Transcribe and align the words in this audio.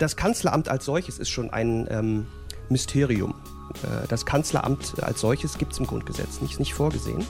das 0.00 0.16
Kanzleramt 0.16 0.68
als 0.68 0.86
solches 0.86 1.18
ist 1.18 1.28
schon 1.28 1.50
ein 1.50 1.86
ähm, 1.90 2.26
Mysterium. 2.70 3.34
Äh, 3.82 4.08
das 4.08 4.24
Kanzleramt 4.26 5.02
als 5.02 5.20
solches 5.20 5.58
gibt 5.58 5.72
es 5.72 5.78
im 5.78 5.86
Grundgesetz 5.86 6.40
nicht, 6.40 6.58
nicht 6.58 6.74
vorgesehen. 6.74 7.24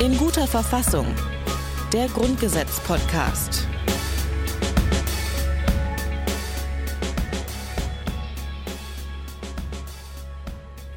In 0.00 0.16
guter 0.18 0.46
Verfassung. 0.46 1.06
Der 1.92 2.06
Grundgesetz-Podcast. 2.08 3.66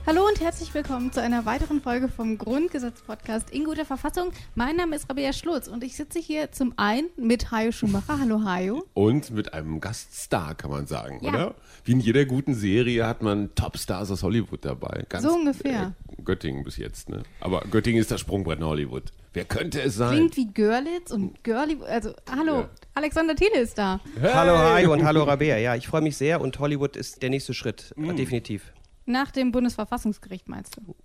Hallo 0.08 0.26
und 0.26 0.39
herzlich 0.39 0.74
willkommen 0.74 1.12
zu 1.12 1.21
einer 1.21 1.46
weiteren 1.46 1.81
Folge 1.81 2.08
vom 2.08 2.38
Grundgesetz-Podcast 2.38 3.50
in 3.50 3.66
guter 3.66 3.84
Verfassung. 3.84 4.31
Mein 4.55 4.77
Name 4.77 4.95
ist 4.95 5.09
Rabea 5.09 5.34
Schlotz 5.34 5.68
und 5.68 5.84
ich 5.84 5.98
sitze 5.98 6.18
hier 6.20 6.50
zum 6.54 6.73
einen 6.77 7.08
mit 7.18 7.52
Hajo 7.52 7.73
Schumacher. 7.73 8.17
Hallo 8.17 8.41
Hajo. 8.45 8.86
Und 8.94 9.31
mit 9.31 9.54
einem 9.54 9.81
Gaststar, 9.81 10.55
kann 10.55 10.72
man 10.72 10.88
sagen, 10.88 11.20
Ja. 11.22 11.30
oder? 11.30 11.55
Wie 11.84 11.91
in 11.91 12.00
jeder 12.00 12.23
guten 12.23 12.54
Serie 12.55 13.05
hat 13.05 13.22
man 13.22 13.54
Topstars 13.55 14.09
aus 14.09 14.23
Hollywood 14.23 14.64
dabei. 14.64 15.04
Ganz, 15.09 15.26
So 15.26 15.34
ungefähr. 15.34 15.94
Äh, 16.17 16.22
Göttingen 16.23 16.64
bis 16.64 16.78
jetzt, 16.78 17.09
ne? 17.09 17.23
Aber 17.42 17.66
Göttingen 17.70 18.00
ist 18.00 18.09
das 18.09 18.22
Sprungbrett 18.22 18.62
nach 18.62 18.67
Hollywood. 18.67 19.12
Wer 19.34 19.44
könnte 19.44 19.81
es 19.81 19.95
sein? 19.95 20.16
Klingt 20.16 20.38
wie 20.38 20.53
Görlitz 20.53 21.12
und 21.12 21.44
Girly. 21.44 21.80
Also, 21.86 22.14
hallo, 22.34 22.59
Ja. 22.62 22.70
Alexander 22.94 23.36
Thiele 23.36 23.59
ist 23.59 23.78
da. 23.78 24.00
Hallo 24.22 24.58
Hajo 24.58 24.94
und 24.94 25.03
hallo 25.03 25.23
Rabea. 25.23 25.58
Ja, 25.58 25.76
ich 25.76 25.86
freue 25.86 26.02
mich 26.02 26.16
sehr 26.16 26.39
und 26.39 26.58
Hollywood 26.59 26.95
ist 26.95 27.22
der 27.22 27.30
nächste 27.30 27.53
Schritt, 27.53 27.94
äh, 27.98 28.14
definitiv. 28.14 28.72
Nach 29.07 29.31
dem 29.31 29.52
Bundesverfassungsgericht, 29.52 30.49
meinst 30.49 30.77
du? 30.77 30.95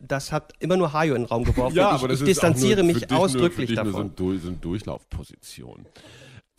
Das 0.00 0.32
hat 0.32 0.52
immer 0.58 0.76
nur 0.76 0.92
Hajo 0.92 1.14
in 1.14 1.22
den 1.22 1.28
Raum 1.28 1.44
geworfen. 1.44 1.76
Ja, 1.76 1.90
ich, 1.90 1.94
aber 1.94 2.08
das 2.08 2.20
ich 2.20 2.28
ist 2.28 2.42
distanziere 2.42 2.84
nur 2.84 2.94
mich 2.94 3.10
ausdrücklich 3.12 3.40
nur, 3.40 3.50
für 3.50 3.66
dich 3.66 3.76
davon. 3.76 3.92
Nur 3.92 4.16
so, 4.16 4.30
ein, 4.30 4.40
so 4.40 4.48
eine 4.48 4.56
Durchlaufposition. 4.56 5.86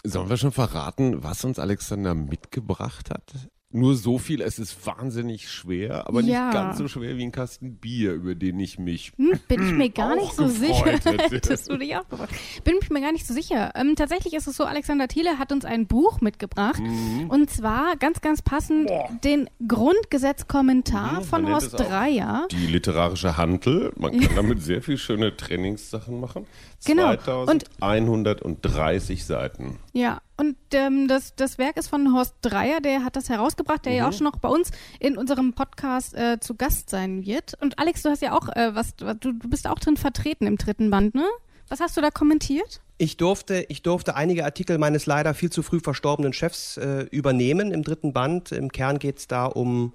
Sollen 0.03 0.29
wir 0.29 0.37
schon 0.37 0.52
verraten, 0.52 1.21
was 1.23 1.43
uns 1.43 1.59
Alexander 1.59 2.13
mitgebracht 2.15 3.09
hat? 3.09 3.33
Nur 3.75 3.95
so 3.95 4.17
viel, 4.17 4.41
es 4.41 4.57
ist 4.57 4.85
wahnsinnig 4.87 5.49
schwer, 5.51 6.07
aber 6.07 6.21
Ja. 6.21 6.45
nicht 6.45 6.53
ganz 6.53 6.77
so 6.77 6.87
schwer 6.87 7.17
wie 7.17 7.23
ein 7.23 7.31
Kasten 7.31 7.75
Bier, 7.75 8.13
über 8.13 8.33
den 8.35 8.59
ich 8.59 8.79
mich 8.79 9.11
Hm, 9.17 9.39
bin 9.47 9.67
ich 9.67 9.73
mir 9.73 9.89
gar 9.89 10.15
nicht 10.15 10.33
so 10.33 10.47
sicher. 10.47 10.85
hätte. 10.85 11.17
Hättest 11.35 11.69
du 11.69 11.77
dich 11.77 11.95
auch 11.97 12.07
gefreut. 12.07 12.29
Bin 12.63 12.75
ich 12.81 12.89
mir 12.89 13.01
gar 13.01 13.11
nicht 13.11 13.27
so 13.27 13.33
sicher. 13.33 13.73
Ähm, 13.75 13.95
tatsächlich 13.95 14.33
ist 14.33 14.47
es 14.47 14.55
so, 14.55 14.63
Alexander 14.63 15.07
Thiele 15.07 15.37
hat 15.39 15.51
uns 15.51 15.65
ein 15.65 15.87
Buch 15.87 16.21
mitgebracht. 16.21 16.79
Mhm. 16.79 17.29
Und 17.29 17.49
zwar 17.49 17.95
ganz, 17.97 18.21
ganz 18.21 18.41
passend 18.41 18.89
den 19.23 19.49
Grundgesetzkommentar 19.67 21.21
von 21.21 21.41
nennt 21.43 21.53
Horst 21.53 21.77
Dreier. 21.79 22.47
die 22.51 22.67
literarische 22.67 23.37
Hantel. 23.37 23.91
Man 23.97 24.19
kann 24.19 24.35
damit 24.35 24.61
sehr 24.63 24.81
viel 24.81 24.97
schöne 24.97 25.35
Trainingssachen 25.35 26.19
machen. 26.19 26.45
Genau. 26.85 27.11
Und- 27.45 27.65
2130 27.79 29.25
Seiten. 29.25 29.79
Ja, 29.93 30.19
und 30.38 30.55
ähm, 30.73 31.08
das, 31.08 31.36
das 31.36 31.58
Werk 31.58 31.78
ist 31.78 31.88
von 31.88 32.14
Horst 32.14 32.36
Dreier, 32.41 32.81
der 32.81 33.03
hat 33.03 33.16
das 33.16 33.30
herausgebracht, 33.30 33.86
der 33.86 33.94
Mhm. 33.94 33.97
ja 33.97 34.09
auch 34.09 34.14
schon 34.14 34.25
noch 34.25 34.38
bei 34.38 34.50
uns 34.50 34.72
in 35.00 35.17
unserem 35.17 35.53
Podcast 35.53 36.14
äh, 36.16 36.39
zu 36.39 36.55
Gast 36.55 36.89
sein 36.89 37.25
wird. 37.25 37.53
Und 37.61 37.80
Alex, 37.80 38.02
du 38.02 38.09
hast 38.09 38.22
ja 38.22 38.33
auch 38.38 38.50
äh, 38.50 38.75
was, 38.75 38.95
du, 38.95 39.14
du 39.14 39.33
bist 39.50 39.67
auch 39.67 39.80
drin 39.80 39.97
vertreten 39.97 40.45
im 40.47 40.58
dritten 40.58 40.89
Band, 40.89 41.16
ne? 41.16 41.25
Was 41.67 41.80
hast 41.80 41.97
du 41.97 42.02
da 42.02 42.11
kommentiert? 42.11 42.81
Ich 42.97 43.17
durfte, 43.17 43.66
ich 43.69 43.81
durfte 43.81 44.16
einige 44.16 44.45
Artikel 44.45 44.77
meines 44.77 45.05
leider 45.05 45.33
viel 45.33 45.50
zu 45.52 45.64
früh 45.64 45.80
verstorbenen 45.80 46.31
Chefs 46.31 46.77
äh, 46.77 47.02
übernehmen 47.11 47.72
im 47.72 47.83
dritten 47.83 48.14
Band. 48.14 48.52
Im 48.52 48.72
Kern 48.72 48.99
geht 48.99 49.17
es 49.17 49.27
da 49.27 49.45
um 49.45 49.94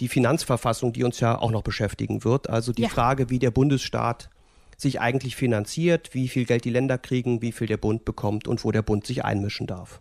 die 0.00 0.08
Finanzverfassung, 0.08 0.92
die 0.92 1.04
uns 1.04 1.20
ja 1.20 1.38
auch 1.38 1.50
noch 1.50 1.62
beschäftigen 1.62 2.24
wird. 2.24 2.48
Also 2.48 2.72
die 2.72 2.82
Ja. 2.82 2.88
Frage, 2.88 3.28
wie 3.30 3.38
der 3.38 3.50
Bundesstaat 3.50 4.30
sich 4.82 5.00
eigentlich 5.00 5.36
finanziert, 5.36 6.10
wie 6.12 6.28
viel 6.28 6.44
Geld 6.44 6.64
die 6.64 6.70
Länder 6.70 6.98
kriegen, 6.98 7.40
wie 7.40 7.52
viel 7.52 7.66
der 7.66 7.76
Bund 7.76 8.04
bekommt 8.04 8.46
und 8.46 8.64
wo 8.64 8.70
der 8.70 8.82
Bund 8.82 9.06
sich 9.06 9.24
einmischen 9.24 9.66
darf. 9.66 10.00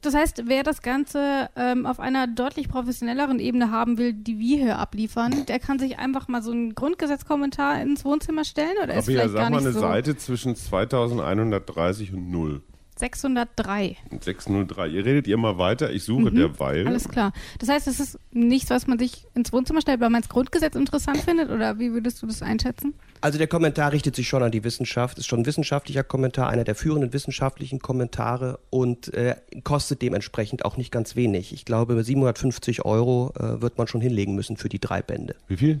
Das 0.00 0.14
heißt, 0.14 0.44
wer 0.46 0.62
das 0.62 0.82
Ganze 0.82 1.50
ähm, 1.56 1.84
auf 1.84 1.98
einer 1.98 2.28
deutlich 2.28 2.68
professionelleren 2.68 3.40
Ebene 3.40 3.70
haben 3.70 3.98
will, 3.98 4.12
die 4.12 4.38
wir 4.38 4.56
hier 4.56 4.78
abliefern, 4.78 5.44
der 5.46 5.58
kann 5.58 5.78
sich 5.78 5.98
einfach 5.98 6.28
mal 6.28 6.42
so 6.42 6.52
einen 6.52 6.74
Grundgesetzkommentar 6.74 7.82
ins 7.82 8.04
Wohnzimmer 8.04 8.44
stellen 8.44 8.76
oder 8.82 8.94
ist 8.94 9.08
Aber 9.08 9.12
ja, 9.12 9.22
vielleicht 9.22 9.34
gar 9.34 9.42
sag 9.44 9.50
mal 9.50 9.56
nicht 9.56 9.66
eine 9.66 9.72
so. 9.72 9.80
Seite 9.80 10.16
zwischen 10.16 10.54
2130 10.54 12.12
und 12.12 12.30
0. 12.30 12.62
603. 12.98 13.96
Und 14.10 14.24
603. 14.24 14.88
Ihr 14.88 15.04
redet 15.04 15.26
ihr 15.26 15.36
mal 15.36 15.58
weiter, 15.58 15.90
ich 15.90 16.04
suche 16.04 16.30
derweil. 16.32 16.82
Mhm. 16.82 16.88
Alles 16.88 17.08
klar. 17.08 17.32
Das 17.58 17.68
heißt, 17.68 17.86
es 17.86 18.00
ist 18.00 18.18
nichts, 18.32 18.70
was 18.70 18.86
man 18.86 18.98
sich 18.98 19.26
ins 19.34 19.52
Wohnzimmer 19.52 19.80
stellt, 19.80 20.00
weil 20.00 20.10
man 20.10 20.22
das 20.22 20.28
Grundgesetz 20.28 20.74
interessant 20.74 21.18
findet 21.18 21.50
oder 21.50 21.78
wie 21.78 21.92
würdest 21.92 22.22
du 22.22 22.26
das 22.26 22.42
einschätzen? 22.42 22.94
Also 23.20 23.38
der 23.38 23.48
Kommentar 23.48 23.92
richtet 23.92 24.14
sich 24.14 24.28
schon 24.28 24.42
an 24.42 24.52
die 24.52 24.62
Wissenschaft, 24.62 25.18
ist 25.18 25.26
schon 25.26 25.40
ein 25.40 25.46
wissenschaftlicher 25.46 26.04
Kommentar, 26.04 26.48
einer 26.50 26.64
der 26.64 26.74
führenden 26.74 27.12
wissenschaftlichen 27.12 27.80
Kommentare 27.80 28.60
und 28.70 29.12
äh, 29.14 29.36
kostet 29.64 30.02
dementsprechend 30.02 30.64
auch 30.64 30.76
nicht 30.76 30.92
ganz 30.92 31.16
wenig. 31.16 31.52
Ich 31.52 31.64
glaube, 31.64 32.02
750 32.02 32.84
Euro 32.84 33.32
äh, 33.38 33.60
wird 33.60 33.78
man 33.78 33.88
schon 33.88 34.00
hinlegen 34.00 34.34
müssen 34.34 34.56
für 34.56 34.68
die 34.68 34.78
drei 34.78 35.02
Bände. 35.02 35.34
Wie 35.48 35.56
viel? 35.56 35.80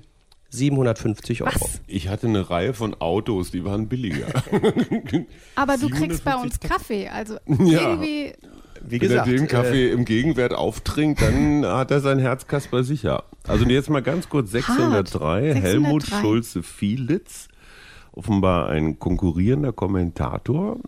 750 0.50 1.42
Euro. 1.42 1.52
Was? 1.54 1.80
Ich 1.86 2.08
hatte 2.08 2.26
eine 2.26 2.48
Reihe 2.48 2.72
von 2.74 2.94
Autos, 3.00 3.50
die 3.50 3.64
waren 3.64 3.88
billiger. 3.88 4.26
Aber 5.54 5.76
du 5.76 5.88
kriegst 5.90 6.24
bei 6.24 6.32
750 6.32 6.42
uns 6.42 6.60
Kaffee, 6.60 7.08
also 7.08 7.34
Ja. 7.46 7.90
irgendwie 7.90 8.32
Wie 8.82 8.92
Wenn 8.92 8.98
gesagt, 9.00 9.28
er 9.28 9.34
den 9.34 9.44
äh, 9.44 9.48
Kaffee 9.48 9.90
im 9.90 10.04
Gegenwert 10.04 10.54
auftrinkt, 10.54 11.20
dann 11.20 11.66
hat 11.66 11.90
er 11.90 12.00
sein 12.00 12.18
Herz 12.18 12.46
Kasper 12.46 12.82
sicher. 12.82 13.24
Also 13.46 13.64
jetzt 13.66 13.90
mal 13.90 14.02
ganz 14.02 14.28
kurz 14.28 14.50
603, 14.52 15.52
603. 15.52 15.60
Helmut 15.60 16.06
Schulze-Fielitz, 16.06 17.48
offenbar 18.12 18.68
ein 18.70 18.98
konkurrierender 18.98 19.72
Kommentator 19.72 20.78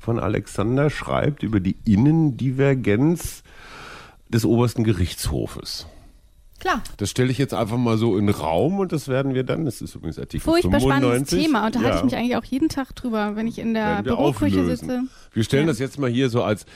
von 0.00 0.18
Alexander, 0.18 0.88
schreibt 0.88 1.42
über 1.42 1.60
die 1.60 1.76
Innendivergenz 1.84 3.42
des 4.30 4.44
obersten 4.46 4.84
Gerichtshofes. 4.84 5.86
Klar. 6.60 6.82
Das 6.98 7.10
stelle 7.10 7.30
ich 7.30 7.38
jetzt 7.38 7.54
einfach 7.54 7.76
mal 7.78 7.98
so 7.98 8.16
in 8.16 8.26
den 8.26 8.34
Raum 8.36 8.78
und 8.78 8.92
das 8.92 9.08
werden 9.08 9.34
wir 9.34 9.42
dann, 9.44 9.64
das 9.64 9.80
ist 9.82 9.94
übrigens 9.94 10.18
Artikel 10.18 10.44
Furchtbar 10.44 10.80
95. 10.80 11.00
spannendes 11.00 11.30
Thema 11.30 11.66
und 11.66 11.74
da 11.74 11.80
halte 11.80 11.90
Ja. 11.92 11.98
ich 11.98 12.04
mich 12.04 12.16
eigentlich 12.16 12.36
auch 12.36 12.44
jeden 12.44 12.68
Tag 12.68 12.94
drüber, 12.94 13.34
wenn 13.36 13.46
ich 13.46 13.58
in 13.58 13.74
der 13.74 14.02
Büroküche 14.02 14.64
sitze. 14.66 15.02
Wir 15.32 15.42
stellen 15.44 15.64
Ja. 15.64 15.72
das 15.72 15.78
jetzt 15.78 15.98
mal 15.98 16.08
hier 16.10 16.28
so 16.30 16.42
als, 16.42 16.66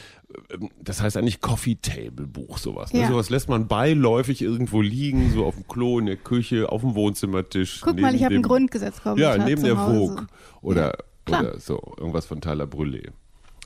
ähm, 0.53 0.71
das 0.83 1.01
heißt 1.03 1.17
eigentlich 1.17 1.41
Coffee 1.41 1.77
Table 1.81 2.27
Buch, 2.27 2.59
sowas. 2.59 2.93
Ne? 2.93 3.01
Ja. 3.03 3.09
Sowas 3.09 3.31
lässt 3.31 3.49
man 3.49 3.69
beiläufig 3.69 4.43
irgendwo 4.43 4.81
liegen, 4.81 5.31
so 5.33 5.45
auf 5.45 5.55
dem 5.55 5.69
Klo, 5.69 5.99
in 5.99 6.07
der 6.07 6.17
Küche, 6.17 6.71
auf 6.73 6.81
dem 6.81 6.95
Wohnzimmertisch. 6.95 7.81
Guck 7.83 8.01
mal, 8.01 8.15
ich 8.15 8.25
habe 8.25 8.35
ein 8.35 8.43
dem- 8.43 8.49
Grundgesetzkommentar 8.49 9.37
Ja, 9.39 9.45
neben 9.45 9.63
der. 9.63 9.77
Vogue 9.77 10.27
oder, 10.63 10.97
oder 11.29 11.59
so, 11.61 11.81
irgendwas 11.99 12.27
von 12.27 12.41
Tyler 12.41 12.65
Brûlé. 12.65 13.11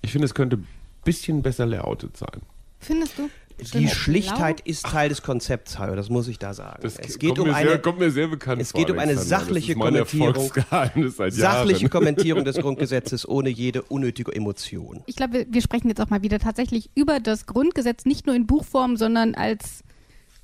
Ich 0.03 0.13
finde, 0.13 0.27
es 0.27 0.35
könnte 0.35 0.57
ein 0.57 0.67
bisschen 1.05 1.43
besser 1.43 1.67
layoutet 1.67 2.17
sein. 2.17 2.41
Findest 2.81 3.19
du? 3.19 3.29
Die. 3.61 3.89
Schlichtheit 3.89 4.61
ist 4.61 4.87
Teil 4.87 5.09
des 5.09 5.23
Konzepts, 5.23 5.79
Hajo, 5.79 5.97
das 5.97 6.09
muss 6.09 6.29
ich 6.29 6.39
da 6.39 6.55
sagen. 6.55 6.79
Das 6.83 6.97
es 6.97 7.19
kommt, 7.19 7.21
geht 7.21 7.39
um 7.39 7.49
mir 7.49 7.57
eine 7.57 7.69
sehr, 7.71 7.79
kommt 7.79 7.99
mir 7.99 8.11
sehr 8.11 8.29
bekannt 8.29 8.63
es 8.63 8.71
vor. 8.71 8.81
geht 8.81 8.91
um 8.91 8.99
eine 8.99 9.17
sachliche 9.17 9.75
Kommentierung. 9.75 10.51
Sachliche. 11.29 11.89
Kommentierung 11.89 12.45
des 12.45 12.57
Grundgesetzes 12.57 13.29
ohne 13.29 13.49
jede 13.49 13.83
unnötige 13.83 14.35
Emotion. 14.35 15.03
Ich 15.07 15.17
glaube, 15.17 15.33
wir, 15.33 15.47
wir 15.51 15.63
sprechen 15.63 15.89
jetzt 15.89 16.01
auch 16.01 16.11
mal 16.11 16.23
wieder 16.23 16.39
tatsächlich 16.39 16.91
über 16.95 17.21
das 17.21 17.47
Grundgesetz, 17.47 18.05
nicht 18.05 18.27
nur 18.27 18.37
in 18.37 18.47
Buchform, 18.47 18.97
sondern 18.97 19.35
als 19.35 19.83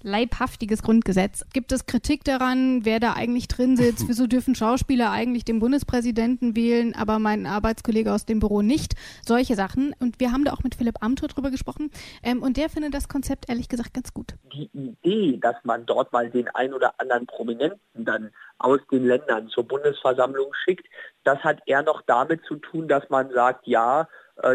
leibhaftiges 0.04 0.82
Grundgesetz. 0.82 1.44
Gibt 1.53 1.72
es 1.72 1.87
Kritik 1.87 2.22
daran, 2.25 2.84
wer 2.84 3.00
da 3.00 3.15
eigentlich 3.15 3.48
drin 3.48 3.76
sitzt? 3.76 4.04
Wieso 4.09 4.26
dürfen 4.26 4.54
Schauspieler 4.54 5.10
eigentlich 5.10 5.44
den 5.44 5.59
Bundespräsidenten 5.59 6.54
wählen, 6.54 6.94
aber 6.94 7.19
mein 7.19 7.47
Arbeitskollege 7.47 8.12
aus 8.12 8.26
dem 8.26 8.38
Büro 8.38 8.62
nicht? 8.62 8.94
Solche 9.26 9.56
Sachen. 9.56 9.94
Und 9.98 10.20
wir 10.20 10.31
haben 10.31 10.44
da 10.44 10.53
auch 10.53 10.62
mit 10.62 10.75
Philipp 10.76 11.03
Amthor 11.03 11.28
drüber 11.28 11.50
gesprochen. 11.50 11.91
Ähm, 12.22 12.42
und 12.42 12.56
der 12.56 12.69
findet 12.69 12.94
das 12.94 13.09
Konzept 13.09 13.48
ehrlich 13.48 13.69
gesagt 13.69 13.94
ganz 13.94 14.15
gut. 14.15 14.34
die 14.53 14.70
Idee, 14.72 15.38
dass 15.38 15.56
man 15.65 15.87
dort 15.87 16.12
mal 16.12 16.31
den 16.31 16.48
ein 16.48 16.75
oder 16.75 16.94
anderen 17.00 17.26
Prominenten 17.26 18.04
dann 18.04 18.31
aus 18.59 18.80
den 18.92 19.06
Ländern 19.06 19.48
zur 19.48 19.66
Bundesversammlung 19.66 20.53
schickt, 20.65 20.86
das 21.24 21.39
hat 21.41 21.60
eher 21.66 21.83
noch 21.83 22.03
damit 22.03 22.45
zu 22.47 22.56
tun, 22.56 22.86
dass 22.89 23.09
man 23.09 23.30
sagt, 23.33 23.66
ja, 23.66 24.09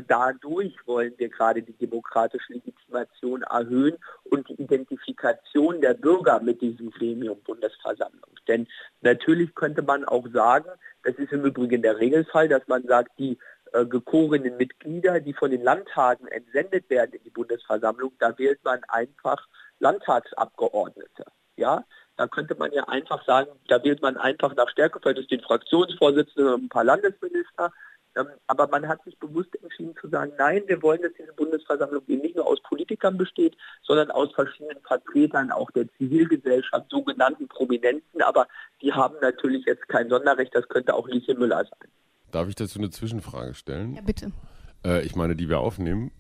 dadurch 0.08 0.76
wollen 0.86 1.14
wir 1.18 1.30
gerade 1.30 1.62
die 1.62 1.74
demokratische 1.74 2.54
Legitimation 2.54 3.44
erhöhen 3.44 3.98
und 4.26 4.48
die 4.50 4.62
Identifikation 4.62 5.80
der 5.82 5.94
Bürger 5.94 6.40
mit 6.42 6.62
diesem 6.62 6.92
Gremium 6.92 7.42
Bundesversammlung. 7.42 8.32
Denn 8.48 8.68
natürlich 9.02 9.56
könnte 9.56 9.82
man 9.82 10.04
auch 10.06 10.28
sagen, 10.34 10.70
das 11.04 11.16
ist 11.16 11.32
im 11.32 11.46
Übrigen 11.46 11.82
der 11.82 11.98
Regelfall, 11.98 12.50
dass 12.50 12.68
man 12.68 12.86
sagt, 12.88 13.18
die 13.20 13.38
äh, 13.72 13.86
gekorenen 13.86 14.58
Mitglieder, 14.58 15.20
die 15.20 15.34
von 15.34 15.52
den 15.52 15.64
Landtagen 15.64 16.28
entsendet 16.28 16.90
werden 16.90 17.14
in 17.14 17.24
die 17.24 17.30
Bundesversammlung, 17.30 18.12
da 18.20 18.38
wählt 18.38 18.64
man 18.64 18.82
einfach 18.88 19.48
Landtagsabgeordnete. 19.80 21.26
Ja, 21.56 21.86
da 22.18 22.28
könnte 22.28 22.56
man 22.56 22.72
ja 22.72 22.84
einfach 22.88 23.24
sagen, 23.26 23.52
da 23.68 23.84
wählt 23.84 24.02
man 24.02 24.18
einfach 24.18 24.56
nach 24.56 24.70
Stärkeverhältnis 24.70 25.28
den 25.28 25.42
Fraktionsvorsitzenden 25.42 26.54
und 26.54 26.64
ein 26.64 26.70
paar 26.70 26.84
Landesminister. 26.84 27.72
Ähm, 28.16 28.28
Aber 28.48 28.68
man 28.68 28.88
hat 28.88 29.04
sich 29.04 29.18
bewusst 29.20 29.50
entschieden 29.62 29.96
zu 30.00 30.10
sagen, 30.10 30.34
nein, 30.38 30.64
wir 30.68 30.82
wollen, 30.82 31.02
dass 31.02 31.12
diese 31.20 31.34
Bundesversammlung 31.34 32.04
eben 32.08 32.22
nicht 32.22 32.36
nur 32.36 32.48
aus 32.48 32.62
Politikern 32.64 33.18
besteht, 33.18 33.56
sondern 33.84 34.12
aus 34.12 34.34
verschiedenen 34.34 34.82
Vertretern 34.82 35.52
auch 35.52 35.70
der 35.72 35.88
Zivilgesellschaft, 35.98 36.90
sogenannten 36.90 37.48
Prominenten. 37.48 38.22
Aber 38.22 38.48
die 38.82 38.92
haben 38.92 39.16
natürlich 39.22 39.66
jetzt 39.66 39.88
kein 39.88 40.10
Sonderrecht, 40.10 40.56
das 40.56 40.68
könnte 40.68 40.94
auch 40.94 41.08
Lieschen 41.08 41.38
Müller 41.38 41.64
sein. 41.64 41.90
Darf 42.32 42.48
ich 42.48 42.56
dazu 42.56 42.80
eine 42.80 42.90
Zwischenfrage 42.90 43.54
stellen? 43.54 43.96
Ja, 43.96 44.02
bitte. 44.02 44.32
Äh, 44.86 45.06
ich 45.06 45.16
meine, 45.16 45.36
die 45.36 45.50
wir 45.50 45.60
aufnehmen. 45.60 46.12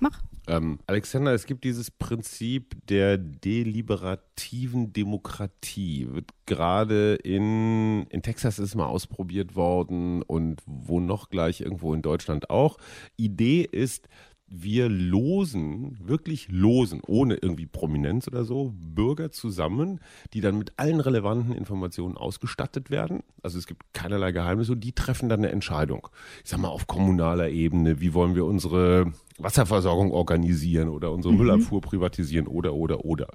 Mach. 0.00 0.20
Ähm, 0.48 0.80
Alexander, 0.86 1.32
es 1.32 1.46
gibt 1.46 1.62
dieses 1.64 1.90
Prinzip 1.90 2.74
der 2.88 3.16
deliberativen 3.16 4.92
Demokratie. 4.92 6.08
Wird 6.10 6.30
gerade 6.46 7.14
in, 7.14 8.06
in 8.08 8.22
Texas 8.22 8.58
ist 8.58 8.74
mal 8.74 8.86
ausprobiert 8.86 9.54
worden 9.54 10.22
und 10.22 10.60
wo 10.66 10.98
noch 10.98 11.28
gleich 11.30 11.60
irgendwo 11.60 11.94
in 11.94 12.02
Deutschland 12.02 12.50
auch. 12.50 12.78
Idee 13.16 13.62
ist, 13.70 14.08
wir 14.52 14.88
losen, 14.88 15.96
wirklich 16.02 16.48
losen, 16.50 17.00
ohne 17.06 17.36
irgendwie 17.36 17.66
Prominenz 17.66 18.28
oder 18.28 18.44
so, 18.44 18.72
Bürger 18.74 19.30
zusammen, 19.32 20.00
die 20.34 20.40
dann 20.40 20.58
mit 20.58 20.78
allen 20.78 21.00
relevanten 21.00 21.54
Informationen 21.54 22.16
ausgestattet 22.16 22.90
werden. 22.90 23.22
Also 23.42 23.58
es 23.58 23.66
gibt 23.66 23.94
keinerlei 23.94 24.32
Geheimnisse 24.32 24.72
und 24.72 24.80
die 24.80 24.92
treffen 24.92 25.28
dann 25.28 25.40
eine 25.40 25.50
Entscheidung. 25.50 26.08
Ich 26.44 26.50
sag 26.50 26.60
mal 26.60 26.68
auf 26.68 26.86
kommunaler 26.86 27.48
Ebene, 27.48 28.00
wie 28.00 28.12
wollen 28.12 28.34
wir 28.34 28.44
unsere 28.44 29.12
Wasserversorgung 29.42 30.12
organisieren 30.12 30.88
oder 30.88 31.12
unsere 31.12 31.32
mhm. 31.32 31.40
Müllabfuhr 31.40 31.80
privatisieren 31.80 32.46
oder, 32.46 32.74
oder, 32.74 33.04
oder. 33.04 33.28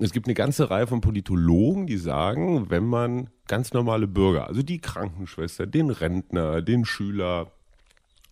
Es 0.00 0.12
gibt 0.12 0.26
eine 0.26 0.34
ganze 0.34 0.70
Reihe 0.70 0.86
von 0.86 1.00
Politologen, 1.00 1.86
die 1.86 1.96
sagen, 1.96 2.70
wenn 2.70 2.86
man 2.86 3.30
ganz 3.48 3.72
normale 3.72 4.06
Bürger, 4.06 4.46
also 4.46 4.62
die 4.62 4.78
Krankenschwester, 4.78 5.66
den 5.66 5.90
Rentner, 5.90 6.62
den 6.62 6.84
Schüler, 6.84 7.52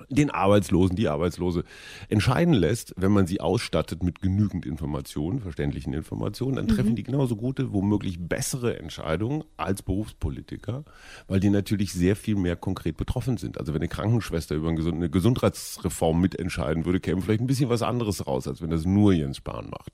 den 0.08 0.30
Arbeitslosen, 0.30 0.96
die 0.96 1.08
Arbeitslose 1.08 1.64
entscheiden 2.08 2.54
lässt, 2.54 2.94
wenn 2.96 3.12
man 3.12 3.26
sie 3.26 3.40
ausstattet 3.40 4.02
mit 4.02 4.20
genügend 4.20 4.66
Informationen, 4.66 5.40
verständlichen 5.40 5.92
Informationen, 5.94 6.56
dann 6.56 6.68
treffen 6.68 6.90
mhm. 6.90 6.96
die 6.96 7.02
genauso 7.02 7.36
gute, 7.36 7.72
womöglich 7.72 8.18
bessere 8.20 8.78
Entscheidungen 8.78 9.44
als 9.56 9.82
Berufspolitiker, 9.82 10.84
weil 11.28 11.40
die 11.40 11.50
natürlich 11.50 11.92
sehr 11.92 12.16
viel 12.16 12.36
mehr 12.36 12.56
konkret 12.56 12.96
betroffen 12.96 13.36
sind. 13.36 13.58
Also 13.58 13.72
wenn 13.72 13.80
eine 13.80 13.88
Krankenschwester 13.88 14.54
über 14.54 14.68
eine 14.68 15.10
Gesundheitsreform 15.10 16.20
mitentscheiden 16.20 16.84
würde, 16.84 17.00
käme 17.00 17.22
vielleicht 17.22 17.40
ein 17.40 17.46
bisschen 17.46 17.70
was 17.70 17.82
anderes 17.82 18.26
raus, 18.26 18.46
als 18.46 18.60
wenn 18.60 18.70
das 18.70 18.84
nur 18.84 19.12
Jens 19.12 19.38
Spahn 19.38 19.70
macht. 19.70 19.92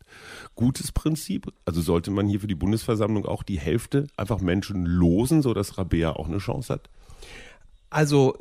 Gutes 0.55 0.93
Prinzip, 0.93 1.53
also 1.65 1.81
sollte 1.81 2.11
man 2.11 2.27
hier 2.27 2.41
für 2.41 2.47
die 2.47 2.55
Bundesversammlung 2.55 3.27
auch 3.27 3.43
die 3.43 3.59
Hälfte 3.59 4.07
einfach 4.17 4.41
Menschen 4.41 4.87
losen, 4.87 5.43
sodass 5.43 5.79
Rabea 5.79 6.13
auch 6.13 6.29
eine 6.29 6.39
Chance 6.39 6.73
hat? 6.73 6.91
Also 7.91 8.39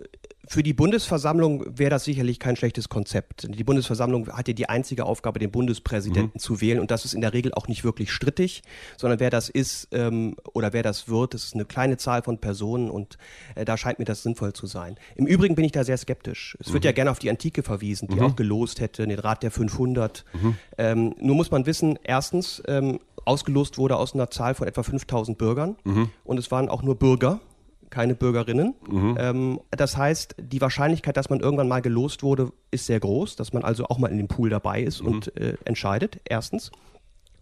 für 0.48 0.64
die 0.64 0.74
Bundesversammlung 0.74 1.78
wäre 1.78 1.92
das 1.92 2.04
sicherlich 2.04 2.40
kein 2.40 2.56
schlechtes 2.56 2.90
Konzept. 2.90 3.48
Die 3.48 3.64
Bundesversammlung 3.64 4.28
hat 4.30 4.48
ja 4.48 4.54
die 4.54 4.68
einzige 4.68 5.06
Aufgabe, 5.06 5.40
den 5.40 5.52
Bundespräsidenten 5.52 6.32
mhm. 6.36 6.40
zu 6.40 6.62
wählen 6.62 6.80
und 6.80 6.90
das 6.90 7.06
ist 7.06 7.14
in 7.14 7.22
der 7.22 7.34
Regel 7.34 7.54
auch 7.54 7.68
nicht 7.68 7.84
wirklich 7.84 8.12
strittig, 8.12 8.64
sondern 8.98 9.20
wer 9.20 9.30
das 9.30 9.50
ist 9.50 9.88
ähm, 9.92 10.36
oder 10.54 10.74
wer 10.74 10.84
das 10.84 11.08
wird, 11.08 11.36
das 11.36 11.44
ist 11.44 11.54
eine 11.54 11.66
kleine 11.66 11.98
Zahl 11.98 12.24
von 12.24 12.40
Personen 12.40 12.90
und 12.90 13.18
äh, 13.56 13.66
da 13.66 13.78
scheint 13.78 14.00
mir 14.00 14.06
das 14.06 14.24
sinnvoll 14.24 14.54
zu 14.54 14.66
sein. 14.66 14.96
Im 15.16 15.28
Übrigen 15.28 15.56
bin 15.56 15.66
ich 15.66 15.72
da 15.72 15.84
sehr 15.84 15.98
skeptisch. 15.98 16.58
Es 16.60 16.70
mhm. 16.70 16.74
wird 16.74 16.86
ja 16.86 16.92
gerne 16.92 17.12
auf 17.12 17.20
die 17.20 17.30
Antike 17.30 17.62
verwiesen, 17.62 18.08
die 18.08 18.16
mhm. 18.16 18.24
auch 18.24 18.36
gelost 18.36 18.80
hätte, 18.80 19.06
den 19.06 19.20
Rat 19.20 19.44
der 19.44 19.52
500. 19.52 20.26
Mhm. 20.34 20.56
Ähm, 20.78 21.16
nur 21.20 21.36
muss 21.36 21.52
man 21.52 21.66
wissen, 21.66 22.00
erstens, 22.04 22.64
ähm, 22.68 23.00
ausgelost 23.26 23.78
wurde 23.78 23.98
aus 23.98 24.16
einer 24.16 24.32
Zahl 24.32 24.56
von 24.56 24.68
etwa 24.68 24.82
5000 24.82 25.38
Bürgern 25.38 25.76
mhm. 25.84 26.10
und 26.24 26.40
es 26.40 26.50
waren 26.50 26.70
auch 26.70 26.82
nur 26.82 26.96
Bürger 26.96 27.40
keine 27.92 28.16
Bürgerinnen. 28.16 28.74
Mhm. 28.90 29.18
Ähm, 29.20 29.60
das 29.70 29.96
heißt, 29.98 30.36
die 30.40 30.62
Wahrscheinlichkeit, 30.62 31.18
dass 31.18 31.30
man 31.30 31.40
irgendwann 31.40 31.68
mal 31.68 31.82
gelost 31.82 32.24
wurde, 32.24 32.52
ist 32.72 32.88
sehr 32.88 33.00
groß, 33.00 33.36
dass 33.36 33.54
man 33.54 33.64
also 33.64 33.86
auch 33.86 34.00
mal 34.00 34.08
in 34.08 34.18
dem 34.18 34.28
Pool 34.28 34.50
dabei 34.50 34.82
ist 34.82 35.02
mhm. 35.02 35.08
und 35.08 35.38
äh, 35.38 35.58
entscheidet, 35.66 36.20
erstens. 36.26 36.72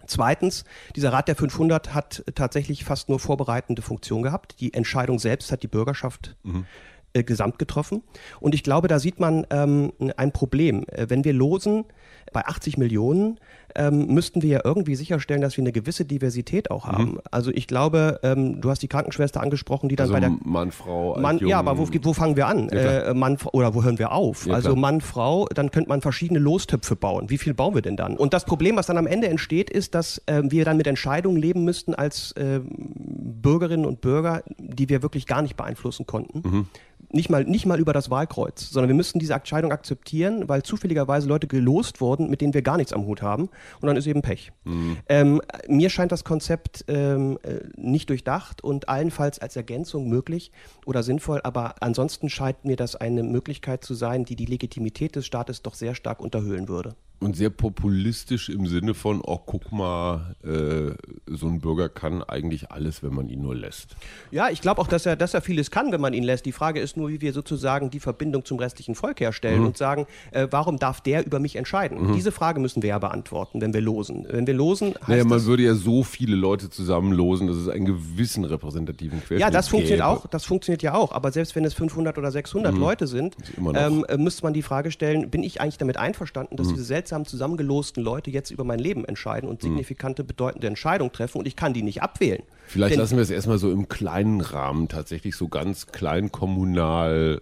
Zweitens, 0.07 0.65
dieser 0.95 1.13
Rat 1.13 1.27
der 1.27 1.35
500 1.35 1.93
hat 1.93 2.23
tatsächlich 2.33 2.83
fast 2.83 3.09
nur 3.09 3.19
vorbereitende 3.19 3.83
Funktion 3.83 4.23
gehabt. 4.23 4.59
Die 4.59 4.73
Entscheidung 4.73 5.19
selbst 5.19 5.51
hat 5.51 5.61
die 5.61 5.67
Bürgerschaft 5.67 6.35
mhm. 6.41 6.65
äh, 7.13 7.23
gesamt 7.23 7.59
getroffen. 7.59 8.01
Und 8.39 8.55
ich 8.55 8.63
glaube, 8.63 8.87
da 8.87 8.97
sieht 8.97 9.19
man 9.19 9.45
ähm, 9.51 9.93
ein 10.17 10.31
Problem. 10.31 10.83
Äh, 10.87 11.09
wenn 11.09 11.23
wir 11.23 11.33
losen 11.33 11.85
bei 12.31 12.45
80 12.45 12.77
Millionen, 12.77 13.39
ähm, 13.75 14.07
müssten 14.07 14.41
wir 14.41 14.49
ja 14.49 14.61
irgendwie 14.63 14.95
sicherstellen, 14.95 15.41
dass 15.41 15.57
wir 15.57 15.63
eine 15.63 15.71
gewisse 15.71 16.05
Diversität 16.05 16.71
auch 16.71 16.85
haben. 16.85 17.11
Mhm. 17.11 17.21
Also 17.31 17.51
ich 17.51 17.67
glaube, 17.67 18.19
ähm, 18.23 18.61
du 18.61 18.69
hast 18.69 18.81
die 18.81 18.87
Krankenschwester 18.87 19.41
angesprochen, 19.41 19.89
die 19.89 19.95
dann 19.95 20.05
also 20.05 20.13
bei 20.13 20.19
der 20.19 20.31
Mann, 20.43 20.71
Frau, 20.71 21.19
Mann, 21.19 21.39
ja, 21.39 21.59
aber 21.59 21.77
wo, 21.77 21.87
wo 21.87 22.13
fangen 22.13 22.35
wir 22.35 22.47
an? 22.47 22.69
Ja, 22.71 22.77
äh, 22.79 23.13
Mann 23.13 23.37
oder 23.51 23.73
wo 23.75 23.83
hören 23.83 23.99
wir 23.99 24.11
auf? 24.11 24.47
Ja, 24.47 24.55
also 24.55 24.75
Mann, 24.75 25.01
Frau, 25.01 25.47
dann 25.53 25.71
könnte 25.71 25.89
man 25.89 26.01
verschiedene 26.01 26.39
Lostöpfe 26.39 26.95
bauen. 26.95 27.29
Wie 27.29 27.37
viel 27.37 27.53
bauen 27.53 27.75
wir 27.75 27.81
denn 27.81 27.97
dann? 27.97 28.17
Und 28.17 28.33
das 28.33 28.45
Problem, 28.45 28.75
was 28.75 28.87
dann 28.87 28.97
am 28.97 29.07
Ende 29.07 29.27
entsteht, 29.27 29.69
ist, 29.69 29.95
dass 29.95 30.21
äh, 30.25 30.41
wir 30.45 30.65
dann 30.65 30.77
mit 30.77 30.87
Entscheidungen 30.87 31.37
leben 31.37 31.63
müssten 31.63 31.93
als 31.93 32.31
äh, 32.33 32.61
Bürgerinnen 32.63 33.85
und 33.85 34.01
Bürger, 34.01 34.43
die 34.57 34.89
wir 34.89 35.01
wirklich 35.01 35.27
gar 35.27 35.41
nicht 35.41 35.55
beeinflussen 35.55 36.05
konnten. 36.05 36.47
Mhm 36.47 36.65
nicht 37.11 37.29
mal, 37.29 37.43
nicht 37.43 37.65
mal 37.65 37.79
über 37.79 37.93
das 37.93 38.09
Wahlkreuz, 38.09 38.69
sondern 38.69 38.89
wir 38.89 38.95
müssten 38.95 39.19
diese 39.19 39.33
Entscheidung 39.33 39.71
akzeptieren, 39.71 40.47
weil 40.47 40.63
zufälligerweise 40.63 41.27
Leute 41.27 41.47
gelost 41.47 42.01
wurden, 42.01 42.29
mit 42.29 42.41
denen 42.41 42.53
wir 42.53 42.61
gar 42.61 42.77
nichts 42.77 42.93
am 42.93 43.05
Hut 43.05 43.21
haben. 43.21 43.49
Und 43.81 43.87
dann 43.87 43.97
ist 43.97 44.07
eben 44.07 44.21
Pech. 44.21 44.51
Mhm. 44.63 44.97
Ähm, 45.07 45.41
mir 45.67 45.89
scheint 45.89 46.11
das 46.11 46.23
Konzept 46.23 46.85
ähm, 46.87 47.39
äh, 47.43 47.61
nicht 47.75 48.09
durchdacht 48.09 48.63
und 48.63 48.89
allenfalls 48.89 49.39
als 49.39 49.55
Ergänzung 49.55 50.07
möglich 50.07 50.51
oder 50.85 51.03
sinnvoll, 51.03 51.41
aber 51.43 51.75
ansonsten 51.81 52.29
scheint 52.29 52.65
mir 52.65 52.75
das 52.75 52.95
eine 52.95 53.23
Möglichkeit 53.23 53.83
zu 53.83 53.93
sein, 53.93 54.25
die 54.25 54.35
die 54.35 54.45
Legitimität 54.45 55.15
des 55.15 55.25
Staates 55.25 55.61
doch 55.61 55.73
sehr 55.73 55.95
stark 55.95 56.19
unterhöhlen 56.19 56.67
würde 56.67 56.95
und 57.19 57.35
sehr 57.35 57.49
populistisch 57.49 58.49
im 58.49 58.65
Sinne 58.65 58.93
von, 58.93 59.21
oh, 59.21 59.39
guck 59.45 59.71
mal, 59.71 60.35
äh, 60.43 60.93
so 61.27 61.47
ein 61.47 61.59
Bürger 61.59 61.89
kann 61.89 62.23
eigentlich 62.23 62.71
alles, 62.71 63.03
wenn 63.03 63.13
man 63.13 63.27
ihn 63.27 63.41
nur 63.41 63.55
lässt. 63.55 63.95
Ja, 64.31 64.49
ich 64.49 64.61
glaube 64.61 64.81
auch, 64.81 64.87
dass 64.87 65.05
er, 65.05 65.15
dass 65.15 65.33
er 65.33 65.41
vieles 65.41 65.69
kann, 65.69 65.91
wenn 65.91 65.99
man 65.99 66.13
ihn 66.13 66.23
lässt. 66.23 66.45
Die 66.45 66.51
Frage 66.51 66.79
ist 66.79 66.95
nur, 66.95 67.09
wie 67.09 67.19
wir 67.21 67.33
sozusagen 67.33 67.89
die 67.89 67.99
Verbindung 67.99 68.45
zum 68.45 68.57
restlichen 68.57 68.95
Volk 68.95 69.19
herstellen 69.19 69.61
mhm. 69.61 69.67
und 69.67 69.77
sagen, 69.77 70.07
äh, 70.31 70.47
warum 70.49 70.77
darf 70.77 71.01
der 71.01 71.25
über 71.25 71.39
mich 71.39 71.57
entscheiden? 71.57 72.09
Mhm. 72.09 72.13
Diese 72.15 72.31
Frage 72.31 72.59
müssen 72.59 72.81
wir 72.81 72.89
ja 72.89 72.99
beantworten, 72.99 73.59
wenn 73.59 73.73
wir 73.73 73.81
losen. 73.81 74.25
Wenn 74.29 74.47
wir 74.47 74.53
losen, 74.53 74.95
heißt 74.95 75.09
naja, 75.09 75.25
man 75.25 75.43
würde 75.43 75.63
ja 75.63 75.75
so 75.75 76.03
viele 76.03 76.37
Leute 76.37 76.69
zusammenlosen, 76.69 77.47
dass 77.47 77.57
es 77.57 77.67
einen 77.67 77.85
gewissen 77.85 78.45
repräsentativen 78.45 79.19
Querschnitt 79.19 79.41
Ja, 79.41 79.49
das 79.49 79.67
funktioniert 79.67 79.99
gäbe. 79.99 80.07
auch, 80.07 80.27
das 80.27 80.45
funktioniert 80.45 80.81
ja 80.83 80.93
auch. 80.93 81.11
Aber 81.11 81.31
selbst 81.31 81.55
wenn 81.55 81.65
es 81.65 81.73
500 81.73 82.17
oder 82.17 82.31
600 82.31 82.73
mhm. 82.73 82.79
Leute 82.79 83.07
sind, 83.07 83.35
ähm, 83.57 84.05
äh, 84.07 84.17
müsste 84.17 84.43
man 84.43 84.53
die 84.53 84.61
Frage 84.61 84.91
stellen, 84.91 85.29
bin 85.29 85.43
ich 85.43 85.59
eigentlich 85.59 85.77
damit 85.77 85.97
einverstanden, 85.97 86.55
dass 86.55 86.67
mhm. 86.67 86.73
diese 86.73 86.85
seltsamen 86.85 87.08
seltsam 87.09 87.25
zusammengelosten 87.25 88.03
Leute 88.03 88.29
jetzt 88.29 88.51
über 88.51 88.63
mein 88.63 88.79
Leben 88.79 89.03
entscheiden 89.05 89.49
und 89.49 89.61
hm. 89.61 89.69
signifikante, 89.69 90.23
bedeutende 90.23 90.67
Entscheidungen 90.67 91.11
treffen 91.11 91.39
und 91.39 91.47
ich 91.47 91.55
kann 91.55 91.73
die 91.73 91.81
nicht 91.81 92.01
abwählen. 92.01 92.43
Vielleicht 92.67 92.93
Denn, 92.93 92.99
lassen 92.99 93.15
wir 93.15 93.23
es 93.23 93.31
erstmal 93.31 93.57
so 93.57 93.71
im 93.71 93.89
kleinen 93.89 94.41
Rahmen 94.41 94.87
tatsächlich 94.87 95.35
so 95.35 95.47
ganz 95.47 95.87
klein 95.87 96.31
kommunal 96.31 97.41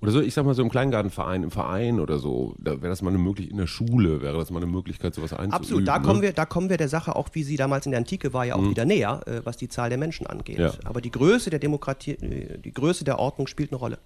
oder 0.00 0.10
so, 0.10 0.20
ich 0.20 0.34
sag 0.34 0.44
mal 0.44 0.54
so 0.54 0.62
im 0.62 0.68
Kleingartenverein, 0.68 1.44
im 1.44 1.52
Verein 1.52 2.00
oder 2.00 2.18
so, 2.18 2.56
da 2.58 2.72
wäre 2.72 2.88
das 2.88 3.02
mal 3.02 3.10
eine 3.10 3.18
Möglichkeit, 3.18 3.52
in 3.52 3.58
der 3.58 3.68
Schule 3.68 4.20
wäre 4.20 4.36
das 4.36 4.50
mal 4.50 4.60
eine 4.60 4.66
Möglichkeit, 4.66 5.14
sowas 5.14 5.32
einzuüben. 5.32 5.52
Absolut, 5.52 5.86
da, 5.86 6.00
ne? 6.00 6.04
kommen 6.04 6.22
wir, 6.22 6.32
da 6.32 6.44
kommen 6.44 6.70
wir 6.70 6.76
der 6.76 6.88
Sache 6.88 7.14
auch, 7.14 7.28
wie 7.34 7.44
sie 7.44 7.56
damals 7.56 7.86
in 7.86 7.92
der 7.92 7.98
Antike 7.98 8.32
war, 8.32 8.44
ja 8.44 8.56
auch 8.56 8.62
mhm. 8.62 8.70
wieder 8.70 8.84
näher, 8.84 9.20
äh, 9.26 9.42
was 9.44 9.58
die 9.58 9.68
Zahl 9.68 9.90
der 9.90 9.98
Menschen 9.98 10.26
angeht. 10.26 10.58
Ja. 10.58 10.72
Aber 10.82 11.00
die 11.00 11.12
Größe 11.12 11.50
der 11.50 11.60
Demokratie, 11.60 12.12
äh, 12.14 12.58
die 12.58 12.72
Größe 12.72 13.04
der 13.04 13.20
Ordnung 13.20 13.46
spielt 13.46 13.70
eine 13.70 13.78
Rolle. 13.78 13.98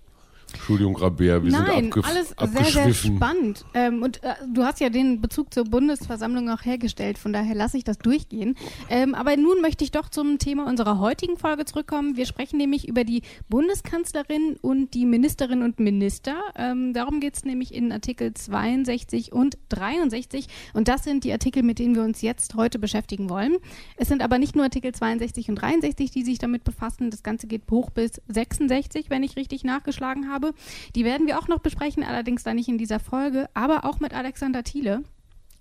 Entschuldigung, 0.52 0.96
Rabea, 0.96 1.42
wir 1.42 1.50
Nein, 1.50 1.92
sind 1.92 2.04
alles 2.04 2.34
sehr, 2.52 2.64
sehr 2.64 2.94
spannend. 2.94 3.64
Ähm, 3.74 4.02
und 4.02 4.22
äh, 4.22 4.34
du 4.52 4.64
hast 4.64 4.80
ja 4.80 4.90
den 4.90 5.20
Bezug 5.20 5.52
zur 5.52 5.64
Bundesversammlung 5.64 6.48
auch 6.50 6.64
hergestellt, 6.64 7.18
von 7.18 7.32
daher 7.32 7.54
lasse 7.54 7.76
ich 7.76 7.84
das 7.84 7.98
durchgehen. 7.98 8.56
Ähm, 8.88 9.14
aber 9.14 9.36
nun 9.36 9.60
möchte 9.60 9.84
ich 9.84 9.90
doch 9.90 10.08
zum 10.08 10.38
Thema 10.38 10.66
unserer 10.66 10.98
heutigen 10.98 11.36
Folge 11.36 11.64
zurückkommen. 11.64 12.16
Wir 12.16 12.26
sprechen 12.26 12.58
nämlich 12.58 12.88
über 12.88 13.04
die 13.04 13.22
Bundeskanzlerin 13.48 14.56
und 14.60 14.94
die 14.94 15.04
Ministerinnen 15.04 15.64
und 15.64 15.80
Minister. 15.80 16.36
Ähm, 16.56 16.92
darum 16.92 17.20
geht 17.20 17.36
es 17.36 17.44
nämlich 17.44 17.74
in 17.74 17.90
Artikel 17.90 18.32
62 18.32 19.32
und 19.32 19.58
63. 19.68 20.46
Und 20.74 20.88
das 20.88 21.04
sind 21.04 21.24
die 21.24 21.32
Artikel, 21.32 21.62
mit 21.62 21.78
denen 21.78 21.94
wir 21.94 22.02
uns 22.02 22.22
jetzt 22.22 22.54
heute 22.54 22.78
beschäftigen 22.78 23.28
wollen. 23.28 23.56
Es 23.96 24.08
sind 24.08 24.22
aber 24.22 24.38
nicht 24.38 24.54
nur 24.54 24.64
Artikel 24.64 24.92
62 24.92 25.48
und 25.48 25.56
63, 25.56 26.10
die 26.10 26.24
sich 26.24 26.38
damit 26.38 26.64
befassen. 26.64 27.10
Das 27.10 27.22
Ganze 27.22 27.46
geht 27.46 27.62
hoch 27.70 27.90
bis 27.90 28.20
66, 28.28 29.10
wenn 29.10 29.22
ich 29.22 29.36
richtig 29.36 29.64
nachgeschlagen 29.64 30.28
habe 30.28 30.35
habe. 30.36 30.52
Die 30.94 31.04
werden 31.04 31.26
wir 31.26 31.38
auch 31.38 31.48
noch 31.48 31.60
besprechen, 31.60 32.04
allerdings 32.04 32.42
dann 32.44 32.56
nicht 32.56 32.68
in 32.68 32.78
dieser 32.78 33.00
Folge, 33.00 33.48
aber 33.54 33.84
auch 33.84 34.00
mit 34.00 34.14
Alexander 34.14 34.62
Thiele. 34.62 35.02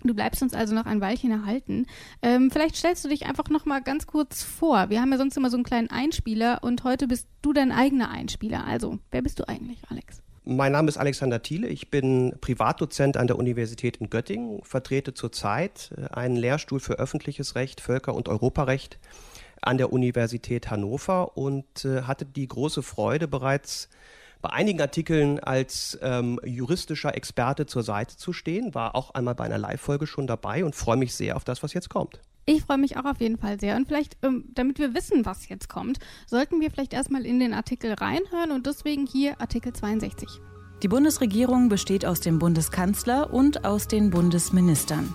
Du 0.03 0.13
bleibst 0.13 0.43
uns 0.43 0.53
also 0.53 0.75
noch 0.75 0.85
ein 0.85 1.01
Weilchen 1.01 1.31
erhalten. 1.31 1.87
Ähm, 2.21 2.51
vielleicht 2.51 2.75
stellst 2.75 3.03
du 3.05 3.09
dich 3.09 3.25
einfach 3.25 3.49
noch 3.49 3.65
mal 3.65 3.81
ganz 3.81 4.05
kurz 4.05 4.43
vor. 4.43 4.89
Wir 4.89 5.01
haben 5.01 5.11
ja 5.11 5.17
sonst 5.17 5.35
immer 5.37 5.49
so 5.49 5.57
einen 5.57 5.63
kleinen 5.63 5.89
Einspieler 5.89 6.59
und 6.61 6.83
heute 6.83 7.07
bist 7.07 7.27
du 7.41 7.53
dein 7.53 7.71
eigener 7.71 8.11
Einspieler. 8.11 8.67
Also, 8.67 8.99
wer 9.11 9.23
bist 9.23 9.39
du 9.39 9.47
eigentlich, 9.47 9.79
Alex? 9.89 10.21
Mein 10.43 10.73
Name 10.73 10.89
ist 10.89 10.97
Alexander 10.97 11.41
Thiele. 11.41 11.69
Ich 11.69 11.89
bin 11.89 12.35
Privatdozent 12.39 13.17
an 13.17 13.25
der 13.25 13.39
Universität 13.39 13.97
in 13.97 14.11
Göttingen, 14.11 14.61
vertrete 14.63 15.15
zurzeit 15.15 15.91
äh, 15.97 16.13
einen 16.13 16.35
Lehrstuhl 16.35 16.79
für 16.79 16.99
öffentliches 16.99 17.55
Recht, 17.55 17.81
Völker- 17.81 18.13
und 18.13 18.29
Europarecht 18.29 18.99
an 19.61 19.77
der 19.77 19.91
Universität 19.91 20.69
Hannover 20.69 21.37
und 21.37 21.85
äh, 21.85 22.03
hatte 22.03 22.25
die 22.25 22.47
große 22.47 22.83
Freude 22.83 23.27
bereits 23.27 23.89
bei 24.45 24.51
einigen 24.51 24.79
Artikeln 24.79 25.39
als 25.39 25.97
ähm, 26.03 26.39
juristischer 26.45 27.15
Experte 27.15 27.65
zur 27.65 27.81
Seite 27.81 28.15
zu 28.15 28.31
stehen. 28.31 28.75
War 28.75 28.93
auch 28.93 29.15
einmal 29.15 29.33
bei 29.33 29.45
einer 29.45 29.57
Live-Folge 29.57 30.05
schon 30.05 30.27
dabei 30.27 30.63
und 30.63 30.75
freue 30.75 30.97
mich 30.97 31.15
sehr 31.15 31.35
auf 31.35 31.43
das, 31.43 31.63
was 31.63 31.73
jetzt 31.73 31.89
kommt. 31.89 32.19
Ich 32.45 32.61
freue 32.61 32.77
mich 32.77 32.95
auch 32.95 33.05
auf 33.05 33.19
jeden 33.19 33.39
Fall 33.39 33.59
sehr. 33.59 33.75
Und 33.75 33.87
vielleicht, 33.87 34.17
ähm, 34.21 34.45
damit 34.53 34.77
wir 34.77 34.93
wissen, 34.93 35.25
was 35.25 35.49
jetzt 35.49 35.67
kommt, 35.67 35.97
sollten 36.27 36.61
wir 36.61 36.69
vielleicht 36.69 36.93
erstmal 36.93 37.25
in 37.25 37.39
den 37.39 37.55
Artikel 37.55 37.93
reinhören 37.93 38.51
und 38.51 38.67
deswegen 38.67 39.07
hier 39.07 39.41
Artikel 39.41 39.73
62. 39.73 40.29
Die 40.83 40.87
Bundesregierung 40.89 41.67
besteht 41.67 42.05
aus 42.05 42.19
dem 42.19 42.37
Bundeskanzler 42.37 43.33
und 43.33 43.65
aus 43.65 43.87
den 43.87 44.11
Bundesministern. 44.11 45.11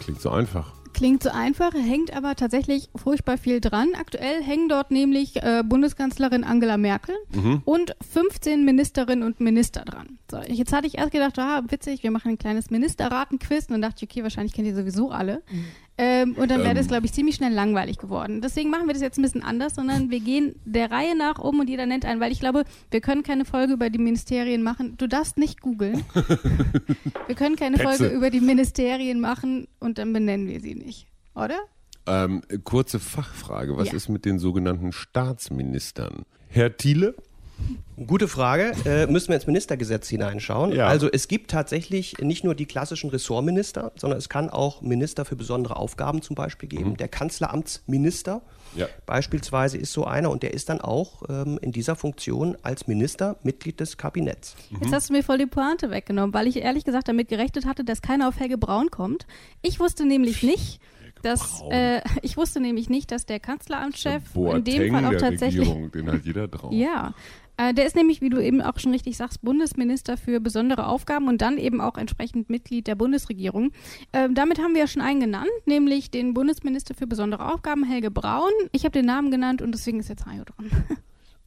Klingt 0.00 0.20
so 0.20 0.30
einfach. 0.30 0.73
Klingt 0.94 1.22
so 1.24 1.30
einfach, 1.30 1.74
hängt 1.74 2.16
aber 2.16 2.36
tatsächlich 2.36 2.88
furchtbar 2.94 3.36
viel 3.36 3.60
dran. 3.60 3.88
Aktuell 3.98 4.42
hängen 4.42 4.68
dort 4.68 4.90
nämlich 4.90 5.42
äh, 5.42 5.62
Bundeskanzlerin 5.66 6.44
Angela 6.44 6.76
Merkel 6.76 7.16
und 7.64 7.96
15 8.12 8.64
Ministerinnen 8.64 9.24
und 9.24 9.40
Minister 9.40 9.84
dran. 9.84 10.18
So, 10.30 10.38
jetzt 10.46 10.72
hatte 10.72 10.86
ich 10.86 10.96
erst 10.96 11.10
gedacht, 11.10 11.38
ah, 11.38 11.62
witzig, 11.68 12.02
wir 12.04 12.10
machen 12.10 12.30
ein 12.30 12.38
kleines 12.38 12.70
Ministerratenquiz 12.70 13.66
und 13.66 13.72
dann 13.72 13.82
dachte 13.82 14.04
ich, 14.04 14.10
okay, 14.10 14.22
wahrscheinlich 14.22 14.54
kennt 14.54 14.68
ihr 14.68 14.74
sowieso 14.74 15.10
alle. 15.10 15.42
Ähm, 15.96 16.34
und 16.34 16.50
dann 16.50 16.62
wäre 16.64 16.74
das, 16.74 16.88
glaube 16.88 17.06
ich, 17.06 17.12
ziemlich 17.12 17.36
schnell 17.36 17.52
langweilig 17.52 17.98
geworden. 17.98 18.40
Deswegen 18.40 18.68
machen 18.68 18.86
wir 18.88 18.94
das 18.94 19.02
jetzt 19.02 19.16
ein 19.18 19.22
bisschen 19.22 19.44
anders, 19.44 19.76
sondern 19.76 20.10
wir 20.10 20.18
gehen 20.18 20.56
der 20.64 20.90
Reihe 20.90 21.16
nach 21.16 21.38
um 21.38 21.60
und 21.60 21.70
jeder 21.70 21.86
nennt 21.86 22.04
einen, 22.04 22.20
weil 22.20 22.32
ich 22.32 22.40
glaube, 22.40 22.64
wir 22.90 23.00
können 23.00 23.22
keine 23.22 23.44
Folge 23.44 23.74
über 23.74 23.90
die 23.90 23.98
Ministerien 24.00 24.62
machen. 24.64 24.96
Du 24.98 25.06
darfst 25.06 25.38
nicht 25.38 25.60
googeln. 25.60 26.04
wir 27.26 27.34
können 27.36 27.54
keine 27.54 27.76
Petze. 27.76 27.96
Folge 27.98 28.14
über 28.14 28.30
die 28.30 28.40
Ministerien 28.40 29.20
machen 29.20 29.68
und 29.78 29.98
dann 29.98 30.12
benennen 30.12 30.48
wir 30.48 30.60
sie 30.60 30.74
nicht. 30.74 31.06
Oder? 31.36 31.58
Ähm, 32.06 32.42
kurze 32.64 32.98
Fachfrage. 32.98 33.76
Was 33.76 33.88
Ja. 33.88 33.94
ist 33.94 34.08
mit 34.08 34.24
den 34.24 34.38
sogenannten 34.40 34.90
Staatsministern? 34.92 36.24
Herr 36.48 36.76
Thiele? 36.76 37.14
Gute 38.06 38.26
Frage. 38.28 38.72
Äh, 38.84 39.06
müssen 39.06 39.28
wir 39.28 39.36
ins 39.36 39.46
Ministergesetz 39.46 40.08
hineinschauen. 40.08 40.72
Ja. 40.72 40.88
Also 40.88 41.08
es 41.10 41.28
gibt 41.28 41.50
tatsächlich 41.50 42.18
nicht 42.18 42.42
nur 42.44 42.54
die 42.54 42.66
klassischen 42.66 43.10
Ressortminister, 43.10 43.92
sondern 43.96 44.18
es 44.18 44.28
kann 44.28 44.50
auch 44.50 44.82
Minister 44.82 45.24
für 45.24 45.36
besondere 45.36 45.76
Aufgaben 45.76 46.20
zum 46.22 46.34
Beispiel 46.34 46.68
geben. 46.68 46.96
Der 46.96 47.08
Kanzleramtsminister 47.08 48.42
Ja. 48.74 48.88
beispielsweise 49.06 49.78
ist 49.78 49.92
so 49.92 50.04
einer 50.04 50.30
und 50.30 50.42
der 50.42 50.52
ist 50.54 50.68
dann 50.68 50.80
auch 50.80 51.22
ähm, 51.28 51.58
in 51.62 51.70
dieser 51.72 51.94
Funktion 51.96 52.56
als 52.62 52.86
Minister 52.88 53.36
Mitglied 53.44 53.78
des 53.80 53.96
Kabinetts. 53.96 54.56
Jetzt 54.80 54.92
hast 54.92 55.08
du 55.08 55.12
mir 55.12 55.22
voll 55.22 55.38
die 55.38 55.46
Pointe 55.46 55.90
weggenommen, 55.90 56.34
weil 56.34 56.46
ich 56.48 56.56
ehrlich 56.56 56.84
gesagt 56.84 57.08
damit 57.08 57.28
gerechnet 57.28 57.64
hatte, 57.66 57.84
dass 57.84 58.02
keiner 58.02 58.28
auf 58.28 58.40
Helge 58.40 58.58
Braun 58.58 58.90
kommt. 58.90 59.26
Ich 59.62 59.78
wusste 59.78 60.04
nämlich 60.04 60.42
nicht, 60.42 60.80
dass 61.22 61.62
äh, 61.70 62.00
ich 62.22 62.36
wusste 62.36 62.60
nämlich 62.60 62.90
nicht, 62.90 63.12
dass 63.12 63.24
der 63.26 63.38
Kanzleramtschef 63.40 64.22
in 64.34 64.42
Boateng 64.42 64.64
dem 64.64 64.92
Fall 64.92 65.04
auch 65.06 65.10
der 65.10 65.18
tatsächlich 65.20 65.68
Regierung, 65.68 65.92
den 65.92 66.10
hat 66.12 66.24
jeder 66.24 66.48
drauf. 66.48 66.72
ja. 66.72 67.14
Äh, 67.56 67.72
der 67.74 67.86
ist 67.86 67.94
nämlich, 67.94 68.20
wie 68.20 68.30
du 68.30 68.38
eben 68.42 68.60
auch 68.60 68.78
schon 68.78 68.92
richtig 68.92 69.16
sagst, 69.16 69.42
Bundesminister 69.42 70.16
für 70.16 70.40
besondere 70.40 70.86
Aufgaben 70.86 71.28
und 71.28 71.40
dann 71.40 71.56
eben 71.58 71.80
auch 71.80 71.96
entsprechend 71.96 72.50
Mitglied 72.50 72.86
der 72.86 72.94
Bundesregierung. 72.96 73.70
Ähm, 74.12 74.34
damit 74.34 74.58
haben 74.58 74.74
wir 74.74 74.80
ja 74.80 74.86
schon 74.86 75.02
einen 75.02 75.20
genannt, 75.20 75.50
nämlich 75.66 76.10
den 76.10 76.34
Bundesminister 76.34 76.94
für 76.94 77.06
besondere 77.06 77.52
Aufgaben, 77.52 77.84
Helge 77.84 78.10
Braun. 78.10 78.50
Ich 78.72 78.84
habe 78.84 78.92
den 78.92 79.06
Namen 79.06 79.30
genannt 79.30 79.62
und 79.62 79.72
deswegen 79.72 80.00
ist 80.00 80.08
jetzt 80.08 80.26
Hajo 80.26 80.44
dran. 80.44 80.70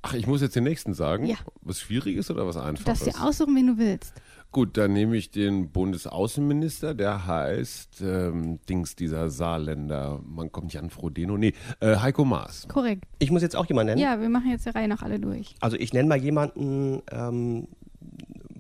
Ach, 0.04 0.14
ich 0.14 0.28
muss 0.28 0.42
jetzt 0.42 0.56
den 0.56 0.64
nächsten 0.64 0.94
sagen. 0.94 1.26
Ja. 1.26 1.36
Was 1.62 1.82
schwierig 1.82 2.16
ist 2.16 2.32
oder 2.32 2.48
was 2.48 2.56
Du 2.56 2.62
einfaches? 2.62 2.86
darfst 2.86 3.06
dir 3.08 3.22
aussuchen, 3.22 3.56
wen 3.56 3.68
du 3.68 3.78
willst. 3.78 4.14
Gut, 4.52 4.78
dann 4.78 4.94
nehme 4.94 5.18
ich 5.18 5.30
den 5.30 5.72
Bundesaußenminister, 5.72 6.94
der 6.94 7.28
heißt 7.28 8.02
ähm, 8.02 8.60
Dings, 8.68 8.96
dieser 8.96 9.30
Saarländer, 9.30 10.22
man 10.26 10.52
kommt 10.52 10.68
nicht 10.68 10.80
an 10.80 10.90
Frodeno, 10.90 11.38
nee, 11.38 11.54
äh, 11.80 11.98
Heiko 11.98 12.24
Maas. 12.26 12.68
Korrekt. 12.68 13.04
Ich 13.20 13.30
muss 13.30 13.42
jetzt 13.42 13.56
auch 13.56 13.66
jemanden 13.66 13.96
nennen. 13.96 14.02
Ja, 14.02 14.20
wir 14.22 14.30
machen 14.30 14.50
jetzt 14.50 14.66
der 14.66 14.74
Reihe 14.74 14.88
nach 14.88 15.02
alle 15.04 15.20
durch. 15.20 15.56
Also 15.60 15.78
ich 15.78 15.94
nenne 15.94 16.08
mal 16.08 16.18
jemanden, 16.18 17.02
ähm, 17.12 17.68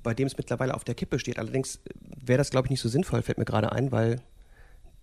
bei 0.03 0.13
dem 0.13 0.27
es 0.27 0.37
mittlerweile 0.37 0.75
auf 0.75 0.83
der 0.83 0.93
Kippe 0.93 1.19
steht. 1.19 1.39
Allerdings 1.39 1.79
wäre 2.23 2.37
das, 2.37 2.49
glaube 2.49 2.67
ich, 2.67 2.71
nicht 2.71 2.81
so 2.81 2.89
sinnvoll, 2.89 3.21
fällt 3.21 3.37
mir 3.37 3.45
gerade 3.45 3.71
ein, 3.71 3.91
weil 3.91 4.21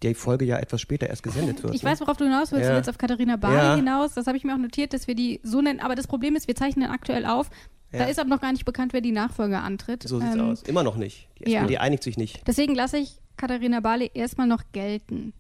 die 0.03 0.15
Folge 0.15 0.45
ja 0.45 0.59
etwas 0.59 0.81
später 0.81 1.09
erst 1.09 1.23
gesendet 1.23 1.63
wird. 1.63 1.75
Ich 1.75 1.83
ne? 1.83 1.91
weiß, 1.91 2.01
worauf 2.01 2.17
du 2.17 2.25
hinaus 2.25 2.53
willst. 2.53 2.65
Ja. 2.65 2.71
Du 2.71 2.77
willst 2.77 2.91
auf 2.91 2.99
Katharina 2.99 3.37
Barley 3.37 3.57
Ja. 3.57 3.77
hinaus. 3.77 4.15
Das 4.15 4.27
habe 4.27 4.37
ich 4.37 4.45
mir 4.45 4.55
auch 4.55 4.59
notiert, 4.59 4.93
dass 4.93 5.07
wir 5.07 5.15
die 5.15 5.41
so 5.43 5.63
nennen. 5.63 5.81
Aber 5.81 5.95
das 5.95 6.07
Problem 6.07 6.37
ist, 6.37 6.47
wir 6.47 6.55
zeichnen 6.55 6.91
aktuell 6.91 7.25
auf. 7.25 7.49
Da 7.97 8.05
Ja. 8.05 8.11
ist 8.11 8.19
aber 8.19 8.29
noch 8.31 8.41
gar 8.41 8.53
nicht 8.53 8.65
bekannt, 8.65 8.93
wer 8.93 9.01
die 9.01 9.13
Nachfolger 9.13 9.63
antritt. 9.63 10.03
So 10.03 10.19
sieht's 10.21 10.35
Ähm, 10.35 10.41
aus. 10.41 10.63
Immer 10.63 10.83
noch 10.83 10.97
nicht. 10.97 11.29
Die 11.39 11.51
ja. 11.53 11.61
SPD 11.61 11.79
einigt 11.79 12.03
sich 12.03 12.17
nicht. 12.17 12.47
Deswegen 12.47 12.75
lasse 12.75 12.99
ich 12.99 13.19
Katharina 13.37 13.81
Barley 13.81 14.11
erstmal 14.15 14.47
noch 14.47 14.63
gelten. 14.73 15.33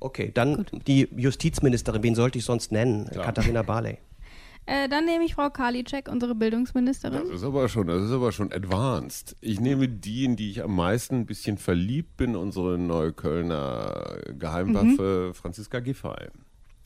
Okay, 0.00 0.30
dann 0.34 0.66
die 0.86 1.08
Justizministerin, 1.16 2.02
wen 2.02 2.14
sollte 2.14 2.38
ich 2.38 2.44
sonst 2.44 2.72
nennen? 2.72 3.08
Ja. 3.14 3.22
Katharina 3.22 3.62
Barley. 3.62 3.98
Äh, 4.66 4.88
dann 4.88 5.04
nehme 5.06 5.24
ich 5.24 5.34
Frau 5.34 5.50
Karliczek, 5.50 6.08
unsere 6.08 6.36
Bildungsministerin. 6.36 7.22
Das 7.22 7.30
ist 7.30 7.42
aber 7.44 7.68
schon, 7.68 7.88
das 7.88 8.04
ist 8.04 8.12
aber 8.12 8.30
schon 8.30 8.52
advanced. 8.52 9.34
Ich 9.40 9.58
nehme 9.58 9.88
die, 9.88 10.24
in 10.24 10.36
die 10.36 10.50
ich 10.50 10.62
am 10.62 10.76
meisten 10.76 11.16
ein 11.16 11.26
bisschen 11.26 11.58
verliebt 11.58 12.16
bin, 12.16 12.36
unsere 12.36 12.78
Neuköllner 12.78 14.18
Geheimwaffe 14.38 15.28
Mhm. 15.30 15.34
Franziska 15.34 15.80
Giffey. 15.80 16.28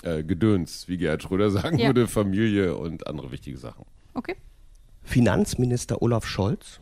Äh, 0.03 0.23
Gedöns, 0.25 0.89
wie 0.89 0.97
Gerhard 0.97 1.23
Schröder 1.23 1.51
sagen 1.51 1.79
Ja. 1.79 1.89
würde, 1.89 2.07
Familie 2.07 2.77
und 2.77 3.07
andere 3.07 3.31
wichtige 3.33 3.57
Sachen. 3.59 3.85
Okay. 4.15 4.37
Finanzminister 5.07 6.03
Olaf 6.03 6.27
Scholz. 6.27 6.81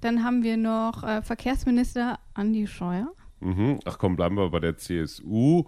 Dann 0.00 0.24
haben 0.24 0.42
wir 0.42 0.56
noch 0.56 1.04
äh, 1.04 1.22
Verkehrsminister 1.22 2.18
Andi 2.34 2.66
Scheuer. 2.66 3.08
Mhm. 3.40 3.78
Ach 3.84 3.98
komm, 3.98 4.16
bleiben 4.16 4.36
wir 4.36 4.50
bei 4.50 4.58
der 4.60 4.76
CSU. 4.76 5.64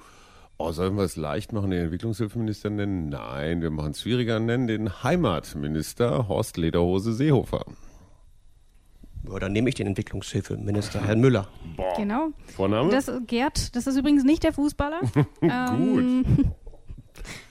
Oh, 0.56 0.72
sollen 0.72 0.96
wir 0.96 1.04
es 1.04 1.14
leicht 1.16 1.52
machen, 1.52 1.70
den 1.70 1.84
Entwicklungshilfeminister 1.84 2.70
nennen? 2.70 3.10
Nein, 3.10 3.60
wir 3.62 3.70
machen 3.70 3.92
es 3.92 4.00
schwieriger, 4.02 4.40
nennen 4.40 4.66
den 4.66 5.02
Heimatminister 5.04 6.26
Horst 6.26 6.56
Lederhose 6.56 7.12
Seehofer. 7.12 7.64
Ja, 9.30 9.38
dann 9.38 9.52
nehme 9.52 9.68
ich 9.68 9.74
den 9.74 9.86
Entwicklungshilfeminister, 9.88 11.04
Herrn 11.04 11.20
Müller. 11.20 11.48
Boah. 11.76 11.94
Genau. 11.96 12.28
Vorname? 12.56 12.90
Das 12.90 13.08
ist 13.08 13.28
Gerd, 13.28 13.76
das 13.76 13.86
ist 13.86 13.96
übrigens 13.96 14.24
nicht 14.24 14.42
der 14.42 14.52
Fußballer. 14.52 15.00
Ähm, 15.42 16.24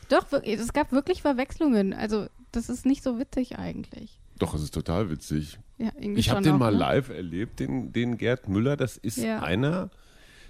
Doch, 0.09 0.31
wir- 0.31 0.41
es 0.45 0.71
gab 0.73 0.91
wirklich 0.93 1.21
Verwechslungen. 1.21 1.93
Also, 1.93 2.27
das 2.51 2.69
ist 2.69 2.85
nicht 2.85 3.03
so 3.03 3.19
witzig 3.19 3.57
eigentlich. 3.57 4.19
Doch, 4.39 4.53
es 4.53 4.61
ist 4.61 4.73
total 4.73 5.09
witzig. 5.09 5.57
Ja, 5.77 5.89
Ich 5.99 6.29
habe 6.29 6.41
den 6.41 6.53
auch, 6.55 6.59
mal 6.59 6.71
ne? 6.71 6.77
live 6.77 7.09
erlebt, 7.09 7.59
den, 7.59 7.91
den 7.93 8.17
Gerd 8.17 8.47
Müller. 8.47 8.77
Das 8.77 8.97
ist 8.97 9.17
Ja. 9.17 9.39
einer, 9.41 9.89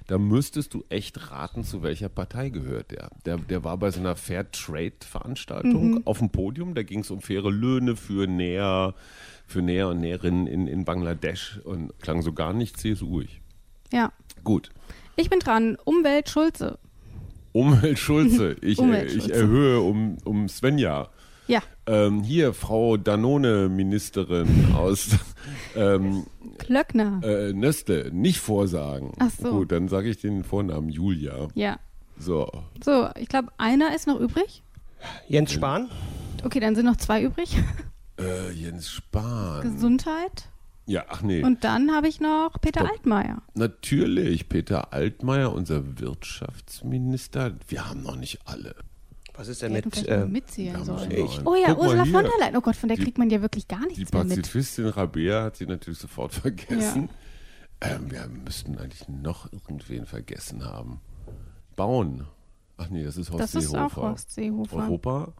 da 0.08 0.18
müsstest 0.18 0.74
du 0.74 0.84
echt 0.90 1.32
raten, 1.32 1.64
zu 1.64 1.84
welcher 1.84 2.10
Partei 2.10 2.50
gehört 2.50 2.92
der. 2.92 3.10
Der, 3.26 3.38
der 3.38 3.64
war 3.64 3.78
bei 3.78 3.92
so 3.92 4.00
einer 4.00 4.16
Fair-Trade-Veranstaltung 4.16 5.92
Mhm. 5.92 6.02
auf 6.06 6.20
dem 6.20 6.30
Podium. 6.30 6.76
Da 6.76 6.84
ging 6.84 7.00
es 7.02 7.12
um 7.12 7.22
faire 7.22 7.50
Löhne 7.52 7.96
für 7.96 8.28
Näher, 8.28 8.94
für 9.46 9.62
Näher 9.62 9.90
und 9.90 10.00
Näherinnen 10.00 10.48
in, 10.48 10.68
in 10.68 10.86
Bangladesch 10.86 11.60
und 11.64 11.98
klang 12.00 12.22
so 12.22 12.34
gar 12.34 12.54
nicht 12.54 12.78
CSUig. 12.78 13.42
Ja. 13.92 14.12
Gut. 14.44 14.72
Ich 15.16 15.30
bin 15.30 15.40
dran. 15.40 15.78
Umwelt 15.86 16.30
Schulze. 16.30 16.78
Umwelt 17.54 17.98
Schulze. 18.00 18.56
Ich, 18.62 18.78
Umwelt 18.80 19.12
ich 19.12 19.24
Schulze. 19.24 19.34
erhöhe 19.34 19.80
um, 19.82 20.18
um 20.26 20.48
Svenja. 20.50 21.10
Ja. 21.48 21.62
Ähm, 21.86 22.24
hier, 22.24 22.54
Frau 22.54 22.98
Danone-Ministerin 22.98 24.74
aus 24.76 25.10
ähm, 25.76 26.26
Klöckner. 26.58 27.22
äh, 27.24 27.54
Nöstle, 27.54 28.12
nicht 28.12 28.40
vorsagen. 28.40 29.14
Ach 29.20 29.30
so. 29.42 29.52
Gut, 29.52 29.72
dann 29.72 29.88
sage 29.88 30.10
ich 30.10 30.18
den 30.20 30.44
Vornamen 30.44 30.90
Julia. 30.90 31.48
Ja. 31.56 31.80
So. 32.20 32.50
So, 32.84 33.10
ich 33.16 33.30
glaube, 33.30 33.50
einer 33.58 33.96
ist 33.96 34.08
noch 34.08 34.20
übrig. 34.20 34.64
Jens 35.28 35.52
Spahn. 35.54 35.90
Okay, 36.44 36.60
dann 36.60 36.76
sind 36.76 36.86
noch 36.86 36.98
zwei 36.98 37.22
übrig. 37.22 37.56
Äh, 38.20 38.52
Jens 38.52 38.90
Spahn. 38.90 39.62
Gesundheit. 39.62 40.50
Ja, 40.88 41.06
ach 41.10 41.22
nee. 41.22 41.44
Und 41.44 41.64
dann 41.64 41.92
habe 41.94 42.08
ich 42.08 42.20
noch 42.20 42.54
Peter 42.62 42.80
Stopp. 42.80 42.92
Altmaier. 42.94 43.42
Natürlich, 43.54 44.48
Peter 44.50 44.94
Altmaier, 44.94 45.52
unser 45.54 46.00
Wirtschaftsminister. 46.00 47.54
Wir 47.68 47.90
haben 47.90 48.04
noch 48.04 48.16
nicht 48.16 48.40
alle. 48.46 48.74
Was 49.38 49.48
ist 49.48 49.62
denn 49.62 49.74
Wir 49.74 49.82
mit 49.86 50.08
äh, 50.08 50.26
mitzählen 50.26 50.84
sollen. 50.84 51.12
Ich- 51.12 51.40
ein- 51.40 51.48
Oh 51.48 51.56
ja, 51.56 51.68
Guck 51.74 51.84
Ursula 51.84 52.06
von 52.06 52.24
der 52.24 52.32
Leyen. 52.40 52.56
Oh 52.58 52.62
Gott, 52.62 52.76
von 52.76 52.90
der 52.90 52.98
Die- 52.98 53.04
kriegt 53.04 53.18
man 53.20 53.30
ja 53.30 53.42
wirklich 53.42 53.68
gar 53.68 53.82
Die 53.82 53.96
nichts 53.98 54.12
mehr 54.12 54.24
mit. 54.24 54.38
Pazifistin 54.38 54.88
Rabea 54.88 55.44
hat 55.44 55.58
sie 55.58 55.66
natürlich 55.68 56.00
sofort 56.00 56.34
vergessen. 56.34 57.10
Ähm, 57.82 58.10
wir 58.12 58.28
müssten 58.28 58.78
eigentlich 58.80 59.08
noch 59.08 59.52
irgendwen 59.54 60.06
vergessen 60.08 60.66
haben. 60.66 61.00
Bauen. 61.76 62.26
Ach 62.78 62.90
nee, 62.90 63.04
das 63.04 63.18
ist 63.18 63.30
Horst 63.32 63.44
Das 63.44 63.56
ist 63.56 63.70
auch 63.76 63.90
Seehofer. 63.92 64.02
Horst 64.02 64.32
Seehofer. 64.32 64.76
Europa 64.78 65.34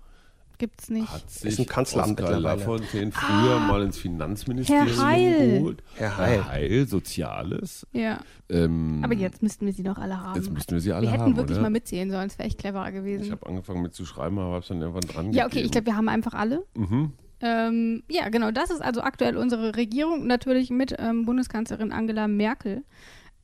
Gibt's 0.60 0.90
nicht. 0.90 1.08
hat 1.12 1.30
sich 1.30 1.60
ein 1.60 1.66
Kanzleramt 1.68 2.20
Oskar. 2.20 2.40
Lafontaine 2.40 3.12
früher 3.12 3.60
mal 3.60 3.84
ins 3.84 3.98
Finanzministerium 4.00 4.88
Herr 4.88 5.06
Heil. 5.06 5.60
geholt. 5.60 5.84
Herr 5.96 6.18
Heil. 6.18 6.34
Herr 6.36 6.48
Heil, 6.50 6.88
Soziales. 6.88 7.86
Ja. 7.94 8.20
Ähm, 8.50 9.02
Aber 9.04 9.14
jetzt 9.14 9.44
müssten 9.44 9.66
wir 9.66 9.74
sie 9.74 9.84
doch 9.84 9.98
alle 9.98 10.20
haben. 10.20 10.36
Jetzt 10.36 10.52
müssten 10.52 10.72
wir 10.74 10.82
sie 10.82 10.94
alle 10.94 11.04
wir 11.04 11.12
hätten 11.12 11.22
haben, 11.22 11.36
wirklich 11.38 11.58
oder? 11.58 11.64
mal 11.64 11.70
mitzählen 11.70 12.10
sollen. 12.10 12.28
Es 12.28 12.40
wäre 12.40 12.48
echt 12.48 12.58
cleverer 12.58 12.88
Ich 12.88 12.94
gewesen. 12.96 13.32
habe 13.32 13.46
angefangen 13.46 13.82
mit 13.84 13.94
zu 13.94 14.06
schreiben, 14.06 14.40
aber 14.40 14.52
habe 14.54 14.60
es 14.62 14.68
dann 14.68 14.82
irgendwann 14.82 15.02
dran 15.04 15.32
Ja, 15.34 15.46
okay, 15.46 15.62
ich 15.62 15.72
glaube, 15.72 15.86
wir 15.88 15.96
haben 15.96 16.10
einfach 16.10 16.34
alle. 16.34 16.64
Mhm. 16.76 17.12
Ähm, 17.40 18.02
ja, 18.10 18.30
genau, 18.30 18.50
das 18.50 18.72
ist 18.72 18.82
also 18.82 19.02
aktuell 19.02 19.38
unsere 19.38 19.76
Regierung, 19.76 20.26
natürlich 20.26 20.72
mit 20.72 20.96
ähm, 20.98 21.26
Bundeskanzlerin 21.26 21.92
Angela 21.92 22.28
Merkel. 22.28 22.84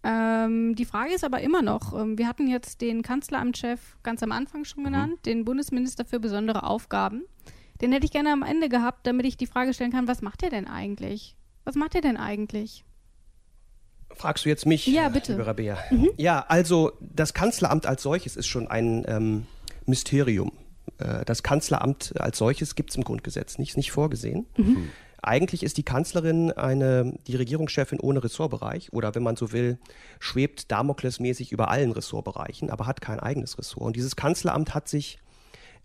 Ähm, 0.04 0.76
die 0.76 0.86
Frage 0.86 1.14
ist 1.14 1.24
aber 1.24 1.40
immer 1.42 1.62
noch, 1.62 1.98
ähm, 1.98 2.18
wir 2.18 2.28
hatten 2.28 2.48
jetzt 2.48 2.82
den 2.82 3.02
Kanzleramtschef 3.04 3.80
ganz 4.04 4.22
am 4.22 4.32
Anfang 4.32 4.66
schon 4.66 4.84
genannt, 4.84 5.26
den 5.26 5.46
Bundesminister 5.46 6.04
für 6.04 6.20
besondere 6.20 6.64
Aufgaben. 6.64 7.24
Den 7.82 7.92
hätte 7.92 8.06
ich 8.06 8.12
gerne 8.12 8.32
am 8.32 8.44
Ende 8.44 8.70
gehabt, 8.70 9.08
damit 9.08 9.26
ich 9.26 9.38
die 9.38 9.48
Frage 9.48 9.74
stellen 9.74 9.92
kann, 9.92 10.08
was 10.08 10.22
macht 10.22 10.44
er 10.44 10.50
denn 10.50 10.68
eigentlich? 10.68 11.36
Was 11.64 11.76
macht 11.76 11.96
er 11.96 12.02
denn 12.02 12.18
eigentlich? 12.18 12.84
Fragst 14.16 14.46
du 14.46 14.50
jetzt 14.50 14.66
mich, 14.66 14.86
ja, 14.88 15.10
bitte. 15.10 15.32
lieber 15.32 15.48
Rabea? 15.48 15.78
Mhm. 15.90 16.10
Ja, 16.18 16.46
also 16.48 16.92
das 17.00 17.34
Kanzleramt 17.34 17.86
als 17.86 18.04
solches 18.04 18.36
ist 18.36 18.48
schon 18.48 18.68
ein 18.68 19.06
ähm, 19.08 19.48
Mysterium. 19.86 20.52
Äh, 20.98 21.26
das 21.26 21.44
Kanzleramt 21.44 22.14
als 22.20 22.38
solches 22.38 22.76
gibt 22.76 22.92
es 22.92 22.96
im 22.96 23.04
Grundgesetz 23.04 23.58
nicht, 23.58 23.78
nicht 23.78 23.92
vorgesehen. 23.92 24.46
Mhm. 24.58 24.90
Eigentlich 25.24 25.64
ist 25.64 25.78
die 25.78 25.84
Kanzlerin 25.84 26.52
eine, 26.52 27.18
die 27.28 27.36
Regierungschefin 27.38 28.00
ohne 28.00 28.24
Ressortbereich 28.24 28.92
oder 28.92 29.16
wenn 29.16 29.24
man 29.24 29.38
so 29.38 29.54
will, 29.54 29.78
schwebt 30.20 30.72
Damoklesmäßig 30.72 31.52
über 31.52 31.70
allen 31.70 31.92
Ressortbereichen, 31.92 32.70
aber 32.70 32.88
hat 32.88 33.00
kein 33.00 33.20
eigenes 33.20 33.58
Ressort. 33.58 33.86
Und 33.88 33.96
dieses 33.96 34.16
Kanzleramt 34.18 34.74
hat 34.74 34.90
sich 34.90 35.20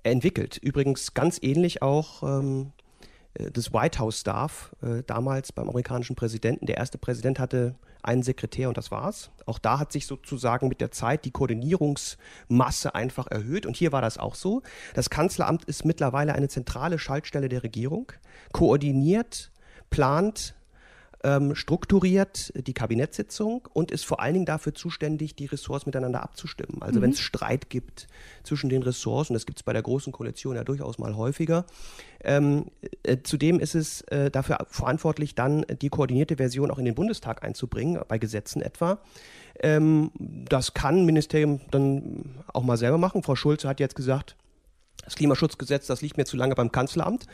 entwickelt. 0.03 0.59
Übrigens 0.59 1.15
ganz 1.15 1.39
ähnlich 1.41 1.83
auch 1.83 2.23
ähm, 2.23 2.73
äh, 3.35 3.51
des 3.51 3.73
White 3.73 4.01
House 4.01 4.21
Staff, 4.21 4.75
äh, 4.83 5.03
damals 5.07 5.53
beim 5.53 5.69
amerikanischen 5.69 6.17
Präsidenten. 6.17 6.67
Der 6.67 6.77
erste 6.77 6.99
Präsident 6.99 7.39
hatte 7.39 7.77
einen 8.09 8.23
Sekretär 8.23 8.69
und 8.69 8.77
das 8.77 8.91
war's. 8.91 9.31
Auch 9.47 9.59
da 9.59 9.79
hat 9.79 9.93
sich 9.93 10.07
sozusagen 10.07 10.69
mit 10.69 10.81
der 10.81 10.91
Zeit 10.91 11.25
die 11.25 11.31
Koordinierungsmasse 11.31 12.95
einfach 12.95 13.29
erhöht 13.29 13.67
und 13.67 13.77
hier 13.77 13.93
war 13.93 14.03
das 14.03 14.19
auch 14.19 14.35
so. 14.35 14.63
Das 14.95 15.11
Kanzleramt 15.11 15.65
ist 15.67 15.85
mittlerweile 15.85 16.35
eine 16.35 16.49
zentrale 16.49 16.99
Schaltstelle 16.99 17.49
der 17.49 17.63
Regierung, 17.63 18.11
koordiniert, 18.53 19.53
plant, 19.91 20.55
ähm, 21.25 21.55
strukturiert 21.55 22.53
die 22.55 22.75
Kabinettssitzung 22.75 23.69
und 23.73 23.91
ist 23.91 24.05
vor 24.05 24.21
allen 24.21 24.35
Dingen 24.35 24.47
dafür 24.47 24.75
zuständig, 24.75 25.35
die 25.35 25.47
Ressorts 25.47 25.87
miteinander 25.87 26.23
abzustimmen. 26.23 26.81
Also 26.81 26.99
mhm. 26.99 27.05
wenn 27.05 27.11
es 27.11 27.21
Streit 27.21 27.71
gibt 27.71 28.07
zwischen 28.45 28.71
den 28.71 28.83
Ressorts, 28.83 29.31
und 29.31 29.35
das 29.35 29.47
gibt 29.47 29.59
es 29.59 29.63
bei 29.63 29.73
der 29.73 29.83
Großen 29.83 30.13
Koalition 30.13 30.57
ja 30.57 30.65
durchaus 30.65 30.99
mal 30.99 31.17
häufiger, 31.17 31.65
ähm, 32.23 32.67
äh, 33.03 33.19
zudem 33.23 33.59
ist 33.59 33.75
es 33.75 34.03
äh, 34.03 34.31
dafür 34.31 34.59
verantwortlich, 34.69 35.35
dann 35.35 35.65
die 35.83 35.89
koordinierte 35.89 36.37
Version 36.37 36.71
auch 36.71 36.79
in 36.79 36.85
den 36.85 36.95
Bundestag 36.95 37.43
einzubringen, 37.43 38.01
bei 38.07 38.19
Gesetzen 38.19 38.63
etwa. 38.63 38.99
Ähm, 39.61 40.11
das 40.19 40.75
kann 40.75 41.05
Ministerium 41.05 41.61
dann 41.71 42.37
auch 42.53 42.63
mal 42.63 42.77
selber 42.77 42.99
machen. 42.99 43.23
Frau 43.23 43.35
Schulze 43.35 43.69
hat 43.69 43.81
jetzt 43.81 43.97
gesagt, 43.97 44.37
das 45.05 45.17
Klimaschutzgesetz, 45.17 45.87
das 45.87 46.03
liegt 46.03 46.17
mir 46.17 46.27
zu 46.27 46.37
lange 46.37 46.55
beim 46.55 46.71
Kanzleramt. 46.71 47.27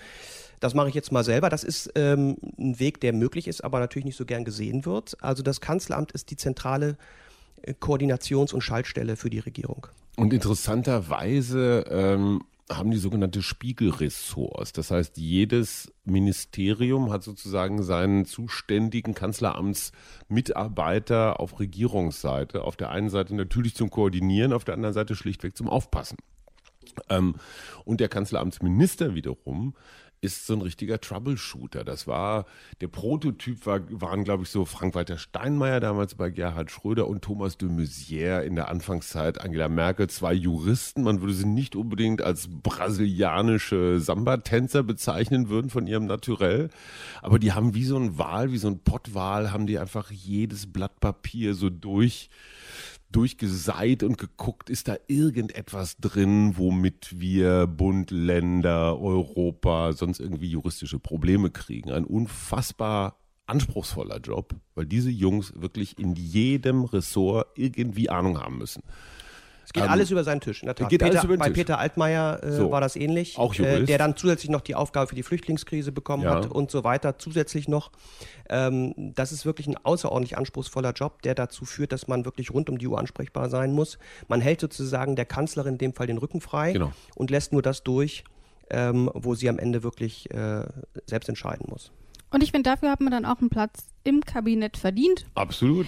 Das 0.64 0.72
mache 0.72 0.88
ich 0.88 0.94
jetzt 0.94 1.12
mal 1.12 1.24
selber. 1.24 1.50
Das 1.50 1.62
ist 1.62 1.92
ähm, 1.94 2.38
ein 2.58 2.80
Weg, 2.80 2.98
der 3.02 3.12
möglich 3.12 3.48
ist, 3.48 3.62
aber 3.62 3.80
natürlich 3.80 4.06
nicht 4.06 4.16
so 4.16 4.24
gern 4.24 4.46
gesehen 4.46 4.86
wird. 4.86 5.22
Also 5.22 5.42
das 5.42 5.60
Kanzleramt 5.60 6.12
ist 6.12 6.30
die 6.30 6.38
zentrale 6.38 6.96
äh, 7.60 7.74
Koordinations- 7.78 8.54
und 8.54 8.62
Schaltstelle 8.62 9.16
für 9.16 9.28
die 9.28 9.40
Regierung. 9.40 9.88
Und 10.16 10.32
interessanterweise 10.32 11.84
ähm, 11.90 12.44
haben 12.70 12.90
die 12.90 12.96
sogenannte 12.96 13.42
Spiegelressorts. 13.42 14.72
Das 14.72 14.90
heißt, 14.90 15.18
jedes 15.18 15.92
Ministerium 16.06 17.12
hat 17.12 17.24
sozusagen 17.24 17.82
seinen 17.82 18.24
zuständigen 18.24 19.14
Kanzleramtsmitarbeiter 19.14 21.40
auf 21.40 21.60
Regierungsseite. 21.60 22.62
Auf 22.62 22.76
der 22.76 22.88
einen 22.88 23.10
Seite 23.10 23.34
natürlich 23.34 23.74
zum 23.74 23.90
Koordinieren, 23.90 24.54
auf 24.54 24.64
der 24.64 24.76
anderen 24.76 24.94
Seite 24.94 25.14
schlichtweg 25.14 25.58
zum 25.58 25.68
Aufpassen. 25.68 26.16
Ähm, 27.10 27.34
und 27.84 28.00
der 28.00 28.08
Kanzleramtsminister 28.08 29.14
wiederum 29.14 29.74
ist 30.24 30.46
so 30.46 30.54
ein 30.54 30.62
richtiger 30.62 31.00
Troubleshooter. 31.00 31.84
Das 31.84 32.06
war, 32.06 32.46
der 32.80 32.88
Prototyp 32.88 33.66
war, 33.66 33.80
waren, 33.90 34.24
glaube 34.24 34.44
ich, 34.44 34.48
so 34.48 34.64
Frank-Walter 34.64 35.18
Steinmeier 35.18 35.80
damals 35.80 36.14
bei 36.14 36.30
Gerhard 36.30 36.70
Schröder 36.70 37.06
und 37.06 37.22
Thomas 37.22 37.58
de 37.58 37.68
Maizière 37.68 38.40
in 38.40 38.54
der 38.54 38.68
Anfangszeit 38.68 39.40
Angela 39.40 39.68
Merkel, 39.68 40.08
zwei 40.08 40.32
Juristen. 40.32 41.02
Man 41.02 41.20
würde 41.20 41.34
sie 41.34 41.46
nicht 41.46 41.76
unbedingt 41.76 42.22
als 42.22 42.48
brasilianische 42.48 44.00
Samba-Tänzer 44.00 44.82
bezeichnen 44.82 45.48
würden 45.48 45.70
von 45.70 45.86
ihrem 45.86 46.06
Naturell. 46.06 46.70
Aber 47.20 47.38
die 47.38 47.52
haben 47.52 47.74
wie 47.74 47.84
so 47.84 47.96
ein 47.96 48.18
Wal, 48.18 48.50
wie 48.50 48.58
so 48.58 48.68
ein 48.68 48.78
Pottwal, 48.78 49.52
haben 49.52 49.66
die 49.66 49.78
einfach 49.78 50.10
jedes 50.10 50.72
Blatt 50.72 51.00
Papier 51.00 51.54
so 51.54 51.68
durch 51.68 52.30
durchgeseit 53.14 54.02
und 54.02 54.18
geguckt, 54.18 54.68
ist 54.68 54.88
da 54.88 54.96
irgendetwas 55.06 55.96
drin, 55.98 56.56
womit 56.56 57.20
wir 57.20 57.66
Bund, 57.66 58.10
Länder, 58.10 59.00
Europa, 59.00 59.92
sonst 59.92 60.20
irgendwie 60.20 60.48
juristische 60.48 60.98
Probleme 60.98 61.50
kriegen. 61.50 61.92
Ein 61.92 62.04
unfassbar 62.04 63.18
anspruchsvoller 63.46 64.20
Job, 64.20 64.56
weil 64.74 64.86
diese 64.86 65.10
Jungs 65.10 65.52
wirklich 65.56 65.98
in 65.98 66.14
jedem 66.14 66.84
Ressort 66.84 67.46
irgendwie 67.56 68.10
Ahnung 68.10 68.38
haben 68.40 68.58
müssen. 68.58 68.82
Es 69.64 69.72
geht 69.72 69.84
ähm, 69.84 69.90
alles 69.90 70.10
über 70.10 70.24
seinen 70.24 70.40
Tisch, 70.40 70.62
in 70.62 70.66
der 70.66 70.74
Tat. 70.74 70.88
Geht 70.88 71.00
Peter, 71.00 71.12
alles 71.12 71.24
über 71.24 71.36
den 71.36 71.40
bei 71.40 71.48
Tisch. 71.48 71.56
Peter 71.56 71.78
Altmaier 71.78 72.42
äh, 72.42 72.52
so. 72.52 72.70
war 72.70 72.80
das 72.80 72.96
ähnlich. 72.96 73.38
Auch 73.38 73.54
Jurist. 73.54 73.82
Äh, 73.82 73.84
der 73.86 73.98
dann 73.98 74.16
zusätzlich 74.16 74.50
noch 74.50 74.60
die 74.60 74.74
Aufgabe 74.74 75.06
für 75.06 75.14
die 75.14 75.22
Flüchtlingskrise 75.22 75.92
bekommen 75.92 76.24
ja. 76.24 76.34
hat 76.34 76.46
und 76.46 76.70
so 76.70 76.84
weiter, 76.84 77.18
zusätzlich 77.18 77.68
noch. 77.68 77.90
Ähm, 78.48 78.94
das 78.96 79.32
ist 79.32 79.46
wirklich 79.46 79.66
ein 79.66 79.76
außerordentlich 79.82 80.36
anspruchsvoller 80.36 80.92
Job, 80.92 81.22
der 81.22 81.34
dazu 81.34 81.64
führt, 81.64 81.92
dass 81.92 82.08
man 82.08 82.24
wirklich 82.24 82.52
rund 82.52 82.68
um 82.68 82.78
die 82.78 82.86
Uhr 82.86 82.98
ansprechbar 82.98 83.48
sein 83.48 83.72
muss. 83.72 83.98
Man 84.28 84.40
hält 84.40 84.60
sozusagen 84.60 85.16
der 85.16 85.24
Kanzlerin 85.24 85.74
in 85.74 85.78
dem 85.78 85.92
Fall 85.94 86.06
den 86.06 86.18
Rücken 86.18 86.40
frei 86.40 86.72
genau. 86.72 86.92
und 87.14 87.30
lässt 87.30 87.52
nur 87.52 87.62
das 87.62 87.82
durch, 87.82 88.24
ähm, 88.70 89.10
wo 89.14 89.34
sie 89.34 89.48
am 89.48 89.58
Ende 89.58 89.82
wirklich 89.82 90.30
äh, 90.30 90.64
selbst 91.06 91.28
entscheiden 91.28 91.66
muss. 91.68 91.90
Und 92.30 92.42
ich 92.42 92.50
finde, 92.50 92.68
dafür 92.68 92.90
hat 92.90 93.00
man 93.00 93.12
dann 93.12 93.24
auch 93.24 93.38
einen 93.38 93.48
Platz 93.48 93.86
im 94.02 94.20
Kabinett 94.20 94.76
verdient. 94.76 95.24
Absolut. 95.34 95.86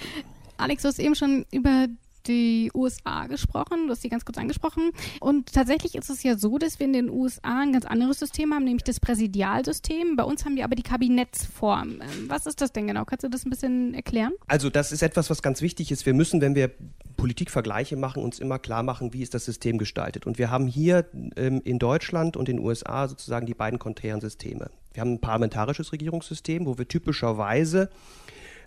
Alex, 0.58 0.82
du 0.82 0.88
hast 0.88 0.98
eben 0.98 1.14
schon 1.14 1.44
über 1.50 1.88
die 2.28 2.70
USA 2.74 3.26
gesprochen, 3.26 3.86
du 3.86 3.90
hast 3.90 4.02
sie 4.02 4.08
ganz 4.08 4.24
kurz 4.24 4.38
angesprochen. 4.38 4.90
Und 5.20 5.52
tatsächlich 5.52 5.94
ist 5.94 6.10
es 6.10 6.22
ja 6.22 6.36
so, 6.36 6.58
dass 6.58 6.78
wir 6.78 6.86
in 6.86 6.92
den 6.92 7.10
USA 7.10 7.60
ein 7.60 7.72
ganz 7.72 7.84
anderes 7.84 8.18
System 8.18 8.52
haben, 8.54 8.64
nämlich 8.64 8.84
das 8.84 9.00
Präsidialsystem. 9.00 10.16
Bei 10.16 10.24
uns 10.24 10.44
haben 10.44 10.56
wir 10.56 10.64
aber 10.64 10.74
die 10.74 10.82
Kabinettsform. 10.82 12.00
Ähm, 12.00 12.28
was 12.28 12.46
ist 12.46 12.60
das 12.60 12.72
denn 12.72 12.86
genau? 12.86 13.04
Kannst 13.04 13.24
du 13.24 13.28
das 13.28 13.44
ein 13.44 13.50
bisschen 13.50 13.94
erklären? 13.94 14.32
Also 14.46 14.70
das 14.70 14.92
ist 14.92 15.02
etwas, 15.02 15.30
was 15.30 15.42
ganz 15.42 15.62
wichtig 15.62 15.90
ist. 15.90 16.06
Wir 16.06 16.14
müssen, 16.14 16.40
wenn 16.40 16.54
wir 16.54 16.70
Politikvergleiche 17.16 17.96
machen, 17.96 18.22
uns 18.22 18.38
immer 18.38 18.58
klar 18.58 18.82
machen, 18.82 19.12
wie 19.12 19.22
ist 19.22 19.34
das 19.34 19.44
System 19.44 19.78
gestaltet. 19.78 20.26
Und 20.26 20.38
wir 20.38 20.50
haben 20.50 20.66
hier 20.66 21.06
ähm, 21.36 21.60
in 21.64 21.78
Deutschland 21.78 22.36
und 22.36 22.48
in 22.48 22.58
den 22.58 22.64
USA 22.64 23.08
sozusagen 23.08 23.46
die 23.46 23.54
beiden 23.54 23.78
konträren 23.78 24.20
Systeme. 24.20 24.70
Wir 24.92 25.02
haben 25.02 25.14
ein 25.14 25.20
parlamentarisches 25.20 25.92
Regierungssystem, 25.92 26.66
wo 26.66 26.78
wir 26.78 26.88
typischerweise 26.88 27.90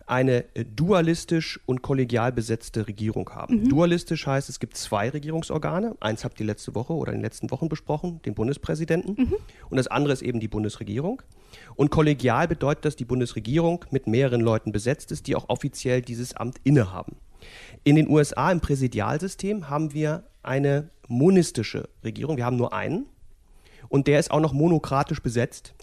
eine 0.10 0.43
äh, 0.56 0.65
dualistisch 0.65 1.60
und 1.65 1.82
kollegial 1.82 2.32
besetzte 2.32 2.88
Regierung 2.88 3.30
haben. 3.30 3.62
Mhm. 3.62 3.69
Dualistisch 3.69 4.26
heißt, 4.26 4.50
es 4.50 4.60
gibt 4.60 4.76
zwei 4.76 5.10
Regierungsorgane. 5.10 5.95
Eins 6.00 6.24
habt 6.24 6.39
ihr 6.39 6.45
letzte 6.45 6.74
Woche 6.74 6.93
oder 6.93 7.12
in 7.12 7.19
den 7.19 7.24
letzten 7.24 7.52
Wochen 7.52 7.69
besprochen, 7.69 8.22
den 8.24 8.34
Bundespräsidenten. 8.34 9.15
Mhm. 9.17 9.36
Und 9.69 9.78
das 9.78 9.88
andere 9.88 10.13
ist 10.13 10.24
eben 10.24 10.39
die 10.39 10.48
Bundesregierung. 10.48 11.22
Und 11.76 11.91
kollegial 11.91 12.48
bedeutet, 12.48 12.86
dass 12.86 12.95
die 12.95 13.06
Bundesregierung 13.06 13.86
mit 13.91 14.08
mehreren 14.08 14.41
Leuten 14.41 14.72
besetzt 14.72 15.12
ist, 15.12 15.28
die 15.28 15.36
auch 15.36 15.48
offiziell 15.48 16.02
dieses 16.02 16.34
Amt 16.36 16.58
innehaben. 16.63 17.17
In 17.84 17.95
den 17.95 18.10
USA 18.10 18.52
im 18.52 18.62
Präsidialsystem 18.62 19.69
haben 19.69 19.93
wir 19.93 20.24
eine 20.41 20.89
monistische 21.08 21.88
Regierung. 22.04 22.38
Wir 22.38 22.45
haben 22.45 22.58
nur 22.58 22.74
einen. 22.74 23.06
Und 23.89 24.08
der 24.08 24.19
ist 24.19 24.32
auch 24.32 24.39
noch 24.39 24.54
monokratisch 24.54 25.22
besetzt. 25.22 25.74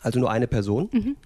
Also 0.00 0.18
nur 0.20 0.30
eine 0.30 0.46
Person. 0.46 0.88
Mhm. 0.92 1.16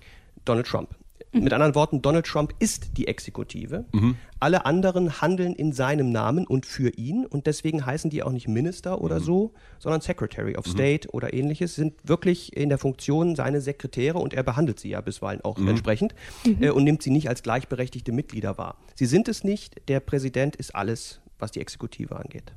Donald 0.45 0.67
Trump. 0.67 0.97
Mhm. 1.33 1.45
Mit 1.45 1.53
anderen 1.53 1.75
Worten, 1.75 2.03
Donald 2.03 2.27
Trump 2.27 2.55
ist 2.59 2.97
die 2.97 3.09
Exekutive. 3.09 3.87
Mhm. 3.93 4.17
Alle 4.41 4.67
anderen 4.67 5.21
handeln 5.21 5.55
in 5.55 5.73
seinem 5.73 6.11
Namen 6.11 6.47
und 6.47 6.67
für 6.67 6.91
ihn 6.91 7.27
und 7.27 7.47
deswegen 7.47 7.87
heißen 7.87 8.11
die 8.11 8.23
auch 8.23 8.33
nicht 8.33 8.49
Minister 8.49 9.01
oder 9.01 9.21
mhm. 9.21 9.25
so, 9.25 9.55
sondern 9.79 10.01
Secretary 10.01 10.57
of 10.57 10.67
mhm. 10.67 10.71
State 10.71 11.09
oder 11.11 11.33
ähnliches, 11.33 11.75
sind 11.75 11.95
wirklich 12.05 12.57
in 12.57 12.69
der 12.69 12.79
Funktion 12.79 13.35
seine 13.37 13.61
Sekretäre 13.61 14.19
und 14.19 14.35
er 14.35 14.43
behandelt 14.43 14.79
sie 14.81 14.91
ja 14.91 15.01
bisweilen 15.01 15.41
auch 15.43 15.59
mhm. 15.59 15.69
entsprechend 15.69 16.15
mhm. 16.47 16.63
äh, 16.63 16.71
und 16.71 16.85
nimmt 16.85 17.03
sie 17.03 17.11
nicht 17.11 17.29
als 17.29 17.43
gleichberechtigte 17.43 18.13
Mitglieder 18.13 18.59
wahr. 18.59 18.77
Sie 18.95 19.07
sind 19.07 19.29
es 19.29 19.45
nicht, 19.45 19.89
der 19.89 20.01
Präsident 20.01 20.57
ist 20.57 20.75
alles, 20.75 21.21
was 21.39 21.51
die 21.51 21.61
Exekutive 21.61 22.17
angeht. 22.17 22.53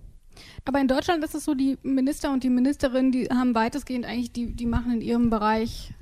Aber 0.66 0.80
in 0.80 0.88
Deutschland 0.88 1.24
ist 1.24 1.36
es 1.36 1.46
so, 1.46 1.54
die 1.54 1.78
Minister 1.84 2.32
und 2.32 2.44
die 2.44 2.50
Ministerin, 2.50 3.12
die 3.12 3.28
haben 3.28 3.56
weitestgehend 3.56 4.06
eigentlich, 4.06 4.32
die, 4.32 4.54
die 4.54 4.66
machen 4.66 4.94
in 4.94 5.02
ihrem 5.02 5.30
Bereich 5.30 5.94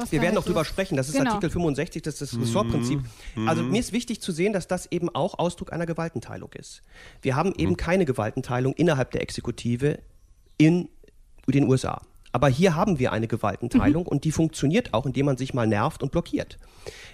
was 0.00 0.12
Wir 0.12 0.22
werden 0.22 0.34
noch 0.34 0.44
drüber 0.44 0.64
sprechen. 0.64 0.96
Das 0.96 1.08
ist 1.08 1.16
genau. 1.16 1.32
Artikel 1.32 1.50
65, 1.50 2.02
das 2.02 2.20
ist 2.20 2.32
das 2.32 2.40
Ressortprinzip. 2.40 3.00
Mhm. 3.34 3.48
Also 3.48 3.62
mir 3.62 3.80
ist 3.80 3.92
wichtig 3.92 4.20
zu 4.20 4.32
sehen, 4.32 4.52
dass 4.52 4.66
das 4.66 4.90
eben 4.90 5.08
auch 5.08 5.38
Ausdruck 5.38 5.72
einer 5.72 5.86
Gewaltenteilung 5.86 6.52
ist. 6.54 6.82
Wir 7.22 7.36
haben 7.36 7.52
eben 7.56 7.72
mhm. 7.72 7.76
keine 7.76 8.04
Gewaltenteilung 8.04 8.72
innerhalb 8.74 9.10
der 9.10 9.22
Exekutive 9.22 9.98
in 10.58 10.88
den 11.46 11.68
USA. 11.68 12.02
Aber 12.32 12.48
hier 12.48 12.76
haben 12.76 12.98
wir 12.98 13.12
eine 13.12 13.26
Gewaltenteilung 13.26 14.04
mhm. 14.04 14.08
und 14.08 14.24
die 14.24 14.32
funktioniert 14.32 14.94
auch, 14.94 15.06
indem 15.06 15.26
man 15.26 15.36
sich 15.36 15.52
mal 15.52 15.66
nervt 15.66 16.02
und 16.02 16.12
blockiert. 16.12 16.58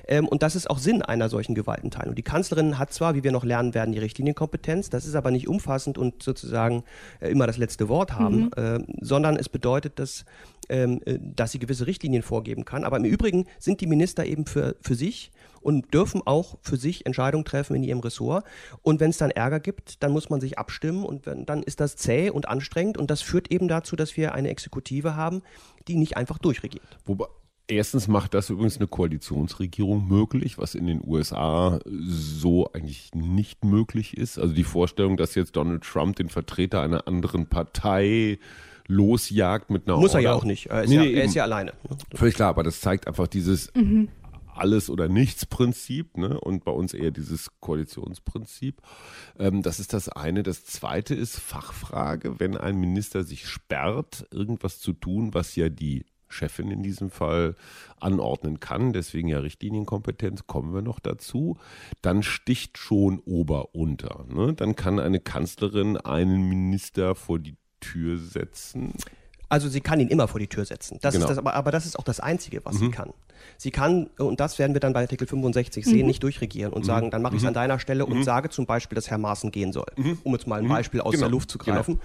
Ähm, 0.06 0.28
und 0.28 0.42
das 0.42 0.54
ist 0.54 0.68
auch 0.68 0.78
Sinn 0.78 1.02
einer 1.02 1.28
solchen 1.28 1.54
Gewaltenteilung. 1.54 2.14
Die 2.14 2.22
Kanzlerin 2.22 2.78
hat 2.78 2.92
zwar, 2.92 3.14
wie 3.14 3.24
wir 3.24 3.32
noch 3.32 3.44
lernen 3.44 3.74
werden, 3.74 3.92
die 3.92 3.98
Richtlinienkompetenz, 3.98 4.90
das 4.90 5.06
ist 5.06 5.14
aber 5.14 5.30
nicht 5.30 5.48
umfassend 5.48 5.98
und 5.98 6.22
sozusagen 6.22 6.84
äh, 7.20 7.30
immer 7.30 7.46
das 7.46 7.56
letzte 7.56 7.88
Wort 7.88 8.12
haben, 8.12 8.50
mhm. 8.56 8.62
äh, 8.62 8.78
sondern 9.00 9.36
es 9.36 9.48
bedeutet, 9.48 9.98
dass 9.98 10.24
ähm, 10.68 11.00
äh, 11.04 11.18
dass 11.20 11.52
sie 11.52 11.58
gewisse 11.58 11.86
Richtlinien 11.86 12.22
vorgeben 12.22 12.64
kann. 12.64 12.84
Aber 12.84 12.96
im 12.96 13.04
Übrigen 13.04 13.46
sind 13.58 13.80
die 13.80 13.86
Minister 13.86 14.24
eben 14.24 14.46
für, 14.46 14.76
für 14.80 14.94
sich 14.94 15.30
und 15.60 15.92
dürfen 15.92 16.22
auch 16.24 16.58
für 16.62 16.76
sich 16.76 17.06
Entscheidungen 17.06 17.44
treffen 17.44 17.74
in 17.76 17.82
ihrem 17.82 18.00
Ressort. 18.00 18.44
Und 18.82 19.00
wenn 19.00 19.10
es 19.10 19.18
dann 19.18 19.30
Ärger 19.30 19.60
gibt, 19.60 20.02
dann 20.02 20.12
muss 20.12 20.30
man 20.30 20.40
sich 20.40 20.58
abstimmen 20.58 21.04
und 21.04 21.26
wenn, 21.26 21.46
dann 21.46 21.62
ist 21.62 21.80
das 21.80 21.96
zäh 21.96 22.30
und 22.30 22.48
anstrengend 22.48 22.98
und 22.98 23.10
das 23.10 23.22
führt 23.22 23.50
eben 23.50 23.68
dazu, 23.68 23.96
dass 23.96 24.16
wir 24.16 24.34
eine 24.34 24.48
Exekutive 24.48 25.16
haben, 25.16 25.42
die 25.88 25.96
nicht 25.96 26.16
einfach 26.16 26.38
durchregiert. 26.38 26.98
Wobei, 27.04 27.26
Erstens 27.68 28.06
macht 28.06 28.34
das 28.34 28.48
übrigens 28.48 28.76
eine 28.76 28.86
Koalitionsregierung 28.86 30.06
möglich, 30.06 30.56
was 30.56 30.76
in 30.76 30.86
den 30.86 31.02
USA 31.04 31.80
so 31.84 32.72
eigentlich 32.72 33.10
nicht 33.12 33.64
möglich 33.64 34.16
ist. 34.16 34.38
Also 34.38 34.54
die 34.54 34.62
Vorstellung, 34.62 35.16
dass 35.16 35.34
jetzt 35.34 35.56
Donald 35.56 35.82
Trump 35.82 36.14
den 36.14 36.28
Vertreter 36.28 36.80
einer 36.80 37.08
anderen 37.08 37.48
Partei 37.48 38.38
losjagt 38.88 39.70
mit 39.70 39.86
einer 39.86 39.96
Muss 39.98 40.14
Order. 40.14 40.18
er 40.18 40.22
ja 40.22 40.34
auch 40.34 40.44
nicht. 40.44 40.66
Er 40.66 40.84
ist, 40.84 40.90
Nee, 40.90 40.96
ja, 40.96 41.02
nee, 41.02 41.12
er 41.12 41.24
ist 41.24 41.34
ja 41.34 41.42
alleine. 41.44 41.72
Völlig 42.14 42.34
klar, 42.34 42.50
aber 42.50 42.62
das 42.62 42.80
zeigt 42.80 43.06
einfach 43.06 43.26
dieses 43.26 43.72
alles 44.56 44.90
oder 44.90 45.08
nichts 45.08 45.46
Prinzip 45.46 46.16
ne? 46.16 46.40
und 46.40 46.64
bei 46.64 46.72
uns 46.72 46.94
eher 46.94 47.10
dieses 47.10 47.50
Koalitionsprinzip. 47.60 48.80
Ähm, 49.38 49.62
das 49.62 49.80
ist 49.80 49.92
das 49.92 50.08
eine. 50.08 50.42
Das 50.42 50.64
zweite 50.64 51.14
ist 51.14 51.38
Fachfrage, 51.38 52.40
wenn 52.40 52.56
ein 52.56 52.76
Minister 52.76 53.24
sich 53.24 53.46
sperrt, 53.46 54.26
irgendwas 54.30 54.80
zu 54.80 54.92
tun, 54.92 55.34
was 55.34 55.56
ja 55.56 55.68
die 55.68 56.06
Chefin 56.28 56.70
in 56.72 56.82
diesem 56.82 57.10
Fall 57.10 57.54
anordnen 58.00 58.58
kann, 58.58 58.92
deswegen 58.92 59.28
ja 59.28 59.38
Richtlinienkompetenz, 59.38 60.46
kommen 60.48 60.74
wir 60.74 60.82
noch 60.82 60.98
dazu, 60.98 61.56
dann 62.02 62.24
sticht 62.24 62.78
schon 62.78 63.20
Ober 63.20 63.74
unter. 63.74 64.24
Ne? 64.28 64.52
Dann 64.54 64.74
kann 64.74 64.98
eine 64.98 65.20
Kanzlerin 65.20 65.96
einen 65.96 66.48
Minister 66.48 67.14
vor 67.14 67.38
die 67.38 67.56
Tür 67.92 68.18
setzen. 68.18 68.92
Also 69.48 69.68
sie 69.68 69.80
kann 69.80 70.00
ihn 70.00 70.08
immer 70.08 70.26
vor 70.28 70.40
die 70.40 70.48
Tür 70.48 70.64
setzen. 70.64 70.98
Das 71.02 71.14
Genau. 71.14 71.26
ist 71.26 71.30
das, 71.30 71.38
aber, 71.38 71.54
aber 71.54 71.70
das 71.70 71.86
ist 71.86 71.98
auch 71.98 72.04
das 72.04 72.18
Einzige, 72.20 72.64
was 72.64 72.78
sie 72.78 72.90
kann. 72.90 73.12
Sie 73.58 73.70
kann, 73.70 74.08
und 74.18 74.40
das 74.40 74.58
werden 74.58 74.74
wir 74.74 74.80
dann 74.80 74.92
bei 74.92 75.00
Artikel 75.02 75.26
65 75.26 75.84
sehen, 75.84 76.06
nicht 76.06 76.22
durchregieren 76.22 76.72
und 76.72 76.84
sagen, 76.84 77.10
dann 77.10 77.22
mache 77.22 77.36
ich 77.36 77.42
es 77.42 77.48
an 77.48 77.54
deiner 77.54 77.78
Stelle 77.78 78.06
und 78.06 78.22
sage 78.24 78.48
zum 78.48 78.66
Beispiel, 78.66 78.96
dass 78.96 79.10
Herr 79.10 79.18
Maaßen 79.18 79.50
gehen 79.50 79.72
soll. 79.72 79.86
Um 80.24 80.32
jetzt 80.32 80.46
mal 80.46 80.60
ein 80.60 80.68
Beispiel 80.68 81.00
aus 81.00 81.12
Genau. 81.12 81.24
der 81.26 81.30
Luft 81.30 81.50
zu 81.50 81.58
greifen. 81.58 82.00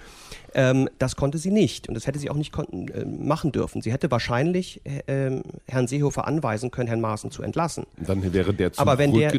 Ähm, 0.54 0.88
das 0.98 1.16
konnte 1.16 1.38
sie 1.38 1.50
nicht 1.50 1.88
und 1.88 1.94
das 1.94 2.06
hätte 2.06 2.18
sie 2.18 2.28
auch 2.28 2.36
nicht 2.36 2.52
konnten, 2.52 2.88
äh, 2.88 3.04
machen 3.04 3.52
dürfen. 3.52 3.80
Sie 3.80 3.90
hätte 3.92 4.10
wahrscheinlich 4.10 4.80
äh, 4.84 5.02
ähm, 5.06 5.42
Herrn 5.66 5.86
Seehofer 5.86 6.26
anweisen 6.26 6.70
können, 6.70 6.88
Herrn 6.88 7.00
Maaßen 7.00 7.30
zu 7.30 7.42
entlassen. 7.42 7.84
Dann 7.96 8.32
wäre 8.32 8.52
der 8.52 8.70
Aber 8.76 8.98
wenn 8.98 9.12
der, 9.14 9.32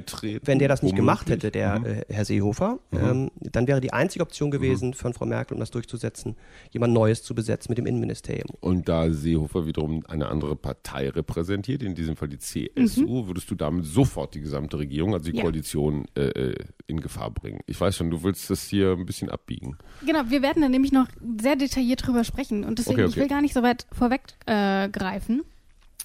wenn 0.43 0.59
der 0.59 0.67
das 0.67 0.81
nicht 0.81 0.95
gemacht 0.95 1.29
hätte, 1.29 1.51
der 1.51 1.75
äh, 1.85 2.13
Herr 2.13 2.25
Seehofer, 2.25 2.79
ähm, 2.91 3.29
dann 3.39 3.67
wäre 3.67 3.79
die 3.79 3.93
einzige 3.93 4.23
Option 4.23 4.49
gewesen 4.49 4.93
von 4.93 5.13
Frau 5.13 5.25
Merkel, 5.25 5.53
um 5.53 5.59
das 5.59 5.69
durchzusetzen, 5.71 6.35
jemand 6.71 6.93
Neues 6.93 7.21
zu 7.21 7.35
besetzen 7.35 7.71
mit 7.71 7.77
dem 7.77 7.85
Innenministerium. 7.85 8.49
Und 8.61 8.89
da 8.89 9.11
Seehofer 9.11 9.67
wiederum 9.67 10.03
eine 10.07 10.29
andere 10.29 10.55
Partei 10.55 11.09
repräsentiert, 11.09 11.82
in 11.83 11.95
diesem 11.95 12.15
Fall 12.15 12.27
die 12.29 12.37
CSU, 12.39 13.27
würdest 13.27 13.49
du 13.51 13.55
damit 13.55 13.85
sofort 13.85 14.33
die 14.35 14.41
gesamte 14.41 14.77
Regierung, 14.79 15.13
also 15.13 15.29
die 15.29 15.37
Ja. 15.37 15.43
Koalition, 15.43 16.05
äh, 16.15 16.21
äh, 16.29 16.55
in 16.87 16.99
Gefahr 17.01 17.31
bringen. 17.31 17.59
Ich 17.67 17.79
weiß 17.79 17.95
schon, 17.95 18.09
du 18.09 18.23
willst 18.23 18.49
das 18.49 18.63
hier 18.67 18.91
ein 18.93 19.05
bisschen 19.05 19.29
abbiegen. 19.29 19.77
Genau, 20.05 20.21
wir 20.29 20.41
werden 20.41 20.61
da 20.61 20.69
nämlich 20.69 20.91
noch 20.91 21.07
sehr 21.41 21.55
detailliert 21.55 22.05
drüber 22.05 22.23
sprechen 22.23 22.63
und 22.63 22.79
deswegen, 22.79 22.99
Okay, 22.99 23.05
ich 23.05 23.11
okay. 23.13 23.21
will 23.21 23.27
gar 23.27 23.41
nicht 23.41 23.53
so 23.53 23.63
weit 23.63 23.85
vorweggreifen. 23.91 25.39
Äh, 25.39 25.43